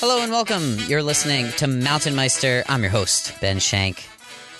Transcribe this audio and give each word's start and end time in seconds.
Hello 0.00 0.22
and 0.22 0.32
welcome. 0.32 0.78
You're 0.86 1.02
listening 1.02 1.52
to 1.58 1.66
Mountain 1.66 2.14
Meister. 2.14 2.64
I'm 2.70 2.80
your 2.80 2.90
host, 2.90 3.38
Ben 3.38 3.58
Shank. 3.58 4.08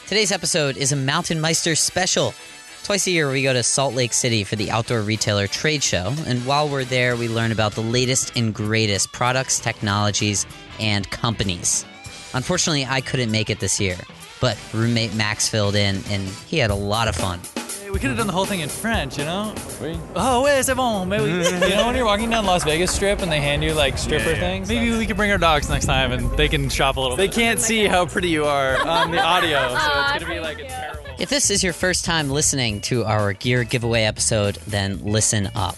Today's 0.07 0.33
episode 0.33 0.77
is 0.77 0.93
a 0.93 0.97
Mountain 0.97 1.41
Meister 1.41 1.75
special. 1.77 2.35
Twice 2.83 3.07
a 3.07 3.11
year, 3.11 3.31
we 3.31 3.43
go 3.43 3.55
to 3.55 3.63
Salt 3.63 3.95
Lake 3.95 4.13
City 4.13 4.45
for 4.45 4.57
the 4.57 4.71
Outdoor 4.71 5.01
Retailer 5.01 5.47
Trade 5.47 5.83
Show, 5.83 6.13
and 6.27 6.45
while 6.45 6.69
we're 6.69 6.85
there, 6.85 7.17
we 7.17 7.27
learn 7.27 7.53
about 7.53 7.73
the 7.73 7.81
latest 7.81 8.37
and 8.37 8.55
greatest 8.55 9.13
products, 9.13 9.59
technologies, 9.59 10.45
and 10.79 11.09
companies. 11.09 11.87
Unfortunately, 12.35 12.85
I 12.85 13.01
couldn't 13.01 13.31
make 13.31 13.49
it 13.49 13.61
this 13.61 13.81
year, 13.81 13.97
but 14.43 14.59
roommate 14.75 15.15
Max 15.15 15.49
filled 15.49 15.75
in, 15.75 16.03
and 16.11 16.29
he 16.49 16.59
had 16.59 16.71
a 16.71 16.75
lot 16.75 17.09
of 17.09 17.17
fun. 17.17 17.41
We 17.93 17.99
could 17.99 18.11
have 18.11 18.19
done 18.19 18.27
the 18.29 18.33
whole 18.33 18.45
thing 18.47 18.61
in 18.61 18.69
French, 18.69 19.19
you 19.19 19.25
know? 19.25 19.53
Oh, 20.15 20.43
ouais, 20.45 20.63
c'est 20.63 20.75
bon. 20.77 21.09
Maybe, 21.09 21.25
you 21.69 21.75
know 21.77 21.87
when 21.87 21.97
you're 21.97 22.05
walking 22.05 22.31
down 22.31 22.47
Las 22.47 22.63
Vegas 22.63 22.93
Strip 22.93 23.21
and 23.21 23.31
they 23.33 23.41
hand 23.41 23.65
you 23.65 23.75
like 23.75 23.99
stripper 23.99 24.27
Yeah, 24.27 24.31
yeah. 24.31 24.41
things? 24.41 24.69
Maybe 24.69 24.97
we 24.97 25.07
could 25.07 25.17
bring 25.17 25.33
our 25.33 25.39
dogs 25.39 25.69
next 25.69 25.87
time 25.87 26.13
and 26.13 26.31
they 26.37 26.47
can 26.49 26.69
shop 26.69 26.97
a 26.97 27.01
little 27.01 27.17
bit. 27.17 27.31
They 27.31 27.35
can't 27.43 27.59
see 27.59 27.87
how 27.87 28.07
pretty 28.07 28.29
you 28.29 28.45
are 28.45 28.77
on 28.87 29.11
the 29.11 29.21
audio, 29.21 29.69
so 29.71 29.75
it's 29.75 30.09
going 30.11 30.21
to 30.21 30.27
be 30.27 30.41
like 30.41 30.61
a 30.61 30.69
terrible. 30.69 31.01
If 31.19 31.31
this 31.31 31.51
is 31.51 31.65
your 31.65 31.73
first 31.73 32.05
time 32.05 32.31
listening 32.31 32.81
to 32.83 33.05
our 33.05 33.33
gear 33.33 33.65
giveaway 33.65 34.03
episode, 34.05 34.57
then 34.69 35.01
listen 35.03 35.51
up. 35.57 35.77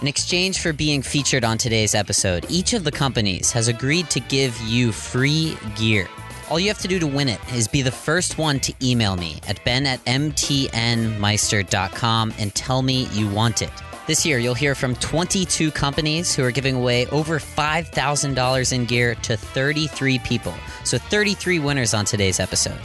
In 0.00 0.08
exchange 0.08 0.60
for 0.60 0.72
being 0.72 1.02
featured 1.02 1.44
on 1.44 1.58
today's 1.58 1.94
episode, 1.94 2.46
each 2.48 2.72
of 2.72 2.84
the 2.84 2.90
companies 2.92 3.52
has 3.52 3.68
agreed 3.68 4.08
to 4.10 4.20
give 4.20 4.58
you 4.62 4.92
free 4.92 5.58
gear. 5.76 6.08
All 6.50 6.58
you 6.58 6.66
have 6.66 6.78
to 6.78 6.88
do 6.88 6.98
to 6.98 7.06
win 7.06 7.28
it 7.28 7.38
is 7.54 7.68
be 7.68 7.82
the 7.82 7.92
first 7.92 8.36
one 8.36 8.58
to 8.60 8.72
email 8.82 9.14
me 9.14 9.38
at 9.46 9.64
ben 9.64 9.86
at 9.86 10.04
mtnmeister.com 10.04 12.34
and 12.38 12.54
tell 12.56 12.82
me 12.82 13.06
you 13.12 13.30
want 13.30 13.62
it. 13.62 13.70
This 14.08 14.26
year, 14.26 14.40
you'll 14.40 14.54
hear 14.54 14.74
from 14.74 14.96
22 14.96 15.70
companies 15.70 16.34
who 16.34 16.42
are 16.42 16.50
giving 16.50 16.74
away 16.74 17.06
over 17.06 17.38
$5,000 17.38 18.72
in 18.72 18.84
gear 18.84 19.14
to 19.14 19.36
33 19.36 20.18
people. 20.18 20.52
So, 20.82 20.98
33 20.98 21.60
winners 21.60 21.94
on 21.94 22.04
today's 22.04 22.40
episode. 22.40 22.80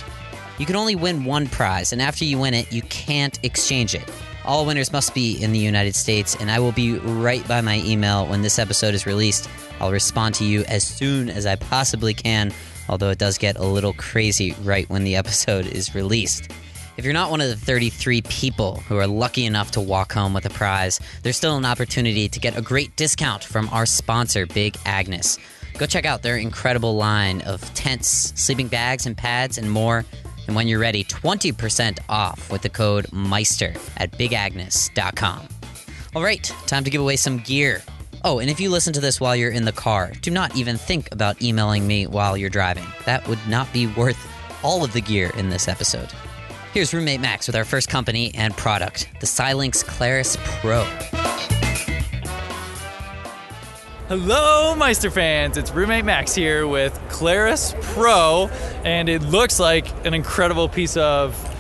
You 0.60 0.68
can 0.68 0.76
only 0.76 0.96
win 0.96 1.26
one 1.26 1.48
prize, 1.48 1.92
and 1.92 2.00
after 2.00 2.24
you 2.24 2.38
win 2.38 2.54
it, 2.54 2.72
you 2.72 2.84
can't 2.84 3.44
exchange 3.44 3.96
it. 3.96 4.08
All 4.46 4.68
winners 4.68 4.94
must 4.94 5.16
be 5.16 5.42
in 5.42 5.52
the 5.52 5.58
United 5.58 5.96
States, 5.96 6.38
and 6.40 6.52
I 6.52 6.60
will 6.60 6.72
be 6.72 7.00
right 7.00 7.46
by 7.48 7.62
my 7.62 7.80
email 7.80 8.28
when 8.28 8.44
this 8.44 8.60
episode 8.60 8.94
is 8.94 9.08
released. 9.08 9.50
I'll 9.80 9.92
respond 9.92 10.36
to 10.36 10.46
you 10.46 10.64
as 10.66 10.84
soon 10.84 11.32
as 11.32 11.48
I 11.48 11.56
possibly 11.56 12.14
can, 12.14 12.54
although 12.90 13.10
it 13.10 13.18
does 13.18 13.38
get 13.38 13.58
a 13.58 13.64
little 13.64 13.94
crazy 13.94 14.56
right 14.64 14.90
when 14.90 15.04
the 15.04 15.16
episode 15.16 15.66
is 15.66 15.96
released. 15.96 16.52
If 16.98 17.04
you're 17.04 17.14
not 17.14 17.30
one 17.30 17.42
of 17.42 17.50
the 17.50 17.58
33 17.58 18.22
people 18.22 18.78
who 18.88 18.96
are 18.98 19.08
lucky 19.08 19.46
enough 19.46 19.72
to 19.72 19.82
walk 19.82 20.14
home 20.14 20.34
with 20.34 20.46
a 20.46 20.50
prize, 20.50 21.00
there's 21.24 21.36
still 21.36 21.58
an 21.58 21.66
opportunity 21.66 22.30
to 22.30 22.40
get 22.40 22.58
a 22.58 22.62
great 22.62 22.96
discount 22.96 23.44
from 23.44 23.68
our 23.70 23.86
sponsor, 23.86 24.46
Big 24.46 24.78
Agnes. 24.86 25.38
Go 25.78 25.86
check 25.86 26.06
out 26.06 26.22
their 26.22 26.38
incredible 26.38 26.96
line 26.96 27.42
of 27.42 27.62
tents, 27.74 28.32
sleeping 28.36 28.70
bags, 28.70 29.06
and 29.06 29.18
pads, 29.18 29.58
and 29.58 29.70
more. 29.70 30.06
And 30.48 30.56
when 30.56 30.68
you're 30.70 30.80
ready, 30.80 31.04
20% 31.04 32.00
off 32.08 32.50
with 32.50 32.62
the 32.62 32.70
code 32.70 33.12
Meister 33.12 33.74
at 33.98 34.12
bigagnes.com. 34.14 35.48
All 36.16 36.24
right, 36.24 36.44
time 36.66 36.86
to 36.86 36.90
give 36.90 37.02
away 37.02 37.18
some 37.18 37.40
gear. 37.40 37.84
Oh, 38.28 38.40
and 38.40 38.50
if 38.50 38.60
you 38.60 38.72
listen 38.72 38.92
to 38.94 39.00
this 39.00 39.22
while 39.22 39.36
you're 39.36 39.52
in 39.52 39.66
the 39.66 39.72
car, 39.72 40.12
do 40.22 40.32
not 40.32 40.56
even 40.56 40.80
think 40.80 41.12
about 41.12 41.40
emailing 41.44 41.86
me 41.86 42.08
while 42.08 42.36
you're 42.36 42.50
driving. 42.50 42.88
That 43.06 43.28
would 43.28 43.38
not 43.48 43.72
be 43.72 43.86
worth 43.86 44.18
all 44.64 44.84
of 44.84 44.94
the 44.94 45.02
gear 45.02 45.32
in 45.38 45.50
this 45.50 45.68
episode. 45.68 46.12
Here's 46.74 46.92
roommate 46.92 47.22
Max 47.22 47.46
with 47.46 47.56
our 47.56 47.64
first 47.64 47.88
company 47.88 48.32
and 48.34 48.58
product, 48.58 49.10
the 49.20 49.28
Silynx 49.28 49.86
Clarus 49.86 50.38
Pro. 50.38 50.84
Hello, 54.08 54.74
Meister 54.74 55.12
fans. 55.12 55.56
It's 55.56 55.70
roommate 55.70 56.06
Max 56.06 56.34
here 56.34 56.68
with 56.68 57.00
Clarus 57.10 57.76
Pro, 57.94 58.50
and 58.84 59.08
it 59.08 59.22
looks 59.22 59.60
like 59.60 59.86
an 60.04 60.16
incredible 60.16 60.68
piece 60.68 60.98
of 60.98 61.55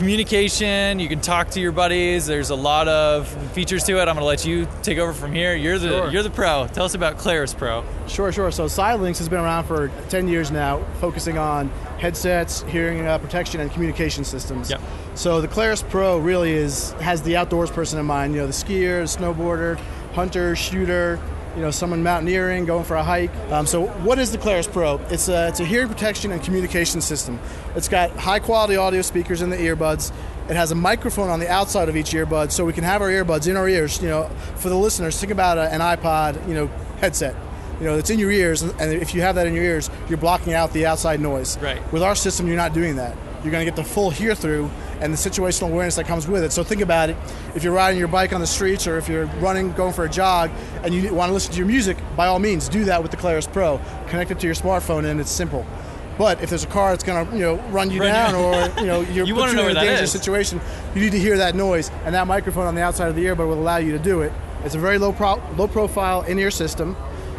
communication. 0.00 0.98
You 0.98 1.08
can 1.08 1.20
talk 1.20 1.50
to 1.50 1.60
your 1.60 1.72
buddies. 1.72 2.26
There's 2.26 2.48
a 2.48 2.54
lot 2.54 2.88
of 2.88 3.28
features 3.52 3.84
to 3.84 3.98
it. 3.98 4.08
I'm 4.08 4.14
going 4.14 4.20
to 4.20 4.24
let 4.24 4.46
you 4.46 4.66
take 4.82 4.96
over 4.96 5.12
from 5.12 5.30
here. 5.30 5.54
You're 5.54 5.78
the 5.78 5.88
Sure. 5.88 6.10
you're 6.10 6.22
the 6.22 6.30
pro. 6.30 6.66
Tell 6.72 6.86
us 6.86 6.94
about 6.94 7.18
Clarus 7.18 7.52
Pro. 7.52 7.84
Sure, 8.08 8.32
sure. 8.32 8.50
So 8.50 8.64
Silynx 8.64 9.18
has 9.18 9.28
been 9.28 9.40
around 9.40 9.64
for 9.64 9.88
10 10.08 10.26
years 10.26 10.50
now, 10.50 10.82
focusing 11.02 11.36
on 11.36 11.68
headsets, 11.98 12.62
hearing 12.62 13.06
uh, 13.06 13.18
protection, 13.18 13.60
and 13.60 13.70
communication 13.70 14.24
systems. 14.24 14.70
Yep. 14.70 14.80
So 15.16 15.42
the 15.42 15.48
Clarus 15.48 15.82
Pro 15.82 16.16
really 16.16 16.52
is 16.52 16.92
has 16.92 17.20
the 17.20 17.36
outdoors 17.36 17.70
person 17.70 17.98
in 17.98 18.06
mind. 18.06 18.32
You 18.34 18.40
know, 18.40 18.46
the 18.46 18.54
skier, 18.54 19.02
snowboarder, 19.02 19.78
hunter, 20.14 20.56
shooter. 20.56 21.20
You 21.56 21.62
know, 21.62 21.70
someone 21.70 22.02
mountaineering, 22.02 22.64
going 22.64 22.84
for 22.84 22.96
a 22.96 23.02
hike. 23.02 23.34
Um, 23.50 23.66
so, 23.66 23.86
what 23.86 24.18
is 24.18 24.30
the 24.30 24.38
Clarus 24.38 24.70
Pro? 24.70 24.98
It's 25.10 25.28
a, 25.28 25.48
it's 25.48 25.60
a 25.60 25.64
hearing 25.64 25.88
protection 25.88 26.30
and 26.30 26.42
communication 26.42 27.00
system. 27.00 27.40
It's 27.74 27.88
got 27.88 28.10
high 28.12 28.38
quality 28.38 28.76
audio 28.76 29.02
speakers 29.02 29.42
in 29.42 29.50
the 29.50 29.56
earbuds. 29.56 30.12
It 30.48 30.56
has 30.56 30.70
a 30.70 30.74
microphone 30.74 31.28
on 31.28 31.40
the 31.40 31.50
outside 31.50 31.88
of 31.88 31.96
each 31.96 32.10
earbud, 32.10 32.50
so 32.52 32.64
we 32.64 32.72
can 32.72 32.84
have 32.84 33.02
our 33.02 33.08
earbuds 33.08 33.48
in 33.48 33.56
our 33.56 33.68
ears. 33.68 34.00
You 34.00 34.08
know, 34.08 34.28
for 34.56 34.68
the 34.68 34.76
listeners, 34.76 35.18
think 35.18 35.32
about 35.32 35.58
a, 35.58 35.72
an 35.72 35.80
iPod, 35.80 36.46
you 36.48 36.54
know, 36.54 36.66
headset. 37.00 37.34
You 37.80 37.86
know, 37.86 37.96
it's 37.96 38.10
in 38.10 38.18
your 38.18 38.30
ears, 38.30 38.62
and 38.62 38.92
if 38.92 39.14
you 39.14 39.22
have 39.22 39.36
that 39.36 39.46
in 39.46 39.54
your 39.54 39.64
ears, 39.64 39.88
you're 40.08 40.18
blocking 40.18 40.52
out 40.52 40.72
the 40.72 40.86
outside 40.86 41.20
noise. 41.20 41.56
Right. 41.58 41.80
With 41.92 42.02
our 42.02 42.14
system, 42.14 42.46
you're 42.46 42.56
not 42.56 42.74
doing 42.74 42.96
that. 42.96 43.16
You're 43.42 43.52
going 43.52 43.64
to 43.64 43.70
get 43.70 43.76
the 43.76 43.84
full 43.84 44.10
hear 44.10 44.34
through 44.34 44.70
and 45.00 45.12
the 45.12 45.16
situational 45.16 45.68
awareness 45.70 45.96
that 45.96 46.06
comes 46.06 46.28
with 46.28 46.44
it. 46.44 46.52
So 46.52 46.62
think 46.62 46.80
about 46.82 47.10
it. 47.10 47.16
If 47.54 47.64
you're 47.64 47.72
riding 47.72 47.98
your 47.98 48.08
bike 48.08 48.32
on 48.32 48.40
the 48.40 48.46
streets, 48.46 48.86
or 48.86 48.98
if 48.98 49.08
you're 49.08 49.26
running, 49.40 49.72
going 49.72 49.92
for 49.92 50.04
a 50.04 50.08
jog, 50.10 50.50
and 50.84 50.94
you 50.94 51.12
want 51.14 51.30
to 51.30 51.34
listen 51.34 51.52
to 51.52 51.58
your 51.58 51.66
music, 51.66 51.96
by 52.16 52.26
all 52.26 52.38
means, 52.38 52.68
do 52.68 52.84
that 52.84 53.02
with 53.02 53.10
the 53.10 53.16
Clarus 53.16 53.46
Pro. 53.50 53.80
Connect 54.08 54.30
it 54.30 54.38
to 54.40 54.46
your 54.46 54.54
smartphone, 54.54 55.04
and 55.10 55.20
it's 55.20 55.30
simple. 55.30 55.66
But 56.18 56.42
if 56.42 56.50
there's 56.50 56.64
a 56.64 56.68
car 56.68 56.90
that's 56.90 57.02
going 57.04 57.26
to, 57.26 57.32
you 57.34 57.42
know, 57.42 57.54
run 57.70 57.90
you 57.90 58.00
Run 58.00 58.08
you- 58.08 58.12
down, 58.12 58.34
or 58.34 58.80
you 58.80 58.86
know, 58.86 59.00
you're 59.12 59.24
You 59.26 59.34
put 59.34 59.52
you 59.52 59.60
in 59.60 59.70
a 59.70 59.74
dangerous 59.74 60.02
is. 60.14 60.20
situation, 60.20 60.60
you 60.94 61.00
need 61.00 61.12
to 61.12 61.18
hear 61.18 61.38
that 61.38 61.54
noise, 61.54 61.90
and 62.04 62.14
that 62.14 62.26
microphone 62.26 62.66
on 62.66 62.74
the 62.74 62.82
outside 62.82 63.08
of 63.08 63.16
the 63.16 63.24
earbud 63.24 63.38
will 63.48 63.54
allow 63.54 63.78
you 63.78 63.92
to 63.92 63.98
do 63.98 64.20
it. 64.20 64.32
It's 64.64 64.74
a 64.74 64.78
very 64.78 64.98
low 64.98 65.12
pro- 65.12 65.40
low 65.56 65.66
profile 65.66 66.20
in-ear 66.22 66.50
system. 66.50 66.94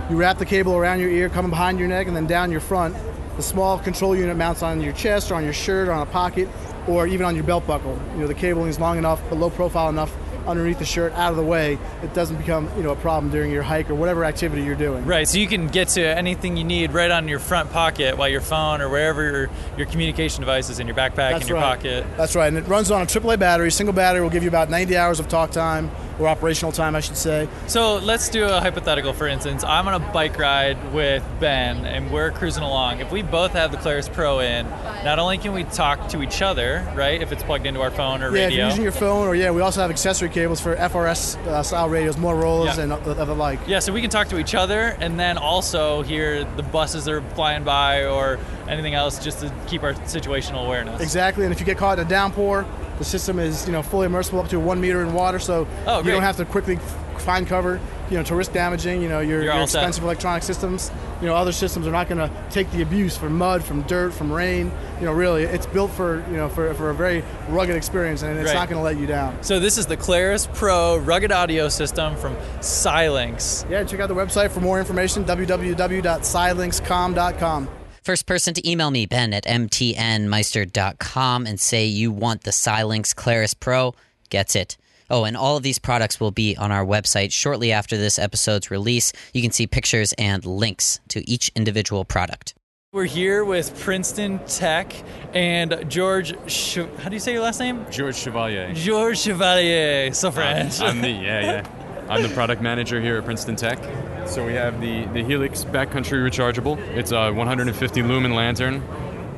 You 0.09 0.15
wrap 0.17 0.39
the 0.39 0.45
cable 0.45 0.75
around 0.75 0.99
your 0.99 1.11
ear, 1.11 1.29
coming 1.29 1.51
behind 1.51 1.77
your 1.77 1.87
neck, 1.87 2.07
and 2.07 2.15
then 2.15 2.25
down 2.25 2.51
your 2.51 2.59
front. 2.59 2.95
The 3.37 3.43
small 3.43 3.77
control 3.79 4.15
unit 4.15 4.35
mounts 4.35 4.63
on 4.63 4.81
your 4.81 4.93
chest, 4.93 5.31
or 5.31 5.35
on 5.35 5.43
your 5.43 5.53
shirt, 5.53 5.87
or 5.87 5.91
on 5.93 6.01
a 6.01 6.09
pocket, 6.11 6.49
or 6.87 7.07
even 7.07 7.25
on 7.25 7.35
your 7.35 7.43
belt 7.43 7.67
buckle. 7.67 7.99
You 8.13 8.21
know, 8.21 8.27
the 8.27 8.33
cabling 8.33 8.69
is 8.69 8.79
long 8.79 8.97
enough, 8.97 9.21
but 9.29 9.37
low 9.37 9.49
profile 9.49 9.89
enough 9.89 10.15
underneath 10.47 10.79
the 10.79 10.85
shirt, 10.85 11.13
out 11.13 11.31
of 11.31 11.37
the 11.37 11.43
way. 11.43 11.77
It 12.03 12.13
doesn't 12.13 12.37
become, 12.37 12.69
you 12.75 12.83
know, 12.83 12.91
a 12.91 12.95
problem 12.95 13.31
during 13.31 13.51
your 13.51 13.63
hike 13.63 13.89
or 13.89 13.95
whatever 13.95 14.25
activity 14.25 14.63
you're 14.63 14.75
doing. 14.75 15.05
Right, 15.05 15.27
so 15.27 15.37
you 15.37 15.47
can 15.47 15.67
get 15.67 15.89
to 15.89 16.01
anything 16.01 16.57
you 16.57 16.63
need 16.63 16.93
right 16.93 17.11
on 17.11 17.27
your 17.27 17.39
front 17.39 17.71
pocket 17.71 18.17
while 18.17 18.29
your 18.29 18.41
phone 18.41 18.81
or 18.81 18.89
wherever 18.89 19.23
your, 19.23 19.49
your 19.77 19.87
communication 19.87 20.41
device 20.41 20.69
is 20.69 20.79
in 20.79 20.87
your 20.87 20.95
backpack, 20.95 21.41
in 21.41 21.47
your 21.47 21.57
right. 21.57 21.77
pocket. 21.77 22.05
That's 22.17 22.35
right, 22.35 22.47
and 22.47 22.57
it 22.57 22.67
runs 22.67 22.91
on 22.91 23.01
a 23.01 23.05
AAA 23.05 23.39
battery. 23.39 23.71
Single 23.71 23.93
battery 23.93 24.21
will 24.21 24.29
give 24.29 24.43
you 24.43 24.49
about 24.49 24.69
90 24.69 24.97
hours 24.97 25.19
of 25.19 25.27
talk 25.27 25.51
time, 25.51 25.91
or 26.21 26.27
operational 26.27 26.71
time, 26.71 26.95
I 26.95 26.99
should 26.99 27.17
say. 27.17 27.47
So 27.67 27.97
let's 27.97 28.29
do 28.29 28.45
a 28.45 28.59
hypothetical, 28.61 29.13
for 29.13 29.27
instance. 29.27 29.63
I'm 29.63 29.87
on 29.87 29.95
a 29.95 30.11
bike 30.11 30.37
ride 30.37 30.93
with 30.93 31.23
Ben, 31.39 31.85
and 31.85 32.11
we're 32.11 32.31
cruising 32.31 32.63
along. 32.63 32.99
If 32.99 33.11
we 33.11 33.23
both 33.23 33.51
have 33.53 33.71
the 33.71 33.77
Clarus 33.77 34.07
Pro 34.11 34.39
in, 34.39 34.69
not 35.03 35.19
only 35.19 35.37
can 35.37 35.53
we 35.53 35.63
talk 35.65 36.09
to 36.09 36.21
each 36.21 36.41
other, 36.41 36.85
right, 36.95 37.21
if 37.21 37.31
it's 37.31 37.43
plugged 37.43 37.65
into 37.65 37.81
our 37.81 37.91
phone 37.91 38.21
or 38.21 38.27
Yeah, 38.35 38.43
if 38.43 38.49
radio. 38.49 38.57
you're 38.59 38.67
using 38.67 38.83
your 38.83 38.91
phone, 38.91 39.27
or 39.27 39.35
yeah, 39.35 39.51
we 39.51 39.61
also 39.61 39.81
have 39.81 39.89
accessory 39.89 40.29
cables 40.29 40.61
for 40.61 40.75
FRS 40.75 41.35
uh, 41.47 41.63
style 41.63 41.89
radios, 41.89 42.15
Motorola's, 42.17 42.77
Yeah. 42.77 42.83
and 42.83 42.91
the, 43.03 43.13
the 43.25 43.33
like. 43.33 43.59
yeah, 43.67 43.79
so 43.79 43.91
we 43.91 44.01
can 44.01 44.09
talk 44.09 44.27
to 44.29 44.37
each 44.37 44.53
other 44.55 44.95
and 44.99 45.19
then 45.19 45.37
also 45.37 46.03
hear 46.03 46.43
the 46.43 46.63
buses 46.63 47.05
that 47.05 47.13
are 47.13 47.21
flying 47.35 47.63
by 47.63 48.05
or 48.05 48.37
anything 48.67 48.93
else 48.93 49.23
just 49.23 49.39
to 49.39 49.51
keep 49.67 49.83
our 49.83 49.93
situational 49.93 50.65
awareness. 50.65 51.01
Exactly, 51.01 51.43
and 51.45 51.51
if 51.53 51.59
you 51.59 51.65
get 51.65 51.77
caught 51.77 51.97
in 51.99 52.05
a 52.05 52.09
downpour, 52.09 52.65
the 53.01 53.05
system 53.05 53.39
is 53.39 53.65
you 53.65 53.73
know 53.73 53.81
fully 53.81 54.05
immersible 54.05 54.39
up 54.39 54.47
to 54.49 54.59
one 54.59 54.79
meter 54.79 55.01
in 55.01 55.13
water, 55.13 55.39
so 55.39 55.67
Oh, 55.87 56.03
you 56.03 56.11
don't 56.11 56.21
have 56.21 56.37
to 56.37 56.45
quickly 56.45 56.77
find 57.17 57.47
cover. 57.47 57.79
You 58.09 58.17
know, 58.17 58.23
to 58.23 58.35
risk 58.35 58.51
damaging, 58.51 59.01
you 59.01 59.07
know, 59.07 59.21
your, 59.21 59.41
your 59.41 59.53
all 59.53 59.65
set. 59.67 59.79
expensive 59.79 60.03
electronic 60.03 60.43
systems. 60.43 60.91
You 61.21 61.27
know, 61.27 61.35
other 61.35 61.53
systems 61.53 61.87
are 61.87 61.91
not 61.91 62.09
going 62.09 62.17
to 62.17 62.29
take 62.49 62.69
the 62.71 62.81
abuse 62.81 63.15
from 63.15 63.37
mud, 63.37 63.63
from 63.63 63.83
dirt, 63.83 64.11
from 64.13 64.29
rain. 64.33 64.69
You 64.99 65.05
know, 65.05 65.13
really, 65.13 65.43
it's 65.43 65.65
built 65.65 65.91
for 65.91 66.17
you 66.29 66.35
know 66.35 66.49
for, 66.49 66.73
for 66.73 66.89
a 66.89 66.93
very 66.93 67.23
rugged 67.47 67.77
experience, 67.77 68.21
and 68.21 68.37
it's 68.37 68.47
Right. 68.47 68.53
not 68.55 68.67
going 68.69 68.79
to 68.79 68.83
let 68.83 68.97
you 68.97 69.07
down. 69.07 69.41
So 69.43 69.61
this 69.61 69.77
is 69.77 69.85
the 69.85 69.95
Clarus 69.95 70.47
Pro 70.53 70.97
rugged 70.97 71.31
audio 71.31 71.69
system 71.69 72.17
from 72.17 72.35
Silynx. 72.59 73.65
Yeah, 73.69 73.85
check 73.85 74.01
out 74.01 74.09
the 74.09 74.15
website 74.15 74.51
for 74.51 74.59
more 74.59 74.77
information. 74.79 75.23
www.silynxcom.com. 75.23 77.69
First 78.01 78.25
person 78.25 78.55
to 78.55 78.69
email 78.69 78.89
me, 78.89 79.05
Ben 79.05 79.31
at 79.31 79.45
mtnmeister.com, 79.45 81.45
and 81.45 81.59
say 81.59 81.85
you 81.85 82.11
want 82.11 82.43
the 82.43 82.51
Silynx 82.51 83.15
Clarus 83.15 83.53
Pro 83.53 83.93
gets 84.29 84.55
it. 84.55 84.75
Oh, 85.11 85.25
and 85.25 85.37
all 85.37 85.57
of 85.57 85.61
these 85.61 85.77
products 85.77 86.19
will 86.19 86.31
be 86.31 86.57
on 86.57 86.71
our 86.71 86.83
website 86.83 87.31
shortly 87.31 87.71
after 87.71 87.97
this 87.97 88.17
episode's 88.17 88.71
release. 88.71 89.13
You 89.33 89.43
can 89.43 89.51
see 89.51 89.67
pictures 89.67 90.13
and 90.13 90.43
links 90.45 90.99
to 91.09 91.29
each 91.29 91.51
individual 91.53 92.03
product. 92.03 92.55
We're 92.93 93.05
here 93.05 93.45
with 93.45 93.79
Princeton 93.79 94.39
Tec 94.47 94.93
and 95.33 95.85
George. 95.87 96.33
Ch- 96.47 96.79
how 96.97 97.09
do 97.09 97.15
you 97.15 97.19
say 97.19 97.33
your 97.33 97.43
last 97.43 97.59
name? 97.59 97.85
George 97.91 98.15
Chevalier. 98.15 98.73
George 98.73 99.19
Chevalier. 99.19 100.11
So 100.13 100.31
French. 100.31 100.81
I'm 100.81 101.01
the 101.01 101.09
yeah 101.09 101.41
yeah. 101.41 101.67
I'm 102.11 102.23
the 102.23 102.29
product 102.29 102.61
manager 102.61 102.99
here 102.99 103.17
at 103.17 103.23
Princeton 103.23 103.55
Tec. 103.55 103.79
So 104.27 104.45
we 104.45 104.51
have 104.55 104.81
the, 104.81 105.05
the 105.13 105.23
Helix 105.23 105.63
Backcountry 105.63 106.21
Rechargeable. 106.21 106.77
It's 106.89 107.13
a 107.13 107.31
150 107.31 108.03
lumen 108.03 108.35
lantern. 108.35 108.83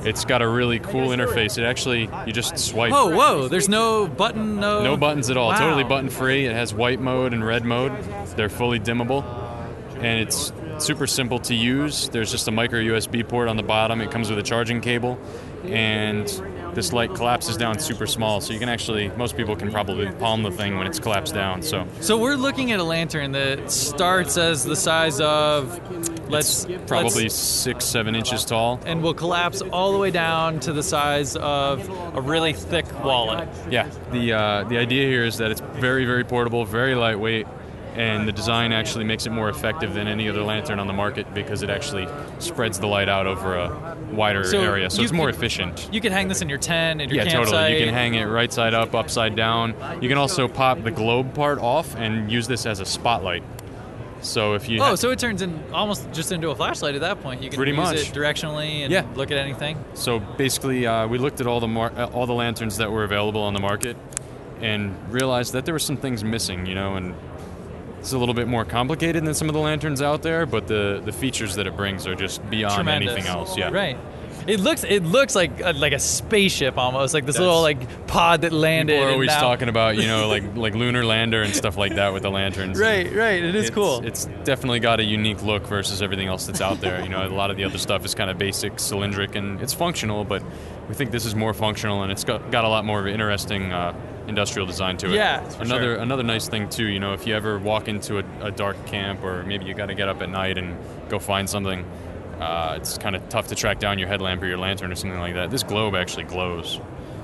It's 0.03 0.25
got 0.25 0.41
a 0.41 0.47
really 0.47 0.79
cool 0.79 1.09
interface. 1.09 1.59
It 1.59 1.65
actually, 1.65 2.09
you 2.25 2.33
just 2.33 2.57
swipe. 2.57 2.91
Whoa, 2.91 3.15
whoa! 3.15 3.47
There's 3.47 3.69
no 3.69 4.07
button, 4.07 4.59
no. 4.59 4.81
No 4.81 4.97
buttons 4.97 5.29
at 5.29 5.37
all. 5.37 5.49
Wow. 5.49 5.59
Totally 5.59 5.83
button 5.83 6.09
free. 6.09 6.47
It 6.47 6.53
has 6.53 6.73
white 6.73 6.99
mode 6.99 7.31
and 7.31 7.45
red 7.45 7.63
mode. 7.63 7.91
They're 8.35 8.49
fully 8.49 8.79
dimmable, 8.79 9.23
and 9.97 10.19
it's 10.19 10.51
super 10.79 11.05
simple 11.05 11.37
to 11.41 11.53
use. 11.53 12.09
There's 12.09 12.31
just 12.31 12.47
a 12.47 12.51
micro 12.51 12.79
USB 12.79 13.25
port 13.25 13.49
on 13.49 13.55
the 13.55 13.63
bottom. 13.63 14.01
It 14.01 14.09
comes 14.09 14.31
with 14.31 14.39
a 14.39 14.43
charging 14.43 14.81
cable, 14.81 15.19
and 15.65 16.27
this 16.73 16.91
light 16.91 17.13
collapses 17.13 17.55
down 17.57 17.77
super 17.79 18.07
small. 18.07 18.41
So 18.41 18.51
you 18.53 18.59
can 18.59 18.69
actually, 18.69 19.09
most 19.09 19.37
people 19.37 19.55
can 19.55 19.71
probably 19.71 20.09
palm 20.13 20.41
the 20.43 20.51
thing 20.51 20.77
when 20.77 20.87
it's 20.87 20.99
collapsed 20.99 21.33
down. 21.33 21.61
So 21.61 21.87
So 21.99 22.17
we're 22.17 22.35
looking 22.35 22.71
at 22.71 22.79
a 22.79 22.83
lantern 22.83 23.31
that 23.33 23.71
starts 23.71 24.37
as 24.37 24.63
the 24.65 24.75
size 24.75 25.21
of, 25.21 25.79
let's 26.29 26.65
probably 26.87 27.23
let's- 27.23 27.35
six, 27.35 27.85
seven 27.85 28.15
inches 28.15 28.43
tall. 28.43 28.79
and 28.85 29.03
will 29.03 29.13
collapse 29.13 29.61
all 29.61 29.91
the 29.91 29.99
way 29.99 30.09
down 30.11 30.59
to 30.61 30.73
the 30.73 30.83
size 30.83 31.35
of 31.35 31.87
a 32.15 32.21
really 32.21 32.53
thick 32.53 32.85
wallet. 33.03 33.47
Yeah. 33.69 33.87
The 34.11 34.33
uh, 34.33 34.63
the 34.65 34.77
idea 34.77 35.07
here 35.07 35.25
is 35.25 35.37
that 35.37 35.51
it's 35.51 35.61
very, 35.75 36.05
very 36.05 36.23
portable, 36.23 36.65
very 36.65 36.95
lightweight, 36.95 37.45
and 37.95 38.27
the 38.27 38.31
design 38.31 38.71
actually 38.71 39.03
makes 39.03 39.25
it 39.27 39.29
more 39.31 39.49
effective 39.49 39.93
than 39.93 40.07
any 40.07 40.27
other 40.27 40.41
lantern 40.41 40.79
on 40.79 40.87
the 40.87 40.93
market 40.93 41.31
because 41.35 41.61
it 41.61 41.69
actually 41.69 42.07
spreads 42.39 42.79
the 42.79 42.87
light 42.87 43.09
out 43.09 43.27
over 43.27 43.55
a 43.55 43.95
wider 44.15 44.43
So 44.43 44.61
area. 44.61 44.89
So 44.89 45.01
it's 45.01 45.11
more 45.11 45.29
efficient. 45.29 45.89
You 45.91 46.01
can 46.01 46.11
hang 46.11 46.27
this 46.27 46.41
in 46.41 46.49
your 46.49 46.57
tent, 46.57 47.01
in 47.01 47.09
your 47.09 47.17
Yeah, 47.17 47.31
campsite. 47.31 47.53
totally. 47.53 47.79
You 47.79 47.85
can 47.85 47.93
hang 47.93 48.13
it 48.15 48.25
right 48.25 48.51
side 48.51 48.73
up, 48.73 48.95
upside 48.95 49.35
down. 49.35 49.73
You 50.01 50.09
can 50.09 50.17
also 50.17 50.47
pop 50.47 50.83
the 50.83 50.91
globe 50.91 51.33
part 51.33 51.59
off 51.59 51.95
and 51.95 52.31
use 52.31 52.47
this 52.47 52.65
as 52.65 52.79
a 52.79 52.85
spotlight. 52.85 53.43
So 54.21 54.53
if 54.53 54.69
you 54.69 54.79
Oh, 54.79 54.83
ha- 54.85 54.95
so 54.95 55.11
it 55.11 55.19
turns 55.19 55.41
in 55.41 55.61
almost 55.73 56.09
just 56.13 56.31
into 56.31 56.49
a 56.49 56.55
flashlight 56.55 56.95
at 56.95 57.01
that 57.01 57.21
point. 57.21 57.43
You 57.43 57.49
can 57.49 57.57
Pretty 57.57 57.73
use 57.73 57.77
much. 57.77 57.95
it 58.09 58.13
directionally 58.13 58.83
and 58.83 58.91
Yeah. 58.91 59.03
look 59.15 59.31
at 59.31 59.37
anything. 59.37 59.77
So 59.95 60.19
basically, 60.19 60.87
uh, 60.87 61.07
we 61.07 61.17
looked 61.17 61.41
at 61.41 61.47
all 61.47 61.59
the 61.59 61.67
mar- 61.67 61.91
uh, 61.97 62.05
all 62.05 62.25
the 62.25 62.33
lanterns 62.33 62.77
that 62.77 62.89
were 62.89 63.03
available 63.03 63.41
on 63.41 63.53
the 63.53 63.59
market, 63.59 63.97
and 64.61 64.95
realized 65.09 65.51
that 65.53 65.65
there 65.65 65.73
were 65.73 65.79
some 65.79 65.97
things 65.97 66.23
missing. 66.23 66.65
You 66.65 66.75
know, 66.75 66.95
and 66.95 67.15
it's 68.03 68.11
a 68.11 68.17
little 68.17 68.33
bit 68.33 68.49
more 68.49 68.65
complicated 68.65 69.23
than 69.23 69.33
some 69.33 69.47
of 69.47 69.53
the 69.53 69.61
lanterns 69.61 70.01
out 70.01 70.23
there, 70.23 70.45
but 70.45 70.67
the 70.67 71.01
the 71.05 71.13
features 71.13 71.55
that 71.55 71.67
it 71.67 71.77
brings 71.77 72.05
are 72.05 72.15
just 72.15 72.47
beyond 72.49 72.75
Tremendous. 72.75 73.13
anything 73.13 73.31
else. 73.31 73.57
Yeah. 73.57 73.69
Right. 73.69 73.97
It 74.45 74.59
looks 74.59 74.83
it 74.83 75.03
looks 75.05 75.35
like 75.35 75.61
a, 75.61 75.71
like 75.71 75.93
a 75.93 75.99
spaceship 75.99 76.77
almost, 76.77 77.13
like 77.13 77.25
this 77.25 77.35
That's- 77.35 77.47
little 77.47 77.61
like 77.61 78.05
pod 78.07 78.41
that 78.41 78.51
landed. 78.51 78.95
People 78.95 79.07
are 79.07 79.11
always 79.13 79.27
now- 79.29 79.39
talking 79.39 79.69
about 79.69 79.95
you 79.95 80.05
know 80.05 80.27
like 80.35 80.43
like 80.57 80.75
lunar 80.75 81.05
lander 81.05 81.43
and 81.43 81.55
stuff 81.55 81.77
like 81.77 81.95
that 81.95 82.11
with 82.11 82.23
the 82.23 82.29
lanterns. 82.29 82.77
Right, 82.77 83.05
right. 83.15 83.41
It 83.41 83.55
is 83.55 83.67
it's, 83.67 83.73
cool. 83.73 84.05
It's 84.05 84.25
definitely 84.43 84.81
got 84.81 84.99
a 84.99 85.03
unique 85.05 85.41
look 85.41 85.65
versus 85.65 86.01
everything 86.01 86.27
else 86.27 86.45
that's 86.45 86.59
out 86.59 86.81
there. 86.81 87.01
You 87.01 87.07
know, 87.07 87.25
a 87.25 87.29
lot 87.29 87.51
of 87.51 87.55
the 87.57 87.63
other 87.63 87.77
stuff 87.77 88.03
is 88.03 88.13
kind 88.15 88.29
of 88.29 88.37
basic, 88.37 88.73
cylindric, 88.73 89.35
and 89.35 89.61
it's 89.61 89.73
functional, 89.73 90.25
but 90.25 90.43
we 90.89 90.93
think 90.93 91.11
this 91.11 91.25
is 91.25 91.35
more 91.35 91.53
functional 91.53 92.03
and 92.03 92.11
it's 92.11 92.25
got, 92.25 92.51
got 92.51 92.65
a 92.65 92.67
lot 92.67 92.83
more 92.83 92.99
of 92.99 93.05
an 93.05 93.13
interesting 93.13 93.71
uh, 93.71 93.93
industrial 94.27 94.65
design 94.65 94.97
to 94.97 95.07
it. 95.11 95.15
Yeah, 95.15 95.47
for 95.49 95.63
another 95.63 95.95
sure. 95.95 95.95
another 95.95 96.23
nice 96.23 96.47
thing 96.47 96.69
too. 96.69 96.85
You 96.85 96.99
know, 96.99 97.13
if 97.13 97.27
you 97.27 97.35
ever 97.35 97.59
walk 97.59 97.87
into 97.87 98.19
a, 98.19 98.23
a 98.41 98.51
dark 98.51 98.85
camp 98.85 99.23
or 99.23 99.43
maybe 99.43 99.65
you 99.65 99.73
got 99.73 99.87
to 99.87 99.95
get 99.95 100.07
up 100.07 100.21
at 100.21 100.29
night 100.29 100.57
and 100.57 100.77
go 101.09 101.19
find 101.19 101.49
something. 101.49 101.85
Uh, 102.39 102.77
it's 102.77 102.97
kind 102.97 103.15
of 103.15 103.29
tough 103.29 103.47
to 103.47 103.55
track 103.55 103.79
down 103.79 103.99
your 103.99 104.07
headlamp 104.07 104.41
or 104.41 104.47
your 104.47 104.57
lantern 104.57 104.91
or 104.91 104.95
something 104.95 105.19
like 105.19 105.35
that. 105.35 105.49
This 105.49 105.63
globe 105.63 105.95
actually 105.95 106.23
glows. 106.23 106.79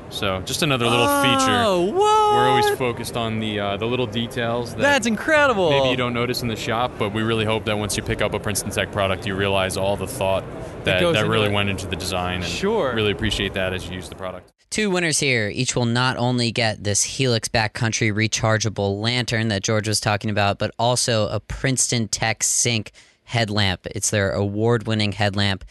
So 0.10 0.42
just 0.42 0.64
another 0.64 0.86
little 0.86 1.08
feature. 1.22 1.64
Oh, 1.66 1.82
what? 1.82 2.36
We're 2.36 2.50
always 2.50 2.70
focused 2.78 3.16
on 3.16 3.40
the 3.40 3.60
uh, 3.60 3.78
the 3.78 3.86
little 3.86 4.08
details. 4.08 4.72
That 4.72 4.82
That's 4.82 5.08
incredible. 5.08 5.70
maybe 5.70 5.90
you 5.90 5.96
don't 5.96 6.14
notice 6.14 6.42
in 6.42 6.48
the 6.48 6.56
shop, 6.56 6.92
but 6.98 7.14
we 7.14 7.22
really 7.22 7.46
hope 7.46 7.66
that 7.66 7.78
once 7.78 7.96
you 7.96 8.04
pick 8.04 8.22
up 8.22 8.34
a 8.34 8.40
Princeton 8.40 8.72
Tec 8.72 8.92
product, 8.92 9.26
you 9.26 9.36
realize 9.36 9.78
all 9.78 9.96
the 9.96 10.08
thought 10.08 10.44
that, 10.84 11.02
that 11.14 11.28
really 11.28 11.48
it. 11.48 11.54
went 11.54 11.70
into 11.70 11.88
the 11.88 11.96
design. 11.96 12.38
And 12.38 12.46
Sure. 12.46 12.94
Really 12.94 13.12
appreciate 13.12 13.54
that 13.54 13.74
as 13.74 13.88
you 13.88 13.96
use 13.96 14.10
the 14.10 14.16
product. 14.16 14.52
Two 14.70 14.92
winners 14.92 15.20
here. 15.20 15.50
Each 15.50 15.76
will 15.76 15.86
not 15.86 16.18
only 16.18 16.52
get 16.52 16.84
this 16.84 17.04
Helix 17.04 17.48
Backcountry 17.48 18.14
rechargeable 18.14 19.02
lantern 19.02 19.48
that 19.48 19.64
George 19.64 19.88
was 19.88 20.00
talking 20.00 20.30
about, 20.30 20.60
but 20.60 20.72
also 20.78 21.28
a 21.30 21.40
Princeton 21.40 22.08
Tec 22.08 22.44
Sync 22.44 22.92
headlamp. 23.24 23.88
It's 23.88 24.12
their 24.12 24.32
award 24.32 24.86
winning 24.86 25.12
headlamp. 25.14 25.66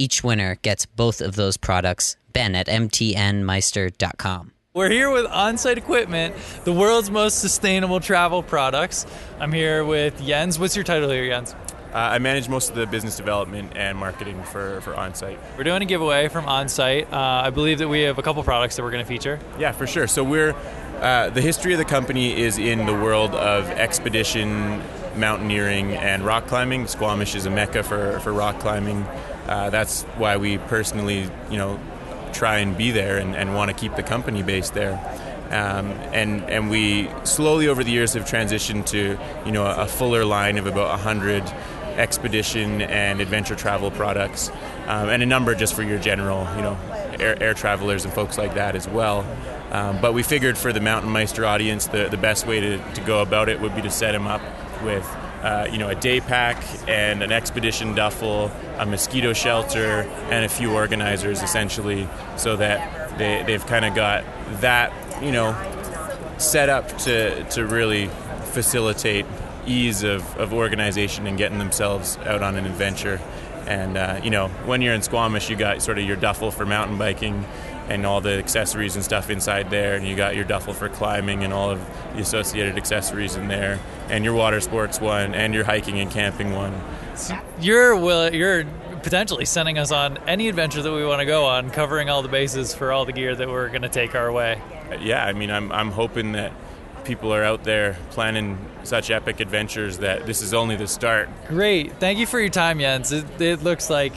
Each 0.00 0.24
winner 0.24 0.54
gets 0.62 0.86
both 0.86 1.20
of 1.20 1.36
those 1.36 1.58
products. 1.58 2.16
Ben 2.32 2.54
at 2.54 2.68
mtnmeister.com. 2.68 4.52
We're 4.72 4.88
here 4.88 5.10
with 5.10 5.26
on-site 5.26 5.76
equipment, 5.76 6.34
the 6.64 6.72
world's 6.72 7.10
most 7.10 7.38
sustainable 7.40 8.00
travel 8.00 8.42
products. 8.42 9.04
I'm 9.38 9.52
here 9.52 9.84
with 9.84 10.24
Jens. 10.24 10.58
What's 10.58 10.74
your 10.74 10.86
title 10.86 11.10
here, 11.10 11.26
Jens? 11.26 11.54
Uh, 11.92 11.98
I 11.98 12.18
manage 12.18 12.48
most 12.48 12.70
of 12.70 12.76
the 12.76 12.86
business 12.86 13.18
development 13.18 13.72
and 13.76 13.98
marketing 13.98 14.42
for, 14.44 14.80
for 14.80 14.94
OnSite. 14.94 15.36
We're 15.58 15.64
doing 15.64 15.82
a 15.82 15.84
giveaway 15.84 16.28
from 16.28 16.46
on-site. 16.46 17.12
Uh, 17.12 17.42
I 17.44 17.50
believe 17.50 17.76
that 17.80 17.88
we 17.88 18.00
have 18.02 18.16
a 18.16 18.22
couple 18.22 18.42
products 18.42 18.76
that 18.76 18.82
we're 18.82 18.92
going 18.92 19.04
to 19.04 19.08
feature. 19.08 19.38
Yeah, 19.58 19.72
for 19.72 19.86
sure. 19.86 20.06
So 20.06 20.24
we're 20.24 20.54
uh, 21.00 21.28
the 21.28 21.42
history 21.42 21.72
of 21.72 21.78
the 21.78 21.84
company 21.84 22.40
is 22.40 22.56
in 22.56 22.86
the 22.86 22.94
world 22.94 23.34
of 23.34 23.68
expedition, 23.70 24.82
mountaineering, 25.16 25.92
and 25.92 26.24
rock 26.24 26.46
climbing. 26.46 26.86
Squamish 26.86 27.34
is 27.34 27.44
a 27.44 27.50
mecca 27.50 27.82
for, 27.82 28.20
for 28.20 28.32
rock 28.32 28.60
climbing. 28.60 29.04
Uh, 29.46 29.70
that's 29.70 30.02
why 30.16 30.36
we 30.36 30.58
personally, 30.58 31.28
you 31.50 31.56
know, 31.56 31.78
try 32.32 32.58
and 32.58 32.76
be 32.76 32.90
there 32.90 33.18
and, 33.18 33.34
and 33.34 33.54
want 33.54 33.70
to 33.70 33.76
keep 33.76 33.96
the 33.96 34.02
company 34.02 34.42
based 34.42 34.74
there. 34.74 34.98
Um, 35.50 35.90
and 36.12 36.44
and 36.44 36.70
we 36.70 37.10
slowly 37.24 37.66
over 37.66 37.82
the 37.82 37.90
years 37.90 38.14
have 38.14 38.24
transitioned 38.24 38.86
to 38.86 39.18
you 39.44 39.50
know 39.50 39.66
a, 39.66 39.86
fuller 39.86 40.24
line 40.24 40.58
of 40.58 40.66
about 40.66 41.00
hundred 41.00 41.42
expedition 41.96 42.82
and 42.82 43.20
adventure 43.20 43.56
travel 43.56 43.90
products, 43.90 44.50
um, 44.86 45.08
and 45.08 45.24
a 45.24 45.26
number 45.26 45.56
just 45.56 45.74
for 45.74 45.82
your 45.82 45.98
general 45.98 46.46
you 46.54 46.62
know 46.62 46.78
air, 47.18 47.42
air 47.42 47.52
travelers 47.52 48.04
and 48.04 48.14
folks 48.14 48.38
like 48.38 48.54
that 48.54 48.76
as 48.76 48.88
well. 48.88 49.26
Um, 49.72 50.00
but 50.00 50.14
we 50.14 50.22
figured 50.22 50.56
for 50.56 50.72
the 50.72 50.80
Mountain 50.80 51.10
Meister 51.10 51.44
audience, 51.44 51.86
the, 51.86 52.08
the 52.08 52.16
best 52.16 52.46
way 52.46 52.60
to, 52.60 52.92
to 52.94 53.00
go 53.02 53.20
about 53.20 53.48
it 53.48 53.60
would 53.60 53.74
be 53.74 53.82
to 53.82 53.90
set 53.90 54.12
them 54.12 54.26
up 54.26 54.42
with 54.84 55.04
uh, 55.42 55.68
you 55.70 55.78
know 55.78 55.88
a 55.88 55.94
day 55.94 56.20
pack 56.20 56.62
and 56.88 57.22
an 57.22 57.32
expedition 57.32 57.94
duffel, 57.94 58.50
a 58.78 58.86
mosquito 58.86 59.32
shelter, 59.32 60.02
and 60.30 60.44
a 60.44 60.48
few 60.48 60.72
organizers 60.72 61.42
essentially, 61.42 62.08
so 62.36 62.56
that 62.56 63.18
they, 63.18 63.42
they've 63.46 63.66
kind 63.66 63.84
of 63.84 63.94
got 63.94 64.24
that 64.60 64.92
you 65.22 65.32
know 65.32 65.56
set 66.38 66.68
up 66.68 66.88
to 66.98 67.44
to 67.44 67.66
really 67.66 68.08
facilitate 68.52 69.26
ease 69.66 70.02
of, 70.02 70.36
of 70.36 70.52
organization 70.52 71.26
and 71.26 71.38
getting 71.38 71.58
themselves 71.58 72.16
out 72.18 72.42
on 72.42 72.56
an 72.56 72.66
adventure. 72.66 73.20
And 73.66 73.96
uh, 73.96 74.20
you 74.22 74.30
know, 74.30 74.48
when 74.66 74.82
you're 74.82 74.94
in 74.94 75.02
Squamish, 75.02 75.48
you 75.48 75.56
got 75.56 75.82
sort 75.82 75.98
of 75.98 76.04
your 76.04 76.16
duffel 76.16 76.50
for 76.50 76.66
mountain 76.66 76.98
biking 76.98 77.44
and 77.90 78.06
all 78.06 78.20
the 78.20 78.38
accessories 78.38 78.94
and 78.94 79.04
stuff 79.04 79.30
inside 79.30 79.68
there, 79.68 79.96
and 79.96 80.06
you 80.06 80.14
got 80.14 80.36
your 80.36 80.44
duffel 80.44 80.72
for 80.72 80.88
climbing 80.88 81.42
and 81.42 81.52
all 81.52 81.70
of 81.70 81.80
the 82.14 82.20
associated 82.20 82.76
accessories 82.76 83.36
in 83.36 83.48
there, 83.48 83.80
and 84.08 84.24
your 84.24 84.34
water 84.34 84.60
sports 84.60 85.00
one, 85.00 85.34
and 85.34 85.52
your 85.52 85.64
hiking 85.64 85.98
and 85.98 86.10
camping 86.10 86.52
one. 86.52 86.80
You're 87.60 87.96
will 87.96 88.32
you're 88.32 88.64
potentially 89.02 89.44
sending 89.44 89.76
us 89.76 89.90
on 89.90 90.18
any 90.28 90.48
adventure 90.48 90.82
that 90.82 90.92
we 90.92 91.04
want 91.04 91.20
to 91.20 91.26
go 91.26 91.46
on, 91.46 91.70
covering 91.70 92.08
all 92.08 92.22
the 92.22 92.28
bases 92.28 92.74
for 92.74 92.92
all 92.92 93.04
the 93.04 93.12
gear 93.12 93.34
that 93.34 93.48
we're 93.48 93.68
going 93.68 93.82
to 93.82 93.88
take 93.88 94.14
our 94.14 94.30
way. 94.30 94.60
yeah, 95.00 95.24
I 95.24 95.32
mean, 95.32 95.50
I'm, 95.50 95.72
I'm 95.72 95.90
hoping 95.90 96.32
that 96.32 96.52
people 97.04 97.32
are 97.32 97.42
out 97.42 97.64
there 97.64 97.96
planning 98.10 98.58
such 98.84 99.10
epic 99.10 99.40
adventures 99.40 99.98
that 99.98 100.26
this 100.26 100.42
is 100.42 100.54
only 100.54 100.76
the 100.76 100.86
start. 100.86 101.28
Great. 101.48 101.94
Thank 101.94 102.18
you 102.18 102.26
for 102.26 102.38
your 102.38 102.50
time, 102.50 102.78
Jens. 102.78 103.10
It, 103.10 103.40
it 103.40 103.62
looks 103.62 103.90
like 103.90 104.12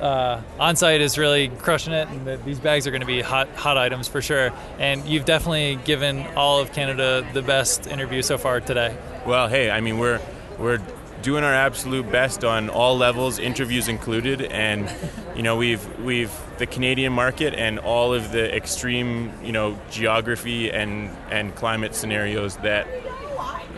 uh, 0.00 0.40
on-site 0.58 1.00
is 1.00 1.18
really 1.18 1.48
crushing 1.48 1.92
it, 1.92 2.08
and 2.08 2.26
that 2.26 2.44
these 2.44 2.58
bags 2.58 2.86
are 2.86 2.90
going 2.90 3.02
to 3.02 3.06
be 3.06 3.20
hot, 3.20 3.48
hot 3.50 3.76
items 3.76 4.08
for 4.08 4.22
sure. 4.22 4.52
And 4.78 5.06
you've 5.06 5.24
definitely 5.24 5.78
given 5.84 6.26
all 6.36 6.60
of 6.60 6.72
Canada 6.72 7.26
the 7.32 7.42
best 7.42 7.86
interview 7.86 8.22
so 8.22 8.38
far 8.38 8.60
today. 8.60 8.96
Well, 9.26 9.48
hey, 9.48 9.70
I 9.70 9.80
mean, 9.80 9.98
we're 9.98 10.20
we're 10.58 10.80
doing 11.22 11.44
our 11.44 11.52
absolute 11.52 12.10
best 12.10 12.44
on 12.44 12.70
all 12.70 12.96
levels, 12.96 13.38
interviews 13.38 13.88
included, 13.88 14.42
and 14.42 14.90
you 15.36 15.42
know 15.42 15.56
we've 15.56 16.00
we've 16.00 16.32
the 16.58 16.66
Canadian 16.66 17.12
market 17.12 17.54
and 17.54 17.78
all 17.78 18.14
of 18.14 18.32
the 18.32 18.54
extreme 18.54 19.32
you 19.44 19.52
know 19.52 19.78
geography 19.90 20.70
and 20.70 21.10
and 21.30 21.54
climate 21.54 21.94
scenarios 21.94 22.56
that 22.58 22.86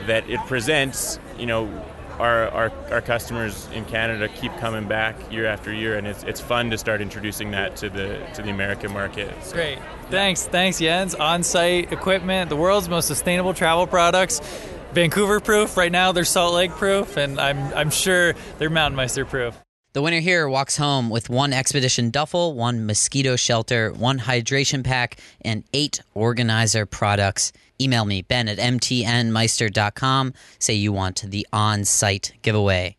that 0.06 0.28
it 0.28 0.40
presents. 0.46 1.18
You 1.38 1.46
know, 1.46 1.84
our, 2.22 2.48
our, 2.50 2.72
our 2.92 3.00
customers 3.00 3.68
in 3.74 3.84
Canada 3.84 4.28
keep 4.28 4.56
coming 4.58 4.86
back 4.86 5.16
year 5.32 5.46
after 5.46 5.72
year, 5.72 5.98
and 5.98 6.06
it's, 6.06 6.22
it's 6.22 6.40
fun 6.40 6.70
to 6.70 6.78
start 6.78 7.00
introducing 7.00 7.50
that 7.50 7.76
to 7.76 7.90
the 7.90 8.18
to 8.34 8.42
the 8.42 8.50
American 8.50 8.92
market. 8.92 9.30
So- 9.42 9.54
Great. 9.54 9.78
Thanks. 10.08 10.46
Thanks, 10.46 10.78
Jens. 10.78 11.14
On-site 11.14 11.92
equipment, 11.92 12.48
the 12.48 12.56
world's 12.56 12.88
most 12.88 13.06
sustainable 13.08 13.54
travel 13.54 13.86
products. 13.86 14.40
Vancouver 14.92 15.40
proof. 15.40 15.76
Right 15.76 15.90
now, 15.90 16.12
they're 16.12 16.24
Salt 16.24 16.54
Lake 16.54 16.70
proof, 16.72 17.16
and 17.16 17.40
I'm 17.40 17.72
I'm 17.74 17.90
sure 17.90 18.34
they're 18.58 18.70
Mountain 18.70 18.96
Meister 18.96 19.24
proof. 19.24 19.58
The 19.94 20.00
winner 20.00 20.20
here 20.20 20.48
walks 20.48 20.78
home 20.78 21.10
with 21.10 21.28
one 21.28 21.52
expedition 21.52 22.10
duffel, 22.10 22.54
one 22.54 22.86
mosquito 22.86 23.36
shelter, 23.36 23.92
one 23.92 24.20
hydration 24.20 24.82
pack, 24.84 25.18
and 25.42 25.64
eight 25.74 26.00
organizer 26.14 26.86
products. 26.86 27.52
Email 27.82 28.04
me, 28.04 28.22
ben 28.22 28.48
at 28.48 28.58
mtnmeister.com. 28.58 30.34
Say 30.60 30.74
you 30.74 30.92
want 30.92 31.22
the 31.26 31.44
on 31.52 31.84
site 31.84 32.32
giveaway. 32.42 32.96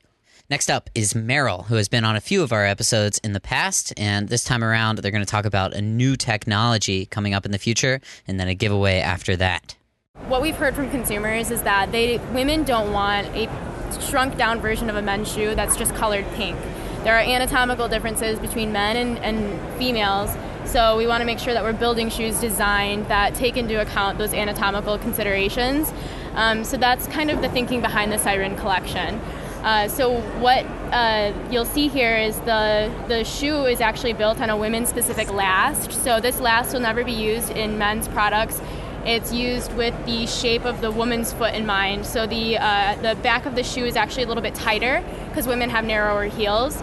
Next 0.50 0.70
up 0.70 0.90
is 0.94 1.14
Merrell, 1.14 1.66
who 1.68 1.76
has 1.76 1.88
been 1.88 2.04
on 2.04 2.18
a 2.18 2.22
few 2.22 2.44
of 2.44 2.52
our 2.52 2.66
episodes 2.66 3.18
in 3.20 3.32
the 3.32 3.40
past. 3.40 3.94
And 3.96 4.28
this 4.28 4.44
time 4.44 4.62
around, 4.62 4.98
they're 4.98 5.10
going 5.10 5.24
to 5.24 5.32
talk 5.32 5.46
about 5.46 5.74
a 5.74 5.82
new 5.82 6.18
technology 6.18 7.06
coming 7.06 7.34
up 7.34 7.46
in 7.46 7.54
the 7.54 7.58
future 7.58 8.02
and 8.28 8.38
then 8.38 8.50
a 8.50 8.54
giveaway 8.54 8.98
after 9.00 9.38
that. 9.38 9.76
What 10.28 10.42
we've 10.42 10.56
heard 10.56 10.76
from 10.76 10.92
consumers 10.92 11.50
is 11.50 11.62
that 11.62 11.94
they 11.94 12.18
women 12.34 12.66
don't 12.66 12.92
want 12.92 13.28
a 13.28 13.50
shrunk 14.10 14.36
down 14.36 14.60
version 14.60 14.90
of 14.90 14.98
a 14.98 15.02
men's 15.02 15.32
shoe 15.32 15.56
that's 15.56 15.78
just 15.78 15.96
colored 15.96 16.26
pink. 16.34 16.60
There 17.06 17.16
are 17.16 17.22
anatomical 17.22 17.88
differences 17.88 18.38
between 18.38 18.74
men 18.74 18.98
and, 18.98 19.18
and 19.20 19.78
females, 19.78 20.30
so 20.66 20.98
we 20.98 21.08
want 21.08 21.22
to 21.22 21.26
make 21.26 21.40
sure 21.40 21.54
that 21.54 21.64
we're 21.64 21.74
building 21.74 22.10
shoes 22.10 22.40
designed 22.40 23.08
that 23.08 23.36
take 23.36 23.58
into 23.58 23.80
account 23.80 24.18
those 24.18 24.34
anatomical 24.34 24.98
considerations. 24.98 25.92
Um, 26.36 26.64
so 26.64 26.78
that's 26.78 27.08
kind 27.08 27.30
of 27.30 27.42
the 27.42 27.50
thinking 27.50 27.82
behind 27.82 28.12
the 28.12 28.18
Siren 28.18 28.56
collection. 28.56 29.20
Uh, 29.64 29.88
so 29.88 30.20
what 30.40 30.66
uh, 30.92 31.32
you'll 31.50 31.64
see 31.64 31.88
here 31.88 32.18
is 32.18 32.38
the 32.42 32.94
the 33.08 33.24
shoe 33.24 33.66
is 33.66 33.80
actually 33.80 34.12
built 34.12 34.42
on 34.42 34.50
a 34.50 34.58
women's 34.58 34.90
specific 34.90 35.32
last. 35.32 35.92
So 36.04 36.20
this 36.20 36.42
last 36.42 36.74
will 36.74 36.82
never 36.82 37.04
be 37.04 37.14
used 37.14 37.50
in 37.52 37.78
men's 37.78 38.08
products. 38.10 38.62
It's 39.06 39.32
used 39.32 39.74
with 39.74 39.94
the 40.06 40.28
shape 40.28 40.66
of 40.66 40.82
the 40.82 40.92
woman's 40.92 41.32
foot 41.32 41.54
in 41.54 41.66
mind. 41.66 42.06
So 42.06 42.28
the 42.28 42.58
uh, 42.58 42.96
the 42.96 43.16
back 43.22 43.46
of 43.46 43.56
the 43.56 43.64
shoe 43.64 43.86
is 43.86 43.96
actually 43.96 44.24
a 44.24 44.28
little 44.28 44.44
bit 44.44 44.56
tighter 44.56 45.02
because 45.30 45.48
women 45.48 45.70
have 45.70 45.86
narrower 45.86 46.26
heels. 46.26 46.82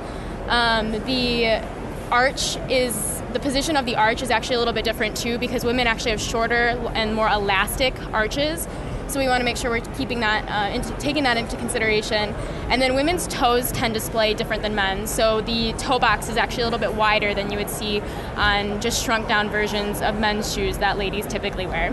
Um, 0.48 0.92
the 1.04 1.62
arch 2.10 2.56
is 2.70 3.19
the 3.32 3.40
position 3.40 3.76
of 3.76 3.86
the 3.86 3.96
arch 3.96 4.22
is 4.22 4.30
actually 4.30 4.56
a 4.56 4.58
little 4.58 4.74
bit 4.74 4.84
different 4.84 5.16
too 5.16 5.38
because 5.38 5.64
women 5.64 5.86
actually 5.86 6.10
have 6.10 6.20
shorter 6.20 6.68
and 6.94 7.14
more 7.14 7.28
elastic 7.28 7.94
arches. 8.12 8.66
So 9.08 9.18
we 9.18 9.26
want 9.26 9.40
to 9.40 9.44
make 9.44 9.56
sure 9.56 9.70
we're 9.70 9.80
keeping 9.96 10.20
that, 10.20 10.48
uh, 10.48 10.72
into, 10.72 10.92
taking 10.98 11.24
that 11.24 11.36
into 11.36 11.56
consideration. 11.56 12.32
And 12.68 12.80
then 12.80 12.94
women's 12.94 13.26
toes 13.26 13.72
tend 13.72 13.94
to 13.94 14.00
display 14.00 14.34
different 14.34 14.62
than 14.62 14.76
men's. 14.76 15.10
So 15.10 15.40
the 15.40 15.72
toe 15.72 15.98
box 15.98 16.28
is 16.28 16.36
actually 16.36 16.62
a 16.62 16.66
little 16.66 16.78
bit 16.78 16.94
wider 16.94 17.34
than 17.34 17.50
you 17.50 17.58
would 17.58 17.70
see 17.70 18.00
on 18.36 18.80
just 18.80 19.04
shrunk 19.04 19.26
down 19.26 19.50
versions 19.50 20.00
of 20.00 20.20
men's 20.20 20.54
shoes 20.54 20.78
that 20.78 20.96
ladies 20.96 21.26
typically 21.26 21.66
wear. 21.66 21.92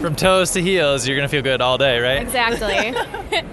From 0.00 0.16
toes 0.16 0.52
to 0.52 0.62
heels, 0.62 1.06
you're 1.06 1.16
gonna 1.16 1.28
feel 1.28 1.42
good 1.42 1.60
all 1.60 1.76
day, 1.76 1.98
right? 2.00 2.22
Exactly. 2.22 2.94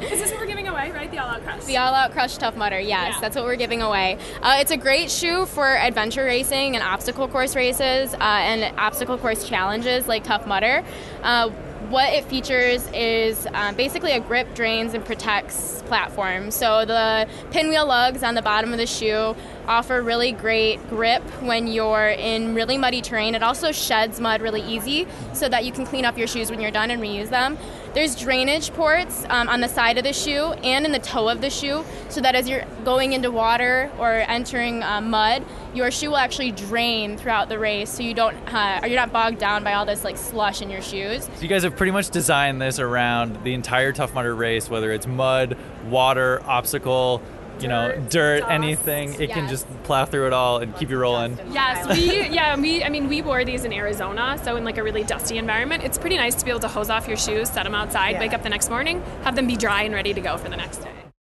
Is 0.88 0.94
this 0.94 0.96
what 0.96 0.96
we're 0.96 0.96
giving 0.96 0.96
away, 0.96 1.00
right? 1.00 1.12
The 1.12 1.18
All 1.20 1.30
Out 1.30 1.44
Crush. 1.44 1.64
The 1.66 1.78
All 1.78 1.94
Out 1.94 2.12
Crush 2.12 2.38
Tough 2.38 2.56
Mudder, 2.56 2.80
yes, 2.80 3.14
Yeah. 3.16 3.20
that's 3.22 3.36
what 3.36 3.46
we're 3.46 3.56
giving 3.56 3.82
away. 3.82 4.18
Uh, 4.42 4.58
it's 4.60 4.72
a 4.72 4.78
great 4.78 5.12
shoe 5.12 5.46
for 5.46 5.66
adventure 5.78 6.24
racing 6.26 6.76
and 6.76 6.84
obstacle 6.84 7.28
course 7.28 7.56
races 7.56 8.14
uh, 8.14 8.18
and 8.22 8.78
obstacle 8.80 9.18
course 9.18 9.48
challenges 9.48 10.08
like 10.08 10.24
Tough 10.24 10.48
Mudder. 10.48 10.84
Uh, 11.24 11.50
what 11.90 12.12
it 12.12 12.26
features 12.26 12.86
is 12.94 13.48
um, 13.54 13.76
basically 13.76 14.12
a 14.12 14.20
grip, 14.20 14.54
drains, 14.56 14.94
and 14.94 15.06
protects 15.06 15.82
platform. 15.84 16.52
So 16.52 16.84
the 16.84 17.30
pinwheel 17.52 17.86
lugs 17.88 18.24
on 18.24 18.36
the 18.36 18.42
bottom 18.42 18.74
of 18.74 18.78
the 18.78 18.88
shoe 18.88 19.36
offer 19.68 20.02
really 20.02 20.34
great 20.34 20.86
grip 20.90 21.24
when 21.42 21.68
you're 21.68 22.10
in 22.10 22.56
really 22.56 22.78
muddy 22.78 23.02
terrain. 23.02 23.36
It 23.36 23.44
also 23.44 23.72
sheds 23.72 24.20
mud 24.20 24.42
really 24.42 24.62
easy 24.64 25.08
so 25.34 25.48
that 25.48 25.64
you 25.64 25.72
can 25.72 25.86
clean 25.86 26.04
up 26.04 26.18
your 26.18 26.28
shoes 26.28 26.50
when 26.52 26.60
you're 26.60 26.72
done 26.72 26.92
and 26.92 27.02
reuse 27.02 27.30
them. 27.30 27.58
There's 27.98 28.16
drainage 28.16 28.72
ports 28.74 29.26
um, 29.28 29.50
on 29.50 29.60
the 29.60 29.68
side 29.68 29.98
of 29.98 30.04
the 30.04 30.14
shoe 30.14 30.54
and 30.64 30.86
in 30.86 30.92
the 30.92 31.00
toe 31.00 31.30
of 31.30 31.42
the 31.42 31.50
shoe 31.50 31.84
so 32.10 32.22
that 32.22 32.36
as 32.36 32.48
you're 32.48 32.64
going 32.86 33.14
into 33.14 33.32
water 33.32 33.92
or 33.98 34.12
entering 34.12 34.84
uh, 34.84 35.02
mud, 35.02 35.44
your 35.74 35.90
shoe 35.90 36.10
will 36.10 36.18
actually 36.18 36.52
drain 36.52 37.18
throughout 37.18 37.50
the 37.50 37.58
race 37.58 37.90
so 37.90 38.04
you 38.04 38.14
don't 38.14 38.36
uh, 38.54 38.82
you're 38.84 38.98
not 38.98 39.12
bogged 39.12 39.40
down 39.40 39.64
by 39.64 39.74
all 39.74 39.84
this 39.84 40.04
like 40.04 40.16
slush 40.16 40.62
in 40.62 40.70
your 40.70 40.84
shoes. 40.84 41.24
So 41.24 41.42
you 41.42 41.48
guys 41.48 41.64
have 41.64 41.76
pretty 41.76 41.92
much 41.92 42.12
designed 42.12 42.62
this 42.62 42.78
around 42.78 43.44
the 43.44 43.56
entire 43.56 43.92
Tough 43.92 44.14
Mudder 44.14 44.36
race, 44.36 44.70
whether 44.70 44.92
it's 44.92 45.08
mud, 45.08 45.58
water, 45.90 46.44
obstacle, 46.46 47.24
you 47.62 47.68
know, 47.68 47.92
Dirt, 47.92 48.10
dirt, 48.10 48.40
dust. 48.42 48.52
anything. 48.52 49.14
It 49.20 49.30
can 49.32 49.48
just 49.48 49.68
plow 49.84 50.06
through 50.06 50.28
it 50.28 50.34
all 50.34 50.60
and 50.60 50.76
keep 50.76 50.90
you 50.90 50.98
rolling. 50.98 51.38
Yes, 51.52 51.88
we 51.88 52.28
yeah 52.30 52.56
we 52.58 52.84
I 52.84 52.90
mean 52.90 53.08
we 53.08 53.22
wore 53.22 53.44
these 53.46 53.66
in 53.66 53.74
Arizona, 53.74 54.40
so 54.44 54.56
in 54.56 54.64
like 54.64 54.78
a 54.78 54.84
really 54.84 55.04
dusty 55.04 55.38
environment, 55.38 55.84
it's 55.84 55.98
pretty 55.98 56.18
nice 56.18 56.36
to 56.36 56.46
be 56.46 56.52
able 56.52 56.62
to 56.62 56.68
hose 56.68 56.90
off 56.90 57.08
your 57.08 57.18
shoes, 57.18 57.50
set 57.50 57.64
them 57.64 57.76
outside, 57.76 58.20
wake 58.20 58.34
up 58.34 58.44
the 58.44 58.50
next 58.50 58.70
morning, 58.70 59.02
have 59.24 59.36
them 59.36 59.48
be 59.48 59.56
dry 59.56 59.84
and 59.84 59.94
ready 59.94 60.14
to 60.14 60.22
go 60.22 60.38
for 60.38 60.50
the 60.50 60.58
next 60.58 60.78
day. 60.78 60.92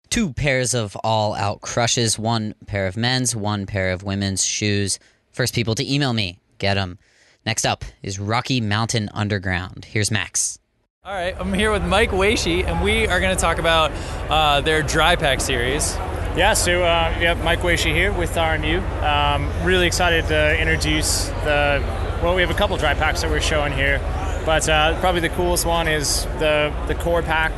Two 0.09 0.31
pairs 0.33 0.73
of 0.73 0.95
all 1.03 1.33
out 1.33 1.61
crushes, 1.61 2.19
one 2.19 2.53
pair 2.67 2.85
of 2.87 2.95
men's, 2.95 3.35
one 3.35 3.65
pair 3.65 3.91
of 3.91 4.03
women's 4.03 4.45
shoes. 4.45 4.99
First 5.31 5.55
people 5.55 5.73
to 5.75 5.91
email 5.93 6.13
me, 6.13 6.39
get 6.59 6.75
them. 6.75 6.99
Next 7.45 7.65
up 7.65 7.83
is 8.03 8.19
Rocky 8.19 8.61
Mountain 8.61 9.09
Underground. 9.13 9.85
Here's 9.85 10.11
Max. 10.11 10.59
All 11.05 11.13
right, 11.13 11.35
I'm 11.37 11.53
here 11.53 11.69
with 11.69 11.83
Mike 11.83 12.11
Weishi, 12.11 12.63
and 12.65 12.81
we 12.81 13.07
are 13.07 13.19
going 13.19 13.35
to 13.35 13.41
talk 13.41 13.57
about 13.57 13.91
uh, 14.29 14.61
their 14.61 14.81
dry 14.81 15.17
pack 15.17 15.41
series. 15.41 15.93
Yeah, 16.37 16.53
so 16.53 16.81
uh, 16.81 17.13
yeah, 17.19 17.33
Mike 17.33 17.59
Weishi 17.59 17.93
here 17.93 18.13
with 18.13 18.33
RMU. 18.35 18.79
Um, 19.03 19.51
really 19.65 19.85
excited 19.85 20.27
to 20.27 20.57
introduce 20.57 21.25
the. 21.43 21.83
Well, 22.23 22.35
we 22.35 22.41
have 22.41 22.51
a 22.51 22.53
couple 22.53 22.77
dry 22.77 22.93
packs 22.93 23.21
that 23.21 23.29
we're 23.29 23.41
showing 23.41 23.73
here, 23.73 23.99
but 24.45 24.69
uh, 24.69 24.97
probably 25.01 25.19
the 25.19 25.27
coolest 25.27 25.65
one 25.65 25.89
is 25.89 26.23
the 26.39 26.73
the 26.87 26.95
core 26.95 27.21
pack. 27.21 27.51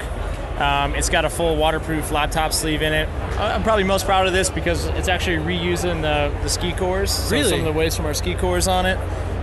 Um, 0.59 0.95
it's 0.95 1.09
got 1.09 1.23
a 1.23 1.29
full 1.29 1.55
waterproof 1.55 2.11
laptop 2.11 2.51
sleeve 2.51 2.81
in 2.81 2.93
it. 2.93 3.07
I'm 3.37 3.61
probably 3.61 3.83
most 3.83 4.05
proud 4.07 4.25
of 4.25 4.33
this 4.33 4.49
because 4.49 4.85
it's 4.85 5.07
actually 5.07 5.37
reusing 5.37 6.01
the, 6.01 6.35
the 6.41 6.49
ski 6.49 6.71
cores. 6.71 7.11
So 7.11 7.35
Really? 7.35 7.49
some 7.51 7.59
of 7.59 7.65
the 7.65 7.73
waste 7.73 7.95
from 7.97 8.07
our 8.07 8.13
ski 8.15 8.33
cores 8.33 8.67
on 8.67 8.87
it, 8.87 8.97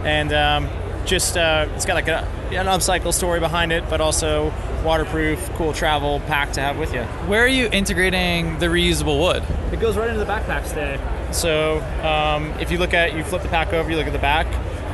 and 0.05 0.33
um, 0.33 0.69
just 1.05 1.37
uh, 1.37 1.67
it's 1.75 1.85
got 1.85 1.95
like 1.95 2.09
a, 2.09 2.27
an 2.51 2.67
upcycle 2.67 3.13
story 3.13 3.41
behind 3.41 3.73
it, 3.73 3.89
but 3.89 4.01
also 4.01 4.53
waterproof, 4.85 5.51
cool 5.55 5.73
travel 5.73 6.21
pack 6.21 6.53
to 6.53 6.61
have 6.61 6.79
with 6.79 6.93
you. 6.93 7.03
Where 7.29 7.43
are 7.43 7.49
you 7.49 7.69
integrating 7.71 8.59
the 8.59 8.67
reusable 8.67 9.21
wood? 9.21 9.43
It 9.73 9.81
goes 9.81 9.97
right 9.97 10.09
into 10.09 10.21
the 10.21 10.31
backpack 10.31 10.67
stay. 10.67 11.01
So 11.33 11.81
um, 12.03 12.51
if 12.61 12.71
you 12.71 12.79
look 12.79 12.95
at, 12.95 13.15
you 13.15 13.25
flip 13.25 13.43
the 13.43 13.49
pack 13.49 13.73
over, 13.73 13.91
you 13.91 13.97
look 13.97 14.07
at 14.07 14.13
the 14.13 14.19
back, 14.19 14.47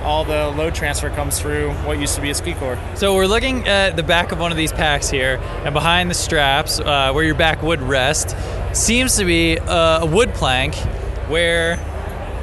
all 0.02 0.24
the 0.24 0.48
load 0.56 0.74
transfer 0.74 1.10
comes 1.10 1.40
through 1.40 1.72
what 1.84 1.98
used 1.98 2.14
to 2.14 2.20
be 2.20 2.30
a 2.30 2.34
ski 2.34 2.54
core. 2.54 2.78
So 2.94 3.14
we're 3.14 3.26
looking 3.26 3.66
at 3.66 3.96
the 3.96 4.02
back 4.02 4.30
of 4.30 4.38
one 4.38 4.52
of 4.52 4.56
these 4.56 4.72
packs 4.72 5.10
here, 5.10 5.40
and 5.64 5.74
behind 5.74 6.10
the 6.10 6.14
straps, 6.14 6.78
uh, 6.78 7.12
where 7.12 7.24
your 7.24 7.34
back 7.34 7.62
would 7.62 7.82
rest, 7.82 8.36
seems 8.72 9.16
to 9.16 9.24
be 9.24 9.56
a 9.56 10.06
wood 10.06 10.32
plank 10.34 10.74
where 11.28 11.76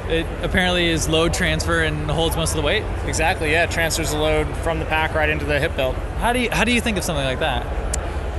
it 0.08 0.26
apparently 0.42 0.86
is 0.88 1.08
load 1.08 1.32
transfer 1.34 1.82
and 1.82 2.10
holds 2.10 2.36
most 2.36 2.50
of 2.50 2.56
the 2.56 2.62
weight. 2.62 2.84
Exactly, 3.06 3.50
yeah. 3.52 3.64
It 3.64 3.70
transfers 3.70 4.10
the 4.12 4.18
load 4.18 4.46
from 4.58 4.78
the 4.78 4.84
pack 4.86 5.14
right 5.14 5.28
into 5.28 5.44
the 5.44 5.58
hip 5.60 5.76
belt. 5.76 5.94
How 6.18 6.32
do 6.32 6.38
you 6.40 6.48
how 6.50 6.64
do 6.64 6.72
you 6.72 6.80
think 6.80 6.96
of 6.98 7.04
something 7.04 7.24
like 7.24 7.40
that? 7.40 7.66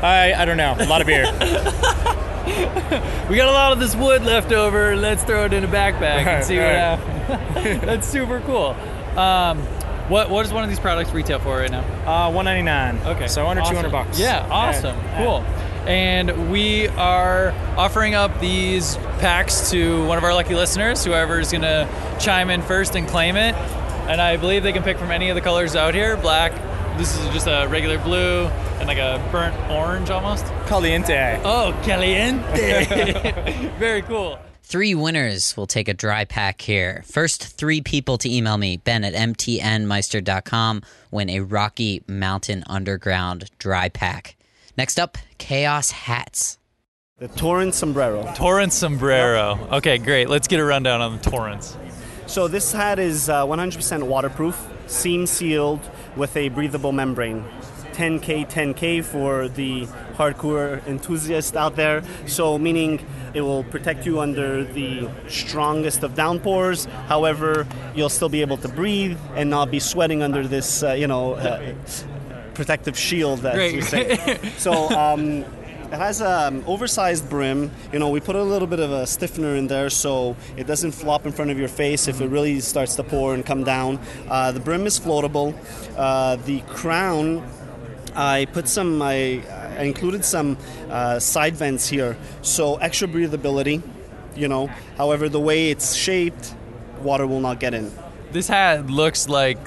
I, 0.03 0.33
I 0.41 0.45
don't 0.45 0.57
know. 0.57 0.75
A 0.79 0.85
lot 0.85 1.01
of 1.01 1.07
beer. 1.07 1.25
We 3.29 3.35
got 3.35 3.49
a 3.49 3.51
lot 3.51 3.73
of 3.73 3.79
this 3.79 3.93
wood 3.93 4.23
left 4.23 4.53
over. 4.53 4.95
Let's 4.95 5.21
throw 5.23 5.45
it 5.45 5.53
in 5.53 5.65
a 5.65 5.67
backpack 5.67 6.25
and 6.25 6.45
see 6.45 6.55
what 6.57 6.63
Right. 6.63 6.75
happens. 6.75 7.81
That's 7.85 8.07
super 8.07 8.39
cool. 8.41 8.67
Um, 9.19 9.59
what 10.07 10.29
what 10.29 10.43
does 10.43 10.53
one 10.53 10.63
of 10.63 10.69
these 10.69 10.79
products 10.79 11.11
retail 11.11 11.39
for 11.39 11.57
right 11.57 11.69
now? 11.69 11.81
uh, 12.05 12.31
199 12.31 13.15
Okay. 13.17 13.27
So 13.27 13.45
under 13.47 13.61
awesome. 13.61 13.73
200 13.75 13.91
bucks. 13.91 14.17
Yeah, 14.17 14.47
awesome. 14.49 14.95
Yeah. 14.95 15.23
Cool. 15.25 15.43
And 15.87 16.51
we 16.51 16.89
are 16.89 17.51
offering 17.77 18.13
up 18.13 18.41
these 18.41 18.97
packs 19.19 19.71
to 19.71 20.05
one 20.05 20.17
of 20.17 20.23
our 20.25 20.33
lucky 20.33 20.53
listeners, 20.53 21.05
whoever 21.05 21.39
is 21.39 21.49
going 21.51 21.61
to 21.61 21.87
chime 22.19 22.49
in 22.49 22.61
first 22.61 22.95
and 22.95 23.07
claim 23.07 23.37
it. 23.37 23.55
And 23.55 24.19
I 24.19 24.35
believe 24.37 24.63
they 24.63 24.73
can 24.73 24.83
pick 24.83 24.97
from 24.97 25.11
any 25.11 25.29
of 25.29 25.35
the 25.35 25.41
colors 25.41 25.75
out 25.75 25.93
here 25.93 26.17
black. 26.17 26.51
This 26.97 27.17
is 27.17 27.27
just 27.29 27.47
a 27.47 27.67
regular 27.69 27.99
blue 27.99 28.47
and 28.79 28.87
like 28.87 28.97
a 28.97 29.25
burnt 29.31 29.55
orange 29.71 30.09
almost. 30.09 30.45
Caliente. 30.65 31.39
Oh, 31.43 31.77
caliente. 31.83 33.69
Very 33.79 34.01
cool. 34.01 34.39
Three 34.63 34.95
winners 34.95 35.55
will 35.55 35.67
take 35.67 35.87
a 35.87 35.93
dry 35.93 36.25
pack 36.25 36.59
here. 36.59 37.03
First 37.05 37.43
three 37.57 37.79
people 37.79 38.17
to 38.17 38.29
email 38.29 38.57
me, 38.57 38.75
ben 38.75 39.05
at 39.05 39.13
mtnmeister.com, 39.13 40.81
win 41.11 41.29
a 41.29 41.39
Rocky 41.39 42.03
Mountain 42.07 42.65
Underground 42.67 43.49
dry 43.59 43.87
pack. 43.87 44.36
Next 44.77 44.99
up, 44.99 45.17
Chaos 45.39 45.89
Hats. 45.89 46.59
The 47.17 47.27
Torrent 47.29 47.73
Sombrero. 47.73 48.31
Torrance 48.35 48.75
sombrero. 48.75 49.57
Okay, 49.71 49.97
great. 49.97 50.29
Let's 50.29 50.47
get 50.47 50.59
a 50.59 50.63
rundown 50.63 51.01
on 51.01 51.17
the 51.17 51.29
Torrance. 51.31 51.75
So 52.27 52.47
this 52.47 52.73
hat 52.73 52.99
is 52.99 53.27
uh, 53.27 53.43
100% 53.47 54.03
waterproof, 54.03 54.67
seam 54.85 55.25
sealed 55.25 55.79
with 56.15 56.37
a 56.37 56.49
breathable 56.49 56.91
membrane. 56.91 57.43
10K, 57.93 58.47
10K 58.47 59.03
for 59.03 59.47
the 59.47 59.87
hardcore 60.13 60.85
enthusiast 60.85 61.57
out 61.57 61.75
there. 61.75 62.03
So 62.27 62.59
meaning 62.59 63.03
it 63.33 63.41
will 63.41 63.63
protect 63.63 64.05
you 64.05 64.19
under 64.19 64.63
the 64.63 65.09
strongest 65.27 66.03
of 66.03 66.13
downpours. 66.13 66.85
However, 67.07 67.65
you'll 67.95 68.09
still 68.09 68.29
be 68.29 68.41
able 68.41 68.57
to 68.57 68.67
breathe 68.67 69.17
and 69.33 69.49
not 69.49 69.71
be 69.71 69.79
sweating 69.79 70.21
under 70.21 70.47
this, 70.47 70.83
uh, 70.83 70.93
you 70.93 71.07
know, 71.07 71.33
uh, 71.33 71.73
protective 72.57 72.97
shield, 72.97 73.45
as 73.45 73.55
Great. 73.55 73.75
we 73.75 73.81
say. 73.81 74.39
so 74.57 74.89
um, 74.89 75.45
It 75.87 75.93
has 75.93 76.19
an 76.19 76.57
um, 76.57 76.63
oversized 76.67 77.29
brim. 77.29 77.71
You 77.93 77.99
know, 77.99 78.09
we 78.09 78.19
put 78.19 78.35
a 78.35 78.43
little 78.43 78.67
bit 78.67 78.81
of 78.81 78.91
a 78.91 79.07
stiffener 79.07 79.55
in 79.55 79.67
there 79.67 79.89
so 79.89 80.35
it 80.57 80.67
doesn't 80.67 80.91
flop 80.91 81.25
in 81.25 81.31
front 81.31 81.49
of 81.49 81.57
your 81.57 81.69
face 81.69 82.09
if 82.09 82.19
it 82.19 82.27
really 82.27 82.59
starts 82.59 82.95
to 82.97 83.03
pour 83.03 83.33
and 83.33 83.45
come 83.45 83.63
down. 83.63 83.97
Uh, 84.27 84.51
the 84.51 84.59
brim 84.59 84.85
is 84.85 84.99
floatable. 84.99 85.55
Uh, 85.95 86.35
the 86.45 86.59
crown, 86.67 87.41
I 88.15 88.47
put 88.51 88.67
some. 88.67 89.01
I, 89.01 89.41
I 89.79 89.83
included 89.83 90.25
some 90.25 90.57
uh, 90.89 91.19
side 91.19 91.55
vents 91.55 91.87
here, 91.87 92.17
so 92.41 92.75
extra 92.77 93.07
breathability. 93.07 93.81
You 94.35 94.49
know, 94.49 94.67
however, 94.97 95.29
the 95.29 95.39
way 95.39 95.71
it's 95.71 95.95
shaped, 95.95 96.53
water 97.01 97.25
will 97.25 97.39
not 97.39 97.61
get 97.61 97.73
in. 97.73 97.93
This 98.33 98.49
hat 98.49 98.87
looks 98.87 99.29
like 99.29 99.57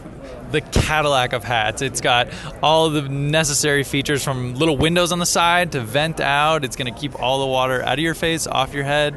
the 0.51 0.61
Cadillac 0.61 1.33
of 1.33 1.45
hats. 1.45 1.83
It's 1.83 2.01
got 2.01 2.29
all 2.63 2.91
the 2.91 3.03
necessary 3.03 3.85
features 3.85 4.23
from 4.23 4.55
little 4.55 4.77
windows 4.77 5.13
on 5.13 5.19
the 5.19 5.27
side 5.27 5.73
to 5.73 5.81
vent 5.81 6.21
out. 6.21 6.65
It's 6.65 6.77
going 6.77 6.93
to 6.93 6.99
keep 6.99 7.21
all 7.21 7.41
the 7.41 7.47
water 7.47 7.83
out 7.83 7.95
of 7.95 8.01
your 8.01 8.15
face, 8.15 8.47
off 8.47 8.75
your 8.75 8.85
head. 8.85 9.15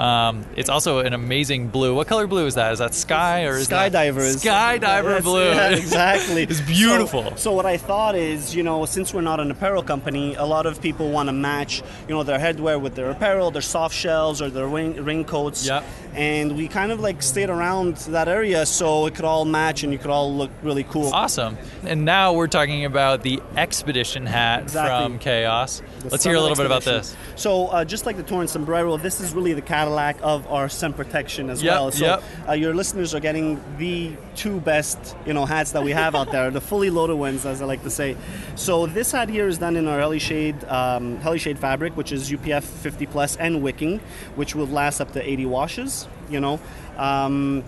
Um, 0.00 0.46
it's 0.56 0.70
also 0.70 1.00
an 1.00 1.12
amazing 1.12 1.68
blue. 1.68 1.94
What 1.94 2.06
color 2.06 2.26
blue 2.26 2.46
is 2.46 2.54
that? 2.54 2.72
Is 2.72 2.78
that 2.78 2.94
sky 2.94 3.44
or 3.44 3.58
is 3.58 3.68
skydiver? 3.68 4.32
That 4.42 4.80
skydiver 4.80 5.10
yes, 5.16 5.22
blue. 5.22 5.44
Yeah, 5.44 5.70
exactly. 5.76 6.42
it's 6.44 6.62
beautiful. 6.62 7.24
So, 7.32 7.36
so, 7.36 7.52
what 7.52 7.66
I 7.66 7.76
thought 7.76 8.14
is, 8.14 8.54
you 8.54 8.62
know, 8.62 8.86
since 8.86 9.12
we're 9.12 9.20
not 9.20 9.40
an 9.40 9.50
apparel 9.50 9.82
company, 9.82 10.36
a 10.36 10.44
lot 10.46 10.64
of 10.64 10.80
people 10.80 11.10
want 11.10 11.28
to 11.28 11.34
match, 11.34 11.82
you 12.08 12.14
know, 12.14 12.22
their 12.22 12.38
headwear 12.38 12.80
with 12.80 12.94
their 12.94 13.10
apparel, 13.10 13.50
their 13.50 13.60
soft 13.60 13.94
shells 13.94 14.40
or 14.40 14.48
their 14.48 14.70
wing, 14.70 15.04
raincoats. 15.04 15.66
Yep. 15.66 15.84
And 16.14 16.56
we 16.56 16.66
kind 16.66 16.92
of 16.92 17.00
like 17.00 17.22
stayed 17.22 17.50
around 17.50 17.96
that 17.96 18.26
area 18.26 18.64
so 18.64 19.04
it 19.04 19.14
could 19.14 19.26
all 19.26 19.44
match 19.44 19.84
and 19.84 19.92
you 19.92 19.98
could 19.98 20.10
all 20.10 20.34
look 20.34 20.50
really 20.62 20.84
cool. 20.84 21.12
Awesome. 21.12 21.58
And 21.84 22.06
now 22.06 22.32
we're 22.32 22.46
talking 22.46 22.86
about 22.86 23.22
the 23.22 23.42
expedition 23.54 24.24
hat 24.24 24.62
Exactly. 24.62 25.06
from 25.06 25.18
Chaos. 25.18 25.82
The 26.00 26.08
Let's 26.08 26.24
hear 26.24 26.36
a 26.36 26.40
little 26.40 26.56
bit 26.56 26.66
about 26.66 26.84
this. 26.84 27.14
So, 27.36 27.66
uh, 27.66 27.84
just 27.84 28.06
like 28.06 28.16
the 28.16 28.22
Torn 28.22 28.48
Sombrero, 28.48 28.96
this 28.96 29.20
is 29.20 29.34
really 29.34 29.52
the 29.52 29.62
Cadillac 29.90 30.16
of 30.22 30.46
our 30.50 30.68
sun 30.68 30.92
protection 30.92 31.50
as 31.50 31.62
Yep, 31.62 31.72
well. 31.72 31.90
So, 31.92 32.04
yep. 32.04 32.22
uh, 32.48 32.52
your 32.52 32.74
listeners 32.74 33.14
are 33.14 33.20
getting 33.20 33.60
the 33.78 34.12
two 34.36 34.60
best, 34.60 35.16
you 35.26 35.32
know, 35.32 35.46
hats 35.46 35.72
that 35.72 35.82
we 35.82 35.90
have 35.90 36.14
out 36.14 36.30
there, 36.30 36.50
the 36.50 36.60
fully 36.60 36.90
loaded 36.90 37.16
ones, 37.16 37.44
as 37.44 37.60
I 37.60 37.64
like 37.64 37.82
to 37.82 37.90
say. 37.90 38.16
So, 38.54 38.86
this 38.86 39.10
hat 39.12 39.28
here 39.28 39.48
is 39.48 39.58
done 39.58 39.76
in 39.76 39.88
our 39.88 39.98
Heli 39.98 40.20
Shade, 40.20 40.62
um, 40.64 41.16
Heli 41.18 41.38
Shade 41.38 41.58
fabric, 41.58 41.96
which 41.96 42.12
is 42.12 42.30
UPF 42.30 42.62
50 42.62 43.06
plus 43.06 43.36
and 43.36 43.62
wicking, 43.62 43.98
which 44.36 44.54
will 44.54 44.68
last 44.68 45.00
up 45.00 45.12
to 45.12 45.28
80 45.28 45.46
washes. 45.46 46.06
You 46.30 46.40
know. 46.40 46.60
Um, 46.96 47.64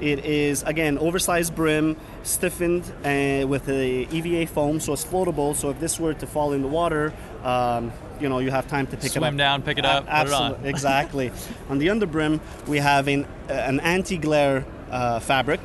it 0.00 0.24
is 0.24 0.62
again 0.62 0.96
oversized 0.96 1.54
brim, 1.54 1.94
stiffened 2.22 2.84
uh, 3.04 3.46
with 3.46 3.68
a 3.68 4.08
EVA 4.10 4.46
foam, 4.50 4.80
so 4.80 4.94
it's 4.94 5.04
floatable. 5.04 5.54
So 5.54 5.68
if 5.70 5.78
this 5.78 6.00
were 6.00 6.14
to 6.14 6.26
fall 6.26 6.54
in 6.54 6.62
the 6.62 6.68
water, 6.68 7.12
um, 7.44 7.92
you 8.20 8.28
know 8.28 8.38
you 8.38 8.50
have 8.50 8.68
time 8.68 8.86
to 8.88 8.96
pick 8.96 9.06
it 9.06 9.16
up. 9.16 9.22
Swim 9.22 9.36
down, 9.36 9.62
pick 9.62 9.78
it 9.78 9.84
up, 9.84 10.06
put 10.06 10.26
it 10.26 10.32
on. 10.32 10.56
Exactly. 10.64 11.32
on 11.68 11.78
the 11.78 11.88
underbrim, 11.88 12.40
we 12.66 12.78
have 12.78 13.08
an, 13.08 13.26
an 13.48 13.80
anti-glare 13.80 14.64
uh, 14.90 15.20
fabric. 15.20 15.60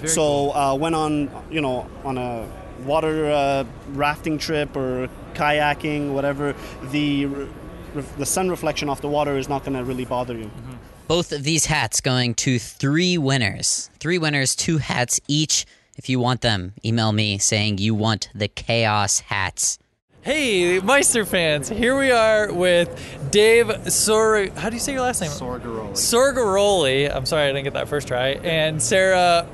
Very 0.00 0.08
so 0.08 0.50
uh, 0.50 0.74
when 0.76 0.94
on 0.94 1.30
you 1.50 1.60
know 1.60 1.86
on 2.04 2.18
a 2.18 2.46
water 2.84 3.30
uh, 3.30 3.64
rafting 3.88 4.38
trip 4.38 4.76
or 4.76 5.08
kayaking, 5.34 6.12
whatever, 6.12 6.54
the 6.90 7.26
re- 7.26 7.48
the 8.18 8.26
sun 8.26 8.48
reflection 8.48 8.88
off 8.88 9.00
the 9.00 9.08
water 9.08 9.36
is 9.36 9.48
not 9.48 9.64
going 9.64 9.76
to 9.76 9.84
really 9.84 10.04
bother 10.04 10.36
you. 10.36 10.50
Both 11.08 11.32
of 11.32 11.44
these 11.44 11.66
hats 11.66 12.00
going 12.00 12.34
to 12.34 12.58
three 12.58 13.16
winners. 13.16 13.90
Three 14.00 14.18
winners, 14.18 14.56
two 14.56 14.78
hats 14.78 15.20
each. 15.28 15.64
If 15.96 16.08
you 16.08 16.18
want 16.18 16.40
them, 16.40 16.74
email 16.84 17.12
me 17.12 17.38
saying 17.38 17.78
you 17.78 17.94
want 17.94 18.28
the 18.34 18.48
Chaos 18.48 19.20
hats. 19.20 19.78
Hey, 20.26 20.80
Meister 20.80 21.24
fans! 21.24 21.68
Here 21.68 21.96
we 21.96 22.10
are 22.10 22.52
with 22.52 23.30
Dave 23.30 23.92
Sor. 23.92 24.48
How 24.56 24.70
do 24.70 24.74
you 24.74 24.80
say 24.80 24.94
your 24.94 25.02
last 25.02 25.20
name? 25.20 25.30
Sorgaroli. 25.30 25.92
Sorgaroli. 25.92 27.14
I'm 27.14 27.24
sorry 27.24 27.44
I 27.44 27.46
didn't 27.52 27.62
get 27.62 27.74
that 27.74 27.86
first 27.86 28.08
try. 28.08 28.30
And 28.30 28.82
Sarah. 28.82 29.46